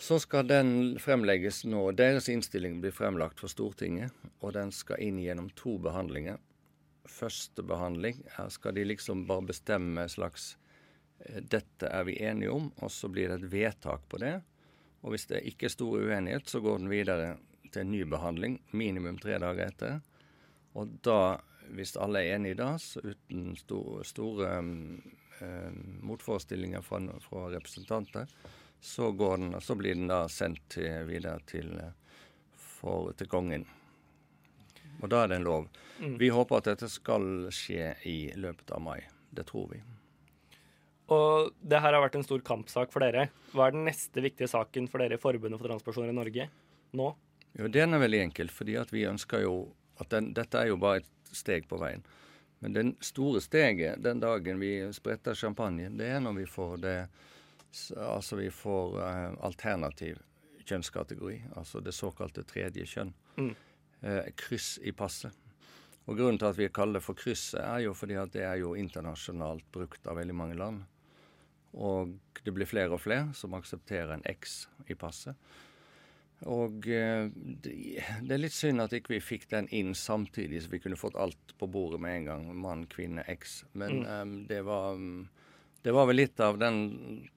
Så 0.00 0.16
skal 0.22 0.46
den 0.48 0.96
fremlegges 0.98 1.64
nå. 1.68 1.90
Deres 1.92 2.30
innstilling 2.32 2.78
blir 2.80 2.94
fremlagt 2.96 3.40
for 3.42 3.52
Stortinget, 3.52 4.14
og 4.40 4.54
den 4.56 4.72
skal 4.72 5.02
inn 5.04 5.18
gjennom 5.20 5.50
to 5.58 5.76
behandlinger 5.82 6.40
første 7.10 7.62
behandling. 7.62 8.22
Her 8.36 8.48
skal 8.48 8.74
de 8.74 8.84
liksom 8.84 9.26
bare 9.28 9.48
bestemme 9.50 10.04
en 10.04 10.12
slags 10.12 10.54
eh, 11.18 11.42
Dette 11.42 11.90
er 11.90 12.06
vi 12.08 12.18
enige 12.22 12.54
om, 12.54 12.70
og 12.78 12.92
så 12.92 13.10
blir 13.12 13.30
det 13.30 13.40
et 13.40 13.52
vedtak 13.52 14.06
på 14.08 14.20
det. 14.22 14.38
Og 15.02 15.14
hvis 15.14 15.28
det 15.30 15.44
ikke 15.48 15.68
er 15.68 15.74
stor 15.74 15.96
uenighet, 15.98 16.48
så 16.48 16.60
går 16.60 16.80
den 16.80 16.92
videre 16.92 17.36
til 17.70 17.84
en 17.84 17.92
ny 17.92 18.02
behandling, 18.08 18.58
minimum 18.72 19.18
tre 19.20 19.38
dager 19.40 19.70
etter. 19.70 20.00
Og 20.78 20.90
da, 21.04 21.40
hvis 21.74 21.96
alle 22.00 22.22
er 22.24 22.36
enige 22.36 22.58
da, 22.60 22.74
så 22.78 23.02
uten 23.04 23.54
store, 23.58 24.04
store 24.04 24.50
um, 24.60 25.00
motforestillinger 26.04 26.84
fra, 26.84 27.00
fra, 27.24 27.46
representanter, 27.54 28.28
så, 28.80 29.10
den, 29.12 29.60
så, 29.60 29.74
blir 29.74 29.94
den 29.94 30.08
da 30.08 30.24
sendt 30.28 30.62
til, 30.76 31.04
videre 31.08 31.40
til, 31.46 31.72
eh, 31.78 32.18
for, 32.56 33.12
til 33.12 33.28
kongen. 33.28 33.66
Og 35.00 35.08
da 35.12 35.24
er 35.24 35.32
det 35.32 35.40
en 35.40 35.48
lov. 35.48 35.68
Mm. 36.00 36.16
Vi 36.20 36.28
håper 36.32 36.60
at 36.60 36.68
dette 36.72 36.88
skal 36.92 37.48
skje 37.52 37.94
i 38.08 38.18
løpet 38.40 38.72
av 38.72 38.82
mai. 38.84 39.00
Det 39.30 39.46
tror 39.48 39.68
vi. 39.72 39.80
Og 41.10 41.50
det 41.60 41.80
her 41.82 41.94
har 41.96 42.04
vært 42.04 42.20
en 42.20 42.26
stor 42.26 42.42
kampsak 42.46 42.92
for 42.92 43.02
dere. 43.02 43.28
Hva 43.52 43.66
er 43.66 43.74
den 43.74 43.86
neste 43.88 44.22
viktige 44.22 44.50
saken 44.50 44.86
for 44.90 45.02
dere 45.02 45.18
i 45.18 45.22
Forbundet 45.22 45.58
for 45.58 45.70
transpersoner 45.70 46.12
i 46.12 46.16
Norge 46.16 46.46
nå? 46.96 47.08
Jo, 47.58 47.68
Den 47.68 47.94
er 47.94 48.02
veldig 48.02 48.20
enkel, 48.28 48.50
fordi 48.54 48.76
at 48.78 48.92
vi 48.94 49.08
ønsker 49.10 49.42
jo 49.42 49.54
at 50.00 50.12
den, 50.14 50.30
dette 50.36 50.58
er 50.58 50.70
jo 50.70 50.78
bare 50.80 51.02
et 51.02 51.34
steg 51.34 51.66
på 51.68 51.80
veien. 51.80 52.04
Men 52.60 52.76
den 52.76 52.92
store 53.02 53.40
steget 53.42 54.02
den 54.04 54.20
dagen 54.22 54.60
vi 54.60 54.72
spretter 54.94 55.34
champagne, 55.34 55.88
det 55.96 56.12
er 56.14 56.22
når 56.22 56.38
vi 56.42 56.46
får 56.46 56.76
det 56.84 56.96
Altså 57.96 58.36
vi 58.40 58.50
får 58.50 58.96
uh, 58.98 59.34
alternativ 59.46 60.18
kjønnskategori, 60.70 61.36
altså 61.58 61.80
det 61.82 61.94
såkalte 61.96 62.44
tredje 62.46 62.86
kjønn. 62.86 63.12
Mm. 63.36 63.54
Eh, 64.00 64.30
kryss 64.38 64.78
i 64.82 64.92
passet. 64.96 65.34
Og 66.08 66.16
Grunnen 66.16 66.38
til 66.40 66.48
at 66.48 66.58
vi 66.58 66.70
kaller 66.72 66.98
det 66.98 67.04
for 67.04 67.18
krysset, 67.18 67.60
er 67.60 67.84
jo 67.84 67.94
fordi 67.94 68.16
at 68.18 68.32
det 68.34 68.44
er 68.46 68.60
jo 68.62 68.72
internasjonalt 68.78 69.66
brukt 69.72 70.06
av 70.08 70.18
veldig 70.18 70.36
mange 70.36 70.56
land. 70.58 70.84
Og 71.76 72.14
det 72.42 72.54
blir 72.56 72.66
flere 72.66 72.96
og 72.96 73.02
flere 73.02 73.28
som 73.36 73.54
aksepterer 73.54 74.16
en 74.16 74.24
X 74.26 74.64
i 74.90 74.96
passet. 74.98 75.36
Og 76.48 76.86
eh, 76.88 77.28
det, 77.36 78.00
er 78.32 78.40
litt 78.40 78.56
synd 78.56 78.80
at 78.80 78.94
ikke 78.96 79.18
vi 79.18 79.20
fikk 79.20 79.50
den 79.50 79.68
inn 79.76 79.92
samtidig, 79.94 80.62
så 80.64 80.72
vi 80.72 80.80
kunne 80.80 80.98
fått 80.98 81.18
alt 81.20 81.54
på 81.60 81.68
bordet 81.68 82.00
med 82.00 82.22
en 82.22 82.30
gang. 82.30 82.46
Mann, 82.56 82.86
kvinne, 82.90 83.26
X. 83.28 83.64
Men 83.72 84.00
Mm. 84.00 84.08
um, 84.08 84.46
det 84.48 84.62
var 84.64 84.96
mm, 84.96 85.28
det 85.82 85.92
var 85.96 86.06
vel 86.06 86.18
litt 86.20 86.40
av 86.44 86.58
den 86.60 86.80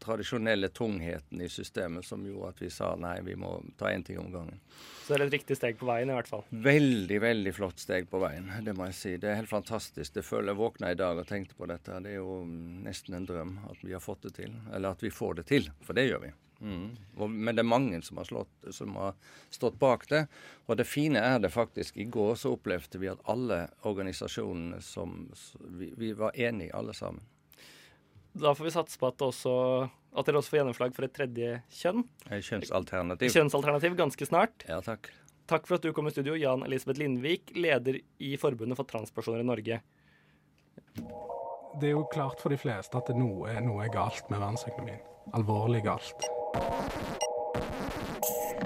tradisjonelle 0.03 0.67
tungheten 0.75 1.41
i 1.41 1.49
systemet 1.49 2.05
som 2.05 2.25
gjorde 2.27 2.49
at 2.49 2.61
vi 2.61 2.69
sa 2.73 2.89
nei, 2.99 3.15
vi 3.23 3.37
må 3.39 3.55
ta 3.79 3.91
én 3.91 4.03
ting 4.03 4.19
om 4.19 4.31
gangen. 4.33 4.59
Så 5.03 5.13
det 5.13 5.19
er 5.19 5.25
et 5.27 5.35
riktig 5.37 5.57
steg 5.59 5.79
på 5.79 5.87
veien, 5.87 6.11
i 6.11 6.17
hvert 6.17 6.27
fall. 6.27 6.43
Veldig, 6.49 7.21
veldig 7.23 7.53
flott 7.55 7.79
steg 7.79 8.09
på 8.11 8.19
veien, 8.23 8.51
det 8.65 8.75
må 8.75 8.89
jeg 8.89 8.99
si. 8.99 9.15
Det 9.19 9.31
er 9.31 9.39
helt 9.39 9.51
fantastisk. 9.51 10.13
Det 10.15 10.25
føler 10.27 10.51
jeg 10.51 10.59
våkna 10.59 10.91
i 10.91 10.99
dag 10.99 11.19
og 11.19 11.27
tenkte 11.29 11.55
på 11.55 11.67
dette. 11.71 11.99
Det 12.03 12.11
er 12.13 12.19
jo 12.19 12.41
nesten 12.43 13.15
en 13.15 13.27
drøm 13.27 13.57
at 13.71 13.83
vi 13.83 13.95
har 13.95 14.03
fått 14.03 14.27
det 14.27 14.35
til. 14.41 14.55
Eller 14.73 14.91
at 14.91 15.03
vi 15.03 15.11
får 15.11 15.39
det 15.39 15.47
til, 15.51 15.71
for 15.83 15.95
det 15.95 16.09
gjør 16.09 16.25
vi. 16.27 16.33
Mm. 16.63 16.95
Men 17.27 17.55
det 17.55 17.63
er 17.63 17.67
mange 17.67 17.99
som 18.03 18.19
har, 18.19 18.27
slått, 18.27 18.71
som 18.71 18.95
har 18.95 19.15
stått 19.51 19.79
bak 19.79 20.07
det. 20.11 20.25
Og 20.67 20.79
det 20.79 20.87
fine 20.87 21.19
er 21.19 21.39
det 21.43 21.51
faktisk 21.51 21.97
I 21.99 22.07
går 22.11 22.35
så 22.39 22.53
opplevde 22.55 22.99
vi 22.99 23.11
at 23.11 23.23
alle 23.27 23.65
organisasjonene 23.87 24.79
som 24.83 25.27
Vi, 25.59 25.93
vi 25.97 26.13
var 26.15 26.35
enige 26.35 26.75
alle 26.75 26.95
sammen. 26.95 27.23
Da 28.34 28.55
får 28.55 28.65
vi 28.65 28.71
satse 28.71 28.97
på 28.99 29.07
at, 29.07 29.17
det 29.19 29.27
også, 29.27 29.51
at 30.17 30.25
dere 30.25 30.39
også 30.39 30.53
får 30.53 30.59
gjennomslag 30.59 30.95
for 30.95 31.05
et 31.05 31.13
tredje 31.13 31.49
kjønn. 31.69 32.01
Kjønnsalternativ. 32.31 33.29
Kjønnsalternativ 33.29 33.97
ganske 33.99 34.25
snart. 34.25 34.65
Ja, 34.69 34.79
takk. 34.81 35.11
Takk 35.49 35.67
for 35.67 35.77
at 35.77 35.86
du 35.86 35.91
kom 35.93 36.07
i 36.09 36.13
studio, 36.13 36.34
Jan 36.39 36.63
Elisabeth 36.65 37.01
Lindvik, 37.01 37.51
leder 37.53 37.99
i 38.23 38.31
Forbundet 38.41 38.79
for 38.79 38.89
transpersoner 38.89 39.43
i 39.43 39.45
Norge. 39.45 39.81
Det 41.81 41.89
er 41.89 41.93
jo 41.93 42.05
klart 42.09 42.41
for 42.41 42.53
de 42.53 42.57
fleste 42.57 42.97
at 42.97 43.11
noe, 43.17 43.53
noe 43.65 43.86
er 43.86 43.91
galt 43.93 44.29
med 44.31 44.39
verdensøkonomien. 44.39 45.03
Alvorlig 45.38 45.84
galt. 45.86 46.25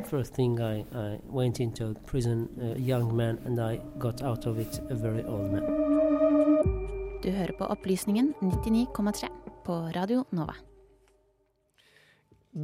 First 0.07 0.35
thing 0.35 0.55
I, 0.61 0.85
I 0.95 1.19
went 1.27 1.59
into 1.59 1.93
prison, 2.05 2.47
a 2.61 2.77
young 2.79 3.11
man, 3.15 3.39
and 3.45 3.59
I 3.59 3.81
got 3.99 4.21
out 4.21 4.45
of 4.47 4.59
it 4.59 4.79
a 4.89 4.95
very 4.95 5.23
old 5.23 5.51
man. 5.51 5.65
Du 7.23 7.31
hører 7.31 7.51
på 7.57 7.65
Opplysningen 7.65 8.33
99,3 8.39 9.36
på 9.67 9.75
Radio 9.95 10.23
Nova. 10.31 10.55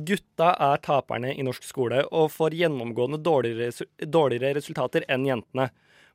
Gutta 0.07 0.53
er 0.71 0.79
taperne 0.81 1.33
i 1.35 1.43
norsk 1.45 1.65
skole 1.67 1.99
og 2.15 2.31
får 2.33 2.55
gjennomgående 2.57 3.19
dårligere, 3.21 3.85
dårligere 4.07 4.55
resultater 4.57 5.03
enn 5.11 5.27
jentene. 5.27 5.67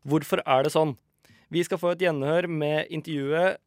Hvorfor 0.09 0.41
er 0.47 0.64
det 0.64 0.72
sånn? 0.74 0.97
Vi 1.53 1.62
skal 1.64 1.80
få 1.80 1.93
et 1.93 2.03
gjenhør 2.03 2.49
med 2.49 2.89
intervjuet 2.93 3.61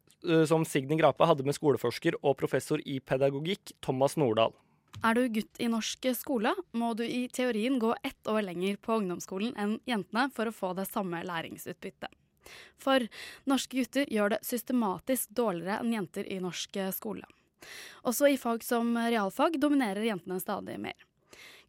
som 0.50 0.66
Signy 0.68 0.98
Grape 0.98 1.26
hadde 1.26 1.46
med 1.46 1.56
skoleforsker 1.56 2.18
og 2.20 2.36
professor 2.38 2.82
i 2.86 2.98
pedagogikk 3.00 3.72
Thomas 3.82 4.18
Nordahl. 4.18 4.52
Er 5.02 5.16
du 5.16 5.22
gutt 5.32 5.58
i 5.62 5.70
norsk 5.72 6.10
skole, 6.14 6.52
må 6.78 6.92
du 6.94 7.02
i 7.06 7.24
teorien 7.32 7.78
gå 7.82 7.94
ett 8.04 8.28
år 8.28 8.42
lenger 8.50 8.76
på 8.82 8.98
ungdomsskolen 9.00 9.54
enn 9.58 9.78
jentene 9.88 10.28
for 10.34 10.50
å 10.50 10.54
få 10.54 10.74
det 10.78 10.86
samme 10.90 11.22
læringsutbyttet. 11.26 12.10
For 12.80 13.06
norske 13.48 13.78
gutter 13.78 14.10
gjør 14.10 14.36
det 14.36 14.42
systematisk 14.46 15.30
dårligere 15.36 15.80
enn 15.82 15.94
jenter 15.94 16.28
i 16.28 16.40
norsk 16.42 16.80
skole. 16.96 17.28
Også 18.08 18.30
i 18.30 18.38
fag 18.40 18.64
som 18.66 18.96
realfag 18.98 19.60
dominerer 19.62 20.02
jentene 20.06 20.40
stadig 20.42 20.78
mer. 20.82 20.98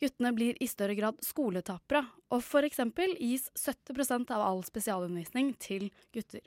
Guttene 0.02 0.34
blir 0.36 0.58
i 0.60 0.68
større 0.68 0.98
grad 0.98 1.22
skoletapere, 1.24 2.02
og 2.34 2.42
f.eks. 2.42 2.82
gis 3.22 3.46
70% 3.56 4.34
av 4.34 4.42
all 4.44 4.64
spesialundervisning 4.68 5.54
til 5.62 5.92
gutter. 6.16 6.44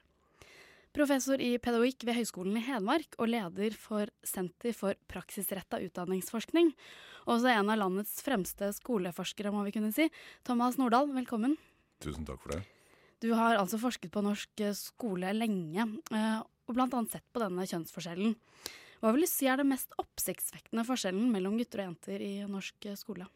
Professor 0.97 1.41
i 1.45 1.59
pedagogikk 1.61 2.07
ved 2.09 2.17
Høgskolen 2.17 2.57
i 2.57 2.65
Hedmark 2.65 3.19
og 3.21 3.29
leder 3.29 3.75
for 3.77 4.09
Senter 4.25 4.73
for 4.77 4.97
praksisretta 5.13 5.81
utdanningsforskning. 5.85 6.73
Også 7.29 7.53
en 7.53 7.73
av 7.73 7.81
landets 7.83 8.23
fremste 8.25 8.71
skoleforskere, 8.77 9.53
må 9.53 9.67
vi 9.67 9.75
kunne 9.77 9.93
si. 9.93 10.09
Thomas 10.49 10.81
Nordahl, 10.81 11.13
velkommen. 11.13 11.59
Tusen 12.01 12.25
takk 12.29 12.41
for 12.41 12.57
det. 12.57 12.63
Du 13.23 13.31
har 13.33 13.57
altså 13.57 13.79
forsket 13.81 14.13
på 14.13 14.23
norsk 14.25 14.61
eh, 14.61 14.75
skole 14.77 15.33
lenge, 15.33 15.87
eh, 16.13 16.41
og 16.67 16.77
bl.a. 16.77 17.01
sett 17.09 17.25
på 17.33 17.41
denne 17.41 17.65
kjønnsforskjellen. 17.69 18.35
Hva 19.01 19.13
vil 19.15 19.25
du 19.25 19.31
si 19.31 19.49
er 19.49 19.61
den 19.61 19.71
mest 19.71 19.93
oppsiktsvekkende 20.01 20.85
forskjellen 20.89 21.31
mellom 21.33 21.57
gutter 21.61 21.85
og 21.85 21.91
jenter 21.91 22.25
i 22.25 22.35
norsk 22.51 22.91
eh, 22.91 22.99
skole? 23.01 23.29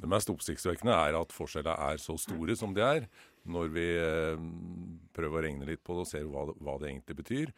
Det 0.00 0.08
mest 0.08 0.30
oppsiktsvekkende 0.32 0.94
er 0.94 1.18
at 1.18 1.34
forskjellene 1.34 1.90
er 1.90 2.00
så 2.00 2.16
store 2.20 2.54
som 2.56 2.72
de 2.76 2.86
er, 2.86 3.10
når 3.50 3.68
vi 3.74 3.84
prøver 5.16 5.36
å 5.36 5.42
regne 5.44 5.68
litt 5.68 5.82
på 5.84 5.96
det 5.96 6.06
og 6.06 6.08
ser 6.08 6.24
hva 6.28 6.46
hva 6.54 6.78
det 6.80 6.88
egentlig 6.88 7.18
betyr. 7.18 7.52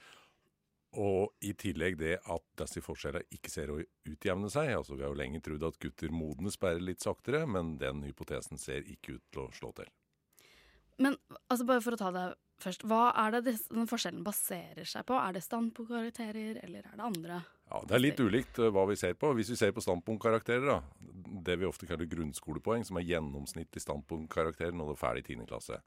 Og 1.02 1.46
i 1.46 1.52
tillegg 1.56 1.96
det 2.00 2.16
at 2.20 2.44
disse 2.58 2.82
forskjellene 2.84 3.30
ikke 3.32 3.52
ser 3.52 3.70
å 3.72 3.78
utjevne 3.80 4.50
seg. 4.52 4.72
Altså 4.74 4.98
Vi 4.98 5.06
har 5.06 5.14
jo 5.14 5.20
lenge 5.22 5.40
trodd 5.44 5.64
at 5.68 5.78
gutter 5.82 6.12
modnes 6.12 6.58
bare 6.60 6.82
litt 6.82 7.04
saktere, 7.04 7.46
men 7.46 7.76
den 7.80 8.02
hypotesen 8.08 8.60
ser 8.60 8.82
ikke 8.90 9.20
ut 9.20 9.26
til 9.30 9.46
å 9.46 9.52
slå 9.54 9.72
til. 9.78 9.92
Men 11.02 11.18
altså 11.48 11.66
bare 11.68 11.82
for 11.84 11.96
å 11.96 12.00
ta 12.00 12.10
det 12.14 12.26
først, 12.62 12.84
hva 12.86 13.08
er 13.18 13.34
det 13.34 13.56
den 13.72 13.88
forskjellen 13.90 14.22
baserer 14.26 14.86
seg 14.88 15.06
på? 15.08 15.16
Er 15.18 15.34
det 15.34 15.42
standpunktkarakterer, 15.44 16.60
eller 16.62 16.86
er 16.86 16.94
det 16.94 17.08
andre? 17.08 17.40
Ja, 17.72 17.80
Det 17.88 17.96
er 17.96 18.04
litt 18.04 18.20
ulikt 18.20 18.60
eh, 18.60 18.70
hva 18.74 18.86
vi 18.90 18.98
ser 19.00 19.16
på. 19.18 19.32
Hvis 19.36 19.50
vi 19.54 19.58
ser 19.58 19.74
på 19.74 19.82
standpunktkarakterer, 19.84 20.68
da, 20.68 20.80
det 21.46 21.58
vi 21.58 21.68
ofte 21.68 21.88
kaller 21.88 22.10
grunnskolepoeng, 22.10 22.86
som 22.86 23.00
er 23.00 23.08
gjennomsnittlig 23.08 23.82
standpunktkarakter 23.82 24.74
når 24.76 24.92
du 24.92 24.94
er 24.96 25.02
ferdig 25.02 25.24
i 25.24 25.38
10. 25.38 25.46
klasse, 25.50 25.80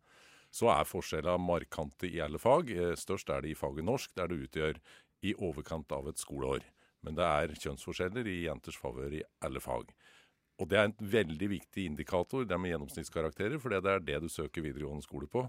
så 0.56 0.72
er 0.72 0.88
forskjellene 0.88 1.42
markante 1.44 2.10
i 2.10 2.22
alle 2.24 2.42
fag. 2.42 2.72
Eh, 2.74 2.96
Størst 3.00 3.32
er 3.32 3.46
det 3.46 3.54
i 3.54 3.60
faget 3.60 3.88
norsk, 3.88 4.16
der 4.18 4.32
det 4.32 4.42
utgjør 4.48 4.82
i 5.26 5.36
overkant 5.38 5.94
av 5.96 6.10
et 6.12 6.22
skoleår. 6.22 6.66
Men 7.06 7.18
det 7.18 7.26
er 7.26 7.56
kjønnsforskjeller 7.62 8.28
i 8.28 8.42
jenters 8.48 8.78
favør 8.82 9.20
i 9.20 9.24
alle 9.46 9.62
fag. 9.62 9.92
Og 10.62 10.70
det 10.72 10.78
er 10.80 10.88
en 10.88 10.96
veldig 11.00 11.50
viktig 11.52 11.86
indikator, 11.90 12.46
det 12.48 12.56
er 12.56 12.62
med 12.62 12.72
gjennomsnittskarakterer, 12.72 13.58
for 13.60 13.74
det 13.74 13.82
er 13.92 14.04
det 14.04 14.22
du 14.24 14.30
søker 14.32 14.64
videregående 14.64 15.04
skole 15.04 15.28
på. 15.28 15.44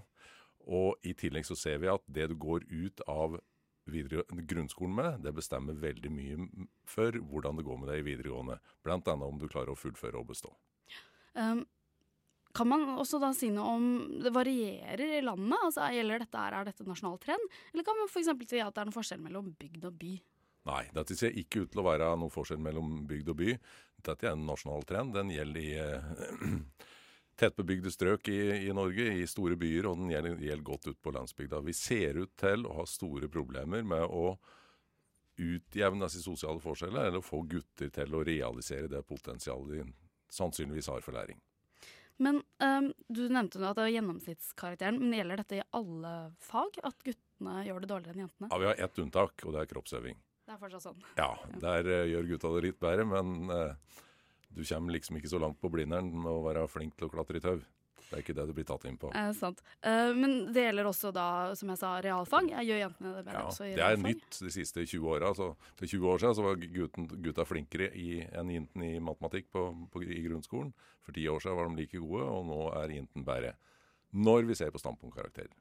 Og 0.67 1.07
i 1.07 1.13
tillegg 1.15 1.47
så 1.47 1.55
ser 1.55 1.79
vi 1.79 1.87
at 1.91 2.03
det 2.11 2.27
du 2.31 2.35
går 2.39 2.65
ut 2.67 3.03
av 3.07 3.37
grunnskolen 3.87 4.95
med, 4.97 5.21
det 5.23 5.31
bestemmer 5.37 5.77
veldig 5.79 6.11
mye 6.11 6.67
for 6.89 7.15
hvordan 7.15 7.59
det 7.59 7.63
går 7.63 7.79
med 7.79 7.91
deg 7.91 8.01
i 8.01 8.07
videregående. 8.09 8.59
Blant 8.83 9.07
annet 9.07 9.31
om 9.31 9.39
du 9.39 9.47
klarer 9.47 9.71
å 9.71 9.79
fullføre 9.79 10.19
og 10.19 10.27
bestå. 10.33 10.51
Um, 11.37 11.63
kan 12.57 12.67
man 12.67 12.87
også 12.97 13.19
da 13.21 13.29
si 13.37 13.51
noe 13.53 13.73
om 13.77 13.83
Det 14.23 14.31
varierer 14.33 15.19
i 15.19 15.21
landet? 15.21 15.59
Altså, 15.61 15.85
gjelder 15.93 16.23
dette 16.23 16.41
her, 16.41 16.55
Er 16.57 16.65
dette 16.65 16.87
nasjonal 16.87 17.19
trend? 17.21 17.53
Eller 17.73 17.85
kan 17.85 17.99
man 17.99 18.09
f.eks. 18.09 18.31
si 18.49 18.59
at 18.63 18.73
det 18.73 18.81
er 18.81 18.89
noen 18.89 18.95
forskjell 18.95 19.21
mellom 19.21 19.51
bygd 19.59 19.85
og 19.87 19.99
by? 20.01 20.15
Nei, 20.67 20.83
dette 20.91 21.15
ser 21.15 21.37
ikke 21.37 21.63
ut 21.63 21.71
til 21.71 21.79
å 21.79 21.85
være 21.87 22.09
noen 22.19 22.33
forskjell 22.33 22.59
mellom 22.59 23.05
bygd 23.07 23.29
og 23.31 23.37
by. 23.39 23.53
Dette 24.07 24.29
er 24.29 24.35
en 24.35 24.45
nasjonal 24.47 24.85
trend. 24.87 25.15
Den 25.15 25.31
gjelder 25.33 25.61
i 25.61 25.73
eh, 25.83 26.51
tettbebygde 27.39 27.91
strøk 27.93 28.29
i, 28.33 28.39
i 28.67 28.75
Norge, 28.75 29.09
i 29.19 29.25
store 29.29 29.57
byer, 29.59 29.89
og 29.89 29.99
den 30.01 30.13
gjelder, 30.13 30.37
gjelder 30.41 30.69
godt 30.71 30.87
ut 30.89 31.01
på 31.03 31.13
landsbygda. 31.15 31.61
Vi 31.67 31.75
ser 31.77 32.21
ut 32.23 32.33
til 32.39 32.65
å 32.65 32.79
ha 32.79 32.87
store 32.89 33.29
problemer 33.31 33.85
med 33.85 34.05
å 34.07 34.37
utjevne 35.37 36.07
disse 36.07 36.23
sosiale 36.23 36.61
forskjeller, 36.63 37.11
eller 37.11 37.25
få 37.25 37.43
gutter 37.45 37.91
til 37.93 38.15
å 38.17 38.23
realisere 38.25 38.89
det 38.89 39.03
potensialet 39.05 39.75
de 39.75 39.83
sannsynligvis 40.33 40.89
har 40.89 41.05
for 41.05 41.13
læring. 41.17 41.37
Men 42.17 42.41
um, 42.63 42.89
Du 43.07 43.27
nevnte 43.29 43.61
nå 43.61 43.69
at 43.69 43.77
det 43.77 43.85
er 43.85 43.95
gjennomsnittskarakteren, 43.99 44.97
men 44.97 45.13
gjelder 45.19 45.43
dette 45.43 45.59
i 45.59 45.65
alle 45.77 46.13
fag? 46.41 46.79
At 46.87 46.97
guttene 47.05 47.59
gjør 47.67 47.83
det 47.83 47.91
dårligere 47.91 48.17
enn 48.17 48.23
jentene? 48.25 48.49
Ja, 48.49 48.57
Vi 48.57 48.69
har 48.71 48.81
ett 48.87 49.03
unntak, 49.03 49.45
og 49.45 49.53
det 49.53 49.61
er 49.61 49.69
kroppsøving. 49.75 50.17
Det 50.47 50.55
er 50.55 50.59
fortsatt 50.61 50.85
sånn. 50.87 51.07
Ja, 51.19 51.31
der 51.59 51.89
uh, 51.91 52.03
gjør 52.07 52.29
gutta 52.33 52.53
det 52.55 52.65
litt 52.69 52.77
bedre, 52.79 53.03
men 53.09 53.51
uh, 53.51 53.97
du 54.55 54.61
kommer 54.63 54.95
liksom 54.95 55.19
ikke 55.19 55.31
så 55.31 55.41
langt 55.43 55.59
på 55.59 55.71
blinderen 55.73 56.07
med 56.15 56.31
å 56.31 56.45
være 56.45 56.63
flink 56.71 56.95
til 56.95 57.09
å 57.09 57.11
klatre 57.11 57.41
i 57.41 57.43
tau. 57.43 57.59
Det 58.07 58.15
er 58.15 58.21
ikke 58.23 58.35
det 58.37 58.45
du 58.47 58.53
blir 58.55 58.67
tatt 58.67 58.85
inn 58.87 58.95
på. 58.99 59.09
Eh, 59.19 59.33
sant. 59.35 59.59
Eh, 59.83 60.13
men 60.15 60.37
det 60.55 60.63
gjelder 60.63 60.87
også 60.87 61.09
da, 61.11 61.27
som 61.59 61.73
jeg 61.73 61.79
sa, 61.81 61.89
realfag. 62.03 62.47
Jeg 62.53 62.69
gjør 62.69 62.79
jentene 62.85 63.09
det 63.17 63.23
bedre 63.25 63.41
Ja, 63.41 63.49
også 63.49 63.65
i 63.65 63.73
det 63.75 63.83
er 63.83 63.97
realfag? 63.97 64.13
nytt 64.13 64.37
de 64.45 64.51
siste 64.55 64.85
20 64.85 65.09
åra. 65.11 65.31
For 65.35 65.83
20 65.83 66.07
år 66.13 66.23
siden 66.23 66.37
så 66.37 66.45
var 66.45 66.61
gutten, 66.63 67.09
gutta 67.25 67.45
flinkere 67.47 67.89
i, 67.99 68.07
enn 68.31 68.53
jentene 68.53 68.93
i 68.93 69.01
matematikk 69.03 69.51
på, 69.51 69.65
på, 69.91 70.03
i 70.07 70.21
grunnskolen. 70.23 70.71
For 71.03 71.11
10 71.11 71.27
år 71.33 71.43
siden 71.43 71.59
var 71.59 71.67
de 71.67 71.81
like 71.81 71.99
gode, 72.05 72.29
og 72.31 72.47
nå 72.47 72.61
er 72.79 72.95
jentene 72.95 73.27
bedre. 73.27 73.51
Når 74.15 74.47
vi 74.47 74.55
ser 74.55 74.71
på 74.71 74.79
standpunktkarakterer. 74.79 75.51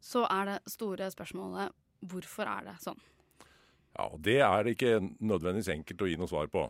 Så 0.00 0.24
er 0.32 0.54
det 0.54 0.56
store 0.72 1.10
spørsmålet 1.12 1.76
hvorfor 2.08 2.48
er 2.48 2.70
det 2.70 2.78
sånn? 2.80 3.04
Ja, 3.96 4.10
og 4.12 4.20
Det 4.20 4.40
er 4.44 4.64
det 4.64 4.76
ikke 4.76 4.98
nødvendigvis 5.00 5.72
enkelt 5.72 6.02
å 6.04 6.10
gi 6.10 6.18
noe 6.20 6.28
svar 6.28 6.50
på. 6.52 6.66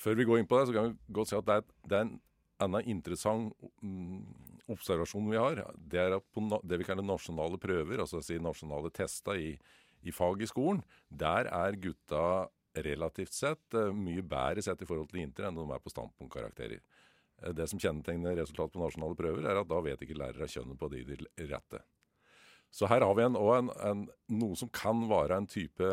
Før 0.00 0.16
vi 0.16 0.24
går 0.28 0.40
inn 0.40 0.48
på 0.48 0.58
det, 0.58 0.68
så 0.68 0.76
kan 0.76 0.90
vi 0.90 1.14
godt 1.16 1.30
si 1.30 1.36
at 1.36 1.46
det 1.48 1.56
er, 1.56 1.66
det 1.88 1.98
er 1.98 2.06
en 2.06 2.18
annen 2.64 2.88
interessant 2.88 3.52
mm, 3.84 4.20
observasjon 4.72 5.28
vi 5.30 5.40
har. 5.40 5.62
Det 5.76 6.00
er 6.00 6.16
at 6.16 6.26
på 6.32 6.44
det 6.64 6.80
vi 6.80 6.86
kaller 6.88 7.04
nasjonale 7.04 7.60
prøver, 7.60 8.00
altså 8.00 8.22
si 8.24 8.38
nasjonale 8.40 8.92
tester 8.94 9.40
i, 9.40 9.50
i 10.06 10.14
fag 10.14 10.44
i 10.44 10.48
skolen, 10.48 10.82
der 11.08 11.50
er 11.52 11.80
gutta 11.80 12.46
relativt 12.86 13.32
sett 13.32 13.74
eh, 13.76 13.92
mye 13.92 14.24
bedre 14.24 14.64
sett 14.64 14.82
i 14.84 14.88
forhold 14.88 15.08
til 15.12 15.22
inter 15.24 15.48
enn 15.48 15.56
de 15.56 15.64
er 15.72 15.82
på 15.82 15.92
standpunktkarakterer. 15.92 16.80
Eh, 17.42 17.52
Det 17.56 17.68
som 17.70 17.80
kjennetegner 17.80 18.36
resultatet 18.36 18.76
på 18.76 18.84
nasjonale 18.84 19.16
prøver, 19.18 19.48
er 19.48 19.60
at 19.60 19.70
da 19.70 19.80
vet 19.84 20.02
ikke 20.04 20.18
lærere 20.18 20.48
kjønnet 20.50 20.80
på 20.80 20.90
de 20.92 21.04
de 21.08 21.48
rette. 21.52 21.82
Så 22.70 22.88
her 22.90 23.04
har 23.04 23.14
vi 23.16 23.24
en, 23.24 23.36
en, 23.36 23.70
en, 23.88 24.02
noe 24.36 24.56
som 24.58 24.70
kan 24.74 25.06
være 25.08 25.38
en 25.40 25.48
type 25.48 25.92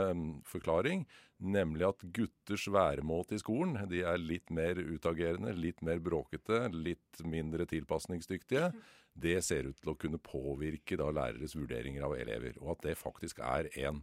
forklaring, 0.49 1.05
nemlig 1.43 1.87
at 1.87 2.03
gutters 2.15 2.65
væremåte 2.71 3.37
i 3.37 3.41
skolen 3.41 3.77
de 3.91 4.03
er 4.07 4.19
litt 4.19 4.51
mer 4.53 4.79
utagerende, 4.79 5.55
litt 5.55 5.83
mer 5.85 6.01
bråkete, 6.03 6.65
litt 6.73 7.23
mindre 7.27 7.67
tilpasningsdyktige. 7.69 8.71
Det 9.13 9.37
ser 9.45 9.69
ut 9.69 9.79
til 9.79 9.93
å 9.93 9.99
kunne 9.99 10.21
påvirke 10.23 10.97
da 10.99 11.11
læreres 11.13 11.55
vurderinger 11.55 12.05
av 12.07 12.17
elever, 12.17 12.57
og 12.61 12.75
at 12.77 12.87
det 12.89 12.99
faktisk 12.99 13.43
er 13.45 13.69
en 13.85 14.01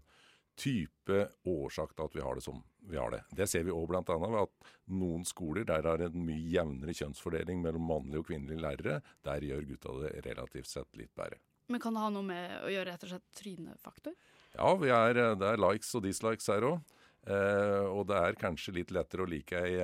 type 0.61 1.25
årsak 1.49 1.95
til 1.95 2.07
at 2.07 2.17
vi 2.17 2.25
har 2.25 2.37
det 2.37 2.45
som 2.45 2.61
vi 2.91 2.99
har 2.99 3.13
det. 3.15 3.23
Det 3.37 3.47
ser 3.49 3.65
vi 3.67 3.75
òg 3.75 3.89
bl.a. 3.91 4.03
ved 4.05 4.41
at 4.43 4.73
noen 4.93 5.25
skoler 5.29 5.67
der 5.69 5.87
er 5.89 6.07
en 6.07 6.25
mye 6.27 6.49
jevnere 6.53 6.97
kjønnsfordeling 6.97 7.63
mellom 7.65 7.87
mannlige 7.89 8.23
og 8.23 8.29
kvinnelige 8.29 8.65
lærere. 8.65 9.01
Der 9.27 9.47
gjør 9.47 9.69
gutta 9.73 9.97
det 10.05 10.13
relativt 10.29 10.71
sett 10.71 11.01
litt 11.01 11.13
bedre. 11.17 11.41
Men 11.71 11.83
kan 11.83 11.95
det 11.95 12.03
ha 12.03 12.11
noe 12.13 12.27
med 12.27 12.57
å 12.67 12.73
gjøre 12.73 12.91
rett 12.91 13.07
og 13.07 13.13
slett 13.13 13.39
trynefaktor? 13.39 14.17
Ja, 14.57 14.75
er, 14.75 15.21
det 15.39 15.53
er 15.53 15.63
likes 15.63 15.93
og 15.95 16.03
dislikes 16.05 16.51
her 16.51 16.67
òg. 16.67 16.97
Eh, 17.31 17.87
og 17.87 18.09
det 18.11 18.19
er 18.19 18.39
kanskje 18.41 18.75
litt 18.81 18.93
lettere 18.95 19.27
å 19.27 19.31
like 19.31 19.61
ei 19.61 19.79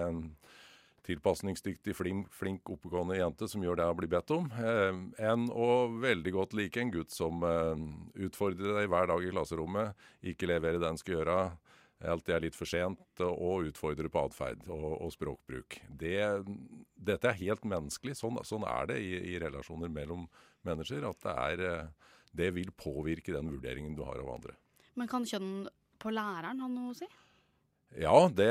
tilpasningsdyktig, 1.06 1.94
flink, 1.96 2.30
flink, 2.34 2.66
oppegående 2.72 3.18
jente 3.18 3.48
som 3.50 3.62
gjør 3.62 3.78
det 3.78 3.86
hun 3.90 4.00
blir 4.00 4.10
bedt 4.16 4.32
om, 4.34 4.48
eh, 4.58 4.96
enn 5.28 5.46
å 5.54 5.68
veldig 6.02 6.32
godt 6.34 6.56
like 6.58 6.82
en 6.82 6.90
gutt 6.94 7.14
som 7.14 7.44
eh, 7.46 7.84
utfordrer 8.26 8.80
deg 8.80 8.90
hver 8.90 9.10
dag 9.12 9.22
i 9.22 9.30
klasserommet, 9.30 10.08
ikke 10.32 10.50
leverer 10.50 10.82
det 10.82 10.90
en 10.90 11.00
skal 11.00 11.20
gjøre, 11.20 11.38
alltid 12.12 12.34
er 12.34 12.42
litt 12.44 12.58
for 12.58 12.68
sent 12.68 13.22
og 13.24 13.70
utfordrer 13.70 14.10
på 14.12 14.26
atferd 14.26 14.66
og, 14.68 14.88
og, 14.98 15.08
språkbruk. 15.14 15.78
Det, 15.88 16.18
dette 17.08 17.30
er 17.30 17.38
helt 17.40 17.64
menneskelig. 17.64 18.18
Sånn, 18.18 18.36
sånn 18.44 18.66
er 18.68 18.90
det 18.90 18.98
i, 19.00 19.14
i, 19.32 19.38
relasjoner 19.40 19.88
mellom 19.88 20.26
mennesker. 20.66 21.06
At 21.08 21.22
det, 21.24 21.36
er, 21.36 22.08
det 22.36 22.50
vil 22.56 22.72
påvirke 22.76 23.34
den 23.34 23.52
vurderingen 23.54 23.96
du 23.98 24.04
har 24.06 24.20
av 24.22 24.34
andre. 24.38 24.56
Men 24.96 25.10
kan 25.10 25.26
kjønn 25.28 25.68
på 26.00 26.12
læreren 26.12 26.60
ha 26.62 26.68
noe 26.70 26.92
å 26.92 26.98
si? 26.98 27.08
Ja, 27.96 28.26
det 28.28 28.50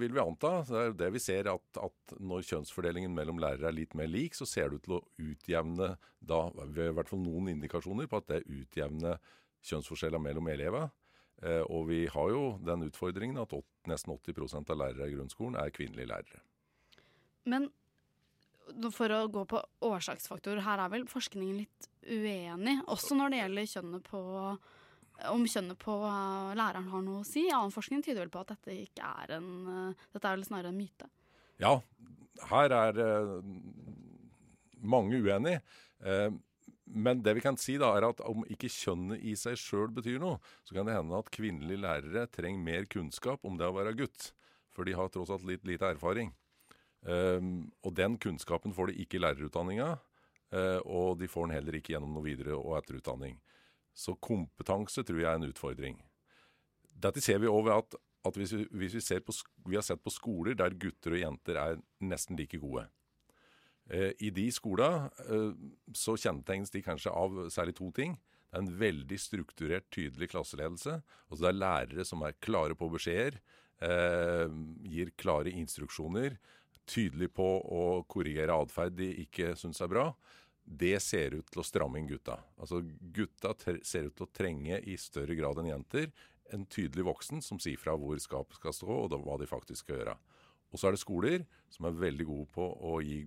vil 0.00 0.14
vi 0.14 0.22
anta. 0.22 0.62
Det 0.66 0.78
er 0.80 0.94
det 0.98 1.10
vi 1.14 1.22
ser 1.22 1.50
at, 1.52 1.66
at 1.78 2.14
når 2.18 2.46
kjønnsfordelingen 2.48 3.12
mellom 3.14 3.38
lærere 3.42 3.68
er 3.68 3.76
litt 3.76 3.92
mer 3.98 4.08
lik, 4.10 4.34
så 4.34 4.48
ser 4.48 4.70
det 4.70 4.80
ut 4.80 4.86
til 4.86 4.96
å 4.96 5.02
utjevne 5.20 5.92
da, 6.18 6.40
i 6.48 6.88
hvert 6.96 7.10
fall 7.10 7.22
noen 7.22 7.52
indikasjoner 7.52 8.08
på 8.10 8.22
at 8.22 8.30
det 8.32 8.40
utjevner 8.48 9.20
kjønnsforskjeller 9.68 10.22
mellom 10.22 10.48
elever. 10.50 10.88
Eh, 11.44 11.62
og 11.68 11.86
vi 11.88 12.04
har 12.10 12.32
jo 12.32 12.44
den 12.64 12.88
utfordringen 12.88 13.40
at 13.40 13.54
nesten 13.88 14.16
80 14.16 14.58
av 14.64 14.76
lærere 14.76 15.08
i 15.08 15.14
grunnskolen 15.14 15.60
er 15.60 15.72
kvinnelige 15.76 16.10
lærere. 16.10 16.42
Men 17.48 17.70
for 18.94 19.12
å 19.14 19.24
gå 19.32 19.44
på 19.50 19.60
årsaksfaktorer, 19.86 20.62
her 20.64 20.82
er 20.84 20.92
vel 20.92 21.06
forskningen 21.10 21.62
litt 21.62 21.88
uenig, 22.06 22.78
også 22.90 23.16
når 23.18 23.32
det 23.32 23.40
gjelder 23.42 23.72
kjønnet 23.74 24.06
på 24.08 24.20
om 25.28 25.44
kjønnet 25.48 25.78
på 25.80 25.94
uh, 26.00 26.52
læreren 26.56 26.88
har 26.92 27.02
noe 27.04 27.20
å 27.22 27.28
si. 27.28 27.46
Annen 27.52 27.74
forskning 27.74 28.04
tyder 28.04 28.24
vel 28.24 28.32
på 28.32 28.42
at 28.42 28.54
dette 28.54 28.76
ikke 28.86 29.08
er 29.22 29.36
en 29.36 29.48
uh, 29.66 30.04
Dette 30.14 30.24
er 30.24 30.38
vel 30.38 30.46
snarere 30.46 30.72
en 30.72 30.78
myte. 30.78 31.08
Ja, 31.60 31.74
her 32.48 32.76
er 32.76 33.00
uh, 33.04 33.34
mange 34.80 35.20
uenige. 35.20 35.60
men 36.90 37.20
det 37.20 37.34
vi 37.36 37.42
kan 37.44 37.58
si 37.60 37.74
da 37.76 37.90
er 37.92 38.06
at 38.08 38.22
om 38.24 38.40
ikke 38.48 38.70
kjønnet 38.72 39.20
i 39.20 39.34
seg 39.36 39.58
sjøl 39.60 39.90
betyr 39.92 40.16
noe, 40.22 40.38
så 40.64 40.72
kan 40.74 40.88
det 40.88 40.94
hende 40.96 41.18
at 41.18 41.28
kvinnelige 41.30 41.82
lærere 41.84 42.24
trenger 42.32 42.64
mer 42.64 42.88
kunnskap 42.88 43.44
om 43.44 43.58
det 43.60 43.68
å 43.68 43.76
være 43.76 43.92
gutt. 43.98 44.30
For 44.72 44.88
de 44.88 44.96
har 44.96 45.12
tross 45.12 45.30
alt 45.34 45.44
litt 45.44 45.68
lite 45.68 45.92
erfaring. 45.92 46.32
Og 47.00 47.92
den 47.96 48.18
kunnskapen 48.20 48.74
får 48.76 48.90
de 48.90 49.00
ikke 49.00 49.16
i 49.16 49.20
lærerutdanninga. 49.22 49.94
og 50.84 51.18
de 51.18 51.28
får 51.28 51.46
den 51.46 51.54
heller 51.54 51.78
ikke 51.78 51.94
gjennom 51.94 52.12
noe 52.12 52.26
videre- 52.26 52.58
og 52.58 52.76
etterutdanning. 52.76 53.38
Så 53.94 54.14
kompetanse 54.22 55.02
tror 55.04 55.20
jeg 55.20 55.30
er 55.30 55.40
en 55.40 55.50
utfordring. 55.50 55.98
Dette 57.00 57.22
ser 57.24 57.40
vi 57.40 57.50
ved 57.50 57.72
at, 57.74 57.96
at 58.26 58.36
hvis, 58.36 58.54
vi, 58.54 58.66
hvis 58.70 58.96
vi, 58.98 59.20
på, 59.24 59.34
vi, 59.66 59.76
har 59.78 59.84
sett 59.86 60.02
på 60.04 60.12
skoler 60.12 60.56
der 60.58 60.76
gutter 60.76 61.16
og 61.16 61.22
jenter 61.22 61.60
er 61.60 61.78
nesten 62.04 62.38
like 62.38 62.60
gode. 62.60 62.86
Uh, 63.90 64.12
I 64.20 64.30
de 64.34 64.46
skolene 64.54 65.08
uh, 65.30 65.54
så 65.96 66.16
kjennetegnes 66.20 66.70
de 66.70 66.84
kanskje 66.84 67.14
av 67.14 67.46
særlig 67.50 67.76
to 67.80 67.90
ting. 67.96 68.18
Det 68.50 68.58
er 68.58 68.64
en 68.64 68.76
veldig 68.80 69.18
strukturert, 69.20 69.88
tydelig 69.94 70.30
klasseledelse. 70.32 71.00
Altså 71.30 71.42
det 71.44 71.50
er 71.50 71.60
lærere 71.60 72.06
som 72.06 72.22
er 72.26 72.38
klare 72.42 72.74
på 72.74 72.88
beskjeder, 72.90 73.36
eh, 73.78 74.50
gir 74.90 75.12
klare 75.14 75.52
instruksjoner, 75.54 76.34
tydelig 76.88 77.30
på 77.34 77.46
å 77.46 78.02
korrigere 78.10 78.56
atferd 78.56 78.96
de 78.98 79.10
ikke 79.24 79.54
syns 79.58 79.80
er 79.84 79.90
bra 79.92 80.10
det 80.70 81.00
ser 81.02 81.34
ut 81.34 81.48
til 81.50 81.62
å 81.62 81.66
stramme 81.66 81.98
inn 81.98 82.06
gutta. 82.06 82.36
Altså 82.60 82.80
Gutta 82.84 83.54
ser 83.58 84.06
ut 84.06 84.14
til 84.14 84.26
å 84.26 84.32
trenge 84.32 84.78
i 84.86 84.96
større 85.00 85.34
grad 85.38 85.58
enn 85.58 85.72
jenter 85.72 86.12
en 86.54 86.66
tydelig 86.70 87.06
voksen 87.06 87.42
som 87.42 87.58
sier 87.62 87.78
fra 87.78 87.96
hvor 87.98 88.18
skapet 88.22 88.58
skal 88.58 88.74
stå, 88.74 88.90
og 88.90 89.16
hva 89.24 89.38
de 89.40 89.48
faktisk 89.50 89.84
skal 89.84 90.00
gjøre. 90.00 90.16
Og 90.70 90.78
så 90.78 90.88
er 90.88 90.94
det 90.94 91.02
skoler 91.02 91.44
som 91.72 91.88
er 91.88 91.98
veldig 91.98 92.26
gode 92.28 92.48
på 92.54 92.66
å 92.66 92.98
gi 93.02 93.24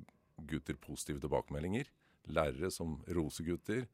gutter 0.50 0.80
positive 0.80 1.24
tilbakemeldinger. 1.24 1.90
Lærere 2.36 2.72
som 2.72 2.98
roser 3.16 3.48
gutter. 3.48 3.88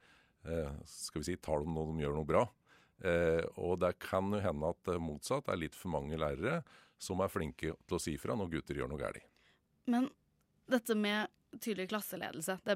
Eh, 0.45 0.75
skal 0.89 1.23
vi 1.23 1.31
si 1.31 1.37
tar 1.41 1.65
dem 1.65 1.73
når 1.77 1.93
de 1.93 2.05
gjør 2.05 2.17
noe 2.17 2.29
bra. 2.29 2.43
Eh, 2.99 3.41
og 3.57 3.79
det 3.81 3.95
kan 4.01 4.29
jo 4.33 4.41
hende 4.43 4.73
at 4.73 4.93
motsatt 5.01 5.49
er 5.49 5.61
litt 5.61 5.77
for 5.77 5.93
mange 5.93 6.19
lærere 6.19 6.61
som 7.01 7.21
er 7.23 7.31
flinke 7.31 7.73
til 7.87 7.97
å 7.97 8.01
si 8.01 8.17
fra 8.21 8.37
når 8.37 8.53
gutter 8.57 8.81
gjør 8.81 8.91
noe 8.91 9.01
galt. 9.01 9.28
Men 9.89 10.09
dette 10.69 10.95
med 10.97 11.27
tydelig 11.57 11.89
klasseledelse. 11.89 12.59
Det, 12.63 12.75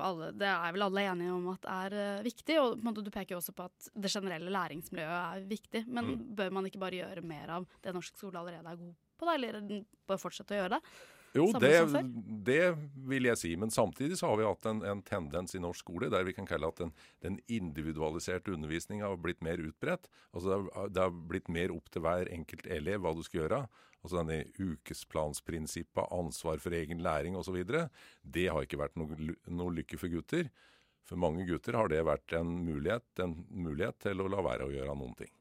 alle, 0.00 0.30
det, 0.32 0.48
er 0.48 0.74
vel 0.74 0.86
alle 0.86 1.06
enige 1.10 1.32
om 1.34 1.48
at 1.52 1.66
er 1.68 1.96
uh, 1.96 2.24
viktig. 2.24 2.56
Og 2.62 2.84
måte, 2.84 3.04
du 3.04 3.12
peker 3.12 3.36
jo 3.36 3.40
også 3.42 3.54
på 3.56 3.66
at 3.68 3.90
det 3.92 4.12
generelle 4.12 4.52
læringsmiljøet 4.52 5.16
er 5.18 5.48
viktig. 5.50 5.84
Men 5.88 6.12
mm. 6.12 6.22
bør 6.38 6.54
man 6.58 6.68
ikke 6.68 6.80
bare 6.82 7.02
gjøre 7.02 7.26
mer 7.26 7.58
av 7.58 7.66
det 7.84 7.92
norsk 7.96 8.16
skole 8.16 8.40
allerede 8.40 8.70
er 8.70 8.80
god 8.80 8.94
på, 9.14 9.28
da, 9.28 9.36
eller 9.36 9.60
bare 10.08 10.22
fortsette 10.22 10.56
å 10.56 10.62
gjøre 10.62 10.78
det? 10.78 10.94
Jo, 11.34 11.48
det, 11.58 11.72
det, 12.46 12.64
vil 13.10 13.26
jeg 13.26 13.38
si. 13.40 13.52
Men 13.58 13.72
samtidig 13.74 14.20
så 14.20 14.30
har 14.30 14.38
vi 14.38 14.46
hatt 14.46 14.68
en, 14.70 14.84
en 14.86 15.00
tendens 15.02 15.56
i 15.58 15.62
norsk 15.62 15.82
skole 15.82 16.10
der 16.12 16.26
vi 16.26 16.34
kan 16.36 16.46
kalle 16.46 16.70
at 16.70 16.78
den, 16.78 16.92
den 17.26 17.40
individualiserte 17.50 18.54
undervisninga 18.54 19.08
har 19.10 19.18
blitt 19.18 19.42
mer 19.42 19.58
utbredt. 19.58 20.06
Altså 20.30 20.52
det 20.52 20.58
har, 20.60 20.92
det 20.94 21.02
har, 21.02 21.16
blitt 21.34 21.50
mer 21.50 21.74
opp 21.74 21.90
til 21.90 22.06
hver 22.06 22.30
enkelt 22.34 22.70
elev 22.70 23.02
hva 23.02 23.16
du 23.18 23.24
skal 23.26 23.42
gjøre. 23.42 23.64
Altså 24.04 24.20
denne 24.20 24.44
ukesplansprinsippet, 24.60 26.12
ansvar 26.12 26.60
for 26.60 26.76
egen 26.76 27.00
læring 27.04 27.38
osv. 27.40 27.56
Det 28.20 28.46
har 28.52 28.66
ikke 28.66 28.80
vært 28.82 28.98
noe, 29.00 29.16
noe 29.48 29.76
lykke 29.80 29.96
for 30.00 30.12
gutter. 30.12 30.50
For 31.08 31.20
mange 31.20 31.46
gutter 31.48 31.76
har 31.76 31.88
det 31.88 32.02
vært 32.04 32.34
en 32.36 32.50
mulighet, 32.66 33.06
en 33.24 33.38
mulighet 33.48 33.98
til 34.04 34.20
å 34.20 34.28
la 34.28 34.44
være 34.44 34.68
å 34.68 34.74
gjøre 34.74 34.96
noen 35.00 35.16
ting. 35.16 35.32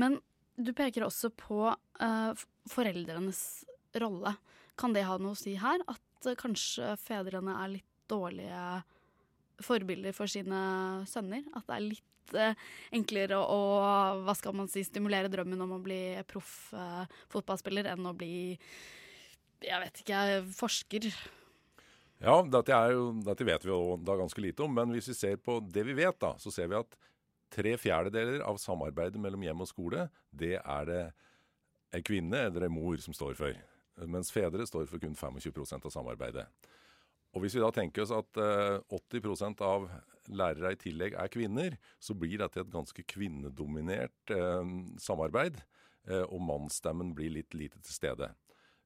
Men 0.00 0.18
du 0.56 0.72
peker 0.76 1.04
også 1.04 1.32
på 1.36 1.68
uh, 1.68 2.46
foreldrenes 2.68 3.42
rolle. 4.00 4.34
Kan 4.80 4.96
det 4.96 5.04
ha 5.08 5.16
noe 5.20 5.36
å 5.36 5.38
si 5.38 5.56
her? 5.60 5.84
At 5.88 6.28
uh, 6.28 6.36
kanskje 6.38 6.94
fedrene 7.00 7.56
er 7.60 7.74
litt 7.76 7.88
dårlige 8.10 8.64
forbilder 9.64 10.14
for 10.16 10.30
sine 10.30 10.60
sønner? 11.10 11.44
At 11.56 11.66
det 11.68 11.76
er 11.76 11.84
litt 11.86 12.36
eh, 12.38 12.70
enklere 12.96 13.40
å, 13.40 13.60
hva 14.24 14.36
skal 14.38 14.56
man 14.56 14.70
si, 14.70 14.84
stimulere 14.86 15.30
drømmen 15.32 15.66
om 15.66 15.76
å 15.76 15.82
bli 15.82 16.00
proff 16.30 16.72
eh, 16.76 17.04
fotballspiller 17.32 17.90
enn 17.92 18.08
å 18.08 18.16
bli 18.16 18.56
jeg 19.60 19.76
vet 19.82 20.00
ikke, 20.00 20.18
forsker? 20.56 21.10
Ja, 22.20 22.38
dette, 22.48 22.76
jo, 22.92 23.10
dette 23.24 23.44
vet 23.44 23.64
vi 23.64 23.72
jo 23.72 23.96
da 24.00 24.16
ganske 24.16 24.40
lite 24.40 24.64
om. 24.64 24.72
Men 24.72 24.92
hvis 24.94 25.10
vi 25.10 25.16
ser 25.16 25.40
på 25.40 25.58
det 25.60 25.84
vi 25.88 25.96
vet, 25.98 26.16
da, 26.20 26.34
så 26.40 26.52
ser 26.52 26.70
vi 26.72 26.78
at 26.78 26.96
tre 27.52 27.74
fjerdedeler 27.80 28.44
av 28.46 28.60
samarbeidet 28.62 29.20
mellom 29.20 29.44
hjem 29.44 29.64
og 29.64 29.68
skole, 29.68 30.06
det 30.32 30.54
er 30.60 30.88
det 30.88 31.02
ei 31.96 32.00
kvinne 32.06 32.46
eller 32.46 32.64
ei 32.64 32.72
mor 32.72 33.00
som 33.02 33.16
står 33.16 33.36
for 33.36 33.56
mens 34.08 34.30
fedre 34.32 34.64
står 34.66 34.86
for 34.88 35.02
kun 35.02 35.16
25% 35.16 35.86
av 35.86 35.92
samarbeidet. 35.92 36.46
Og 37.30 37.44
Hvis 37.44 37.54
vi 37.54 37.62
da 37.62 37.70
tenker 37.74 38.02
oss 38.02 38.12
at 38.14 38.38
eh, 38.42 38.80
80% 38.90 39.60
av 39.62 39.86
lærere 40.30 40.74
i 40.74 40.78
tillegg 40.80 41.14
er 41.18 41.30
kvinner, 41.30 41.76
så 42.02 42.16
blir 42.18 42.40
dette 42.42 42.62
et 42.62 42.72
ganske 42.72 43.04
kvinnedominert 43.06 44.34
eh, 44.34 44.72
samarbeid, 45.02 45.60
eh, 46.10 46.24
og 46.26 46.42
mannsstemmen 46.42 47.14
blir 47.14 47.34
litt 47.38 47.54
lite 47.54 47.78
til 47.86 47.94
stede. 47.94 48.32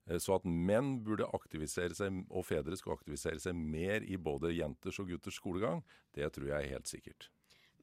Eh, 0.09 0.21
så 0.21 0.37
at 0.37 0.45
menn 0.45 0.99
burde 1.05 1.29
aktivisere 1.37 1.97
seg, 1.97 2.25
og 2.29 2.47
fedre 2.49 2.77
skulle 2.81 2.99
aktivisere 2.99 3.41
seg 3.41 3.57
mer 3.57 4.05
i 4.05 4.21
både 4.21 4.53
jenters 4.55 5.01
og 5.01 5.13
gutters 5.13 5.41
skolegang, 5.41 5.81
det 6.17 6.29
tror 6.35 6.53
jeg 6.53 6.61
er 6.61 6.77
helt 6.77 6.91
sikkert. 6.91 7.31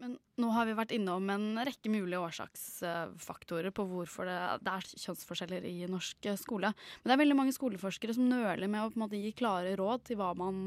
Men 0.01 0.15
nå 0.41 0.49
har 0.55 0.65
vi 0.65 0.73
vært 0.73 0.93
innom 0.95 1.27
en 1.29 1.61
rekke 1.61 1.91
mulige 1.93 2.21
årsaksfaktorer 2.25 3.73
på 3.75 3.85
hvorfor 3.85 4.25
det, 4.25 4.37
det, 4.65 4.73
er 4.73 5.03
kjønnsforskjeller 5.03 5.67
i 5.69 5.75
norsk 5.91 6.31
skole. 6.41 6.71
Men 6.73 7.11
det 7.11 7.15
er 7.15 7.21
veldig 7.21 7.37
mange 7.37 7.53
skoleforskere 7.53 8.15
som 8.17 8.25
nøler 8.31 8.65
med 8.65 8.87
å 8.87 9.03
måte 9.03 9.19
gi 9.21 9.29
klare 9.37 9.75
råd 9.77 10.07
til 10.09 10.17
hva 10.17 10.31
man 10.37 10.57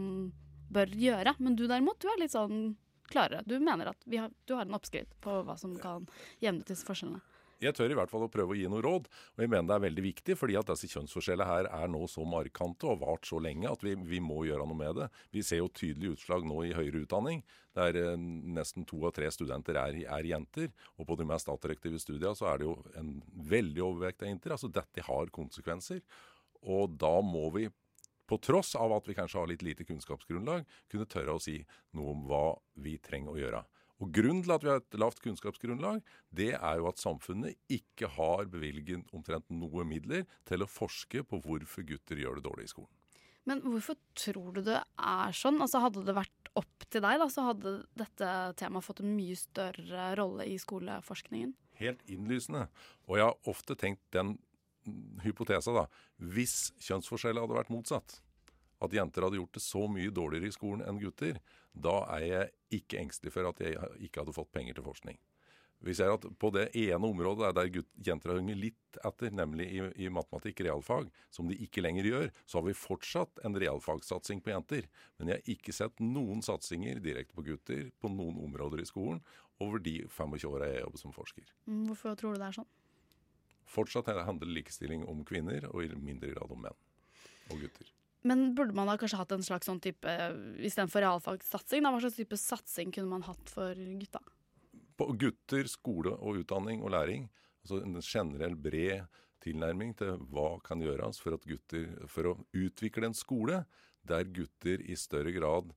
bør 0.75 0.95
gjøre. 1.03 1.35
Men 1.43 1.59
du 1.59 1.67
derimot, 1.67 1.99
du 1.99 2.07
er 2.13 2.23
litt 2.23 2.35
sånn 2.37 2.77
klarere. 3.11 3.43
Du 3.47 3.59
mener 3.59 3.91
at 3.91 4.07
har, 4.15 4.31
du 4.47 4.55
har 4.55 4.69
en 4.69 4.79
oppskrift 4.79 5.19
på 5.25 5.41
hva 5.47 5.59
som 5.59 5.75
kan 5.83 6.07
jevne 6.43 6.63
disse 6.69 6.87
forskjellene. 6.87 7.23
Jeg 7.63 7.77
tør 7.77 7.93
i 7.93 7.99
hvert 7.99 8.11
fall 8.11 8.27
å 8.27 8.31
prøve 8.33 8.55
å 8.55 8.59
gi 8.59 8.69
noe 8.71 8.83
råd, 8.85 9.09
og 9.09 9.43
jeg 9.45 9.51
mener 9.51 9.69
det 9.69 9.77
er 9.77 9.85
veldig 9.87 10.05
viktig, 10.05 10.37
fordi 10.39 10.57
at 10.59 10.71
disse 10.73 10.91
kjønnsforskjellene 10.93 11.49
her 11.49 11.69
er 11.71 11.93
nå 11.93 12.03
så 12.11 12.25
markante 12.29 12.89
og 12.91 13.03
vart 13.05 13.29
så 13.29 13.41
lenge 13.43 13.71
at 13.71 13.85
vi, 13.85 13.95
vi 14.09 14.21
må 14.25 14.43
gjøre 14.49 14.67
noe 14.67 14.81
med 14.81 14.99
det. 15.01 15.11
Vi 15.35 15.45
ser 15.47 15.63
jo 15.63 15.71
tydelige 15.73 16.19
utslag 16.19 16.47
nå 16.49 16.63
i 16.67 16.75
høyere 16.77 17.05
utdanning, 17.05 17.45
der 17.75 17.99
eh, 17.99 18.19
nesten 18.59 18.87
to 18.89 19.01
av 19.07 19.15
tre 19.17 19.31
studenter 19.35 19.79
er, 19.81 20.01
er 20.17 20.29
jenter. 20.31 20.71
Og 20.99 21.09
på 21.09 21.19
de 21.19 21.29
mest 21.29 21.51
attraktive 21.51 22.01
studiene 22.03 22.35
så 22.39 22.51
er 22.53 22.61
det 22.61 22.69
jo 22.69 22.77
en 23.01 23.17
veldig 23.55 23.87
overvekt 23.87 24.23
av 24.23 24.31
jenter. 24.31 24.55
Altså 24.55 24.71
dette 24.73 25.07
har 25.07 25.33
konsekvenser. 25.35 26.05
Og 26.65 26.95
da 27.01 27.17
må 27.25 27.49
vi 27.57 27.69
på 28.27 28.39
tross 28.41 28.73
av 28.81 28.95
at 28.97 29.09
vi 29.09 29.17
kanskje 29.17 29.41
har 29.41 29.51
litt 29.51 29.65
lite 29.67 29.85
kunnskapsgrunnlag, 29.85 30.65
kunne 30.89 31.09
tørre 31.11 31.37
å 31.37 31.43
si 31.43 31.59
noe 31.97 32.15
om 32.15 32.23
hva 32.31 32.47
vi 32.81 32.97
trenger 33.03 33.35
å 33.35 33.41
gjøre. 33.41 33.61
Og 34.03 34.11
Grunnen 34.15 34.43
til 34.43 34.55
at 34.55 34.65
vi 34.65 34.73
har 34.73 34.81
et 34.83 34.99
lavt 34.99 35.21
kunnskapsgrunnlag, 35.23 36.01
det 36.35 36.53
er 36.57 36.81
jo 36.81 36.89
at 36.91 37.03
samfunnet 37.03 37.55
ikke 37.73 38.11
har 38.17 38.49
bevilget 38.51 39.13
omtrent 39.15 39.47
noe 39.55 39.87
midler 39.87 40.25
til 40.49 40.65
å 40.65 40.71
forske 40.71 41.23
på 41.29 41.41
hvorfor 41.45 41.87
gutter 41.87 42.21
gjør 42.21 42.41
det 42.41 42.47
dårlig 42.49 42.67
i 42.69 42.73
skolen. 42.75 42.93
Men 43.45 43.61
hvorfor 43.61 43.99
tror 44.17 44.57
du 44.57 44.63
det 44.65 44.81
er 44.81 45.37
sånn? 45.37 45.61
Altså 45.61 45.83
Hadde 45.85 46.05
det 46.07 46.17
vært 46.17 46.51
opp 46.59 46.87
til 46.89 47.03
deg, 47.05 47.19
da, 47.21 47.29
så 47.31 47.45
hadde 47.51 47.75
dette 47.99 48.31
temaet 48.59 48.87
fått 48.87 49.03
en 49.05 49.15
mye 49.15 49.37
større 49.39 50.09
rolle 50.19 50.47
i 50.49 50.57
skoleforskningen? 50.61 51.53
Helt 51.81 52.03
innlysende. 52.11 52.69
Og 53.09 53.19
jeg 53.19 53.29
har 53.29 53.51
ofte 53.51 53.77
tenkt 53.79 54.05
den 54.15 54.37
hypotesa, 55.25 55.75
da. 55.75 55.85
Hvis 56.35 56.73
kjønnsforskjellet 56.85 57.45
hadde 57.45 57.59
vært 57.59 57.73
motsatt, 57.75 58.19
at 58.85 58.97
jenter 58.97 59.27
hadde 59.27 59.41
gjort 59.41 59.57
det 59.57 59.65
så 59.65 59.85
mye 59.91 60.15
dårligere 60.15 60.51
i 60.51 60.57
skolen 60.57 60.85
enn 60.87 61.01
gutter, 61.03 61.41
da 61.75 62.01
er 62.17 62.27
jeg 62.29 62.81
ikke 62.81 63.01
engstelig 63.03 63.35
for 63.35 63.51
at 63.51 63.63
jeg 63.65 63.79
ikke 64.07 64.23
hadde 64.23 64.37
fått 64.37 64.53
penger 64.55 64.79
til 64.79 64.87
forskning. 64.87 65.19
Vi 65.85 65.93
ser 65.93 66.15
at 66.15 66.23
på 66.41 66.49
det 66.55 66.71
ene 66.81 67.09
området 67.11 67.51
der 67.59 67.69
gutt, 67.73 67.89
jenter 68.07 68.31
har 68.33 68.39
hunget 68.39 68.57
litt 68.57 68.99
etter, 69.05 69.35
nemlig 69.37 69.67
i, 69.69 69.81
i, 70.07 70.09
matematikk, 70.09 70.63
realfag, 70.65 71.11
som 71.35 71.51
de 71.51 71.59
ikke 71.61 71.83
lenger 71.85 72.09
gjør, 72.09 72.31
så 72.49 72.61
har 72.61 72.65
vi 72.71 72.77
fortsatt 72.79 73.43
en 73.45 73.59
realfagssatsing 73.61 74.41
på 74.41 74.55
jenter. 74.55 74.89
Men 75.19 75.33
jeg 75.33 75.43
har 75.43 75.53
ikke 75.57 75.75
sett 75.77 76.01
noen 76.01 76.41
satsinger 76.47 77.03
direkte 77.05 77.37
på 77.37 77.45
gutter 77.51 77.91
på 78.01 78.13
noen 78.13 78.39
områder 78.47 78.81
i 78.81 78.89
skolen 78.89 79.21
over 79.63 79.83
de 79.83 79.99
25 80.09 80.49
åra 80.55 80.71
jeg 80.73 80.87
jobber 80.87 81.05
som 81.05 81.15
forsker. 81.15 81.53
Mm, 81.69 81.85
hvorfor 81.91 82.17
tror 82.17 82.33
du 82.33 82.41
det 82.41 82.49
er 82.49 82.59
sånn? 82.63 82.71
Fortsatt 83.75 84.09
handler 84.09 84.57
likestilling 84.57 85.05
om 85.11 85.21
kvinner, 85.29 85.69
og 85.73 85.85
i 85.85 85.93
mindre 85.93 86.33
grad 86.33 86.53
om 86.53 86.65
menn 86.65 86.81
og 87.53 87.61
gutter. 87.61 87.93
Men 88.25 88.55
burde 88.57 88.77
man 88.77 88.89
da 88.89 88.97
kanskje 89.01 89.21
hatt 89.21 89.35
en 89.37 89.45
slags 89.45 89.69
sånn 89.69 89.83
type 89.85 90.13
Istedenfor 90.65 91.05
realfagssatsing, 91.05 91.85
hva 91.85 92.01
slags 92.01 92.17
type 92.17 92.39
satsing 92.41 92.95
kunne 92.95 93.11
man 93.11 93.27
hatt 93.27 93.53
for 93.53 93.77
gutta? 94.01 94.23
På 94.97 95.11
gutter, 95.19 95.69
skole 95.69 96.15
og 96.17 96.41
utdanning 96.41 96.81
og 96.81 96.95
læring. 96.95 97.29
Altså 97.65 97.83
en 97.83 97.99
generell 98.01 98.57
bred 98.57 99.05
tilnærming 99.45 99.93
til 99.99 100.17
hva 100.33 100.55
kan 100.65 100.81
gjøres 100.81 101.21
for, 101.21 101.37
at 101.37 101.45
gutter, 101.49 101.91
for 102.09 102.31
å 102.31 102.37
utvikle 102.57 103.11
en 103.11 103.17
skole 103.17 103.65
der 104.09 104.29
gutter 104.37 104.81
i 104.85 104.97
større 104.97 105.33
grad 105.35 105.73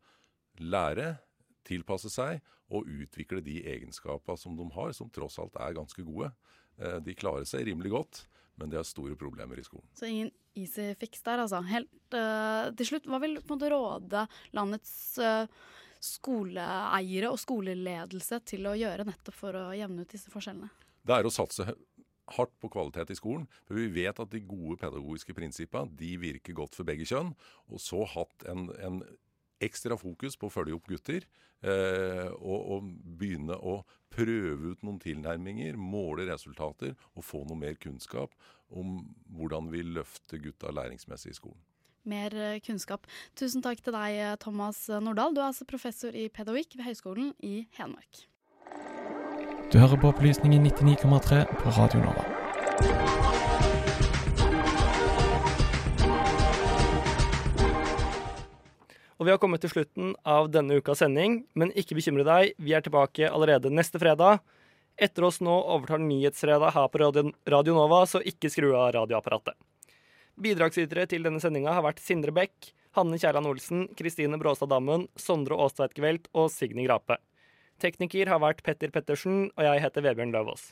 lærer, 0.60 1.20
tilpasse 1.68 2.10
seg 2.12 2.40
og 2.72 2.88
utvikle 2.88 3.42
de 3.44 3.60
egenskapene 3.68 4.40
som 4.40 4.56
de 4.56 4.66
har, 4.76 4.94
som 4.96 5.12
tross 5.12 5.38
alt 5.40 5.56
er 5.60 5.76
ganske 5.76 6.04
gode. 6.08 6.32
Eh, 6.80 7.00
de 7.04 7.16
klarer 7.16 7.48
seg 7.48 7.68
rimelig 7.68 7.92
godt, 7.92 8.22
men 8.60 8.72
de 8.72 8.80
har 8.80 8.88
store 8.88 9.18
problemer 9.20 9.60
i 9.60 9.66
skolen. 9.68 9.88
Så 10.00 10.08
ingen 10.08 10.32
easy 10.58 10.92
fix 11.00 11.24
der, 11.26 11.44
altså. 11.46 11.62
Helt 11.70 12.18
uh, 12.18 12.70
til 12.78 12.92
slutt, 12.92 13.10
hva 13.10 13.22
vil 13.24 13.40
på 13.46 13.60
råde 13.62 14.26
landets 14.58 14.94
uh, 15.22 15.46
skoleeiere 16.04 17.32
og 17.32 17.40
skoleledelse 17.42 18.42
til 18.48 18.70
å 18.70 18.76
gjøre 18.78 19.08
nettopp 19.08 19.38
for 19.38 19.58
å 19.58 19.68
jevne 19.78 20.06
ut 20.06 20.14
disse 20.14 20.34
forskjellene? 20.34 20.70
Det 21.08 21.16
er 21.16 21.28
å 21.28 21.34
satse 21.34 21.68
hardt 22.36 22.56
på 22.60 22.70
kvalitet 22.72 23.14
i 23.14 23.18
skolen. 23.18 23.46
For 23.68 23.80
vi 23.80 23.88
vet 24.04 24.20
at 24.20 24.34
de 24.34 24.44
gode 24.44 24.80
pedagogiske 24.82 25.36
prinsippene 25.38 25.96
de 26.00 26.16
virker 26.20 26.58
godt 26.58 26.76
for 26.76 26.88
begge 26.88 27.08
kjønn. 27.08 27.32
Og 27.72 27.82
så 27.84 28.04
hatt 28.16 28.48
en, 28.52 28.68
en 28.84 29.02
ekstra 29.64 29.98
fokus 30.00 30.38
på 30.38 30.50
å 30.50 30.54
følge 30.54 30.78
opp 30.78 30.90
gutter. 30.90 31.28
Eh, 31.66 32.28
og, 32.38 32.60
og, 32.76 32.90
begynne 33.18 33.56
å 33.58 33.80
prøve 34.14 34.76
ut 34.76 34.84
noen 34.86 35.00
tilnærminger, 35.02 35.78
måle 35.78 36.28
resultater 36.30 36.94
og 37.16 37.26
få 37.26 37.42
noe 37.48 37.58
mer 37.58 37.80
kunnskap 37.82 38.36
om 38.70 39.00
hvordan 39.34 39.72
vi 39.74 39.82
løfter 39.82 40.42
gutta 40.44 40.70
læringsmessig 40.76 41.34
i 41.34 41.40
skolen. 41.40 41.60
Mer 42.08 42.36
eh, 42.38 42.60
kunnskap. 42.64 43.10
Tusen 43.36 43.66
takk 43.66 43.82
til 43.82 43.98
deg, 43.98 44.38
Thomas 44.44 44.86
Nordahl. 45.02 45.34
Du 45.34 45.42
er 45.42 45.50
altså 45.50 45.68
professor 45.68 46.14
i 46.14 46.30
pedagogikk 46.30 46.78
ved 46.78 46.92
Høgskolen 46.92 47.34
i 47.42 47.64
Hedmark. 47.80 48.28
Du 49.74 49.82
hører 49.82 49.98
på 50.00 50.14
Opplysningen 50.14 50.70
99,3 50.70 51.44
på 51.58 51.76
Radio 51.82 52.06
Nova. 52.06 53.76
Og 59.18 59.26
vi 59.26 59.34
har 59.34 59.40
kommet 59.42 59.64
til 59.64 59.72
slutten 59.74 60.14
av 60.28 60.52
denne 60.54 60.78
ukas 60.78 61.02
sending, 61.02 61.40
men 61.58 61.74
ikke 61.74 61.98
bekymre 61.98 62.26
deg, 62.28 62.54
vi 62.62 62.76
er 62.78 62.84
tilbake 62.86 63.30
allerede 63.30 63.72
neste 63.74 63.98
fredag. 64.02 64.44
Etter 64.98 65.26
oss 65.26 65.40
nå 65.42 65.54
overtar 65.54 66.02
Nyhetsfredag 66.02 66.74
her 66.74 66.88
på 66.94 67.02
Radio 67.02 67.74
Nova, 67.78 68.04
så 68.10 68.22
ikke 68.22 68.50
skru 68.54 68.72
av 68.76 68.92
radioapparatet. 68.96 69.58
Bidragsytere 70.38 71.08
til 71.10 71.26
denne 71.26 71.42
sendinga 71.42 71.74
har 71.74 71.86
vært 71.86 72.02
Sindre 72.02 72.34
Bech, 72.34 72.74
Hanne 72.98 73.18
Kjærland 73.18 73.50
Olsen, 73.50 73.88
Kristine 73.98 74.38
Bråstad 74.42 74.70
Dammen, 74.70 75.08
Sondre 75.18 75.58
Aastveit 75.58 75.98
Gevelt 75.98 76.30
og 76.34 76.52
Signy 76.54 76.86
Grape. 76.86 77.18
Tekniker 77.82 78.30
har 78.30 78.42
vært 78.42 78.62
Petter 78.66 78.94
Pettersen, 78.94 79.50
og 79.54 79.66
jeg 79.66 79.82
heter 79.86 80.06
Vebjørn 80.06 80.34
Løvaas. 80.34 80.72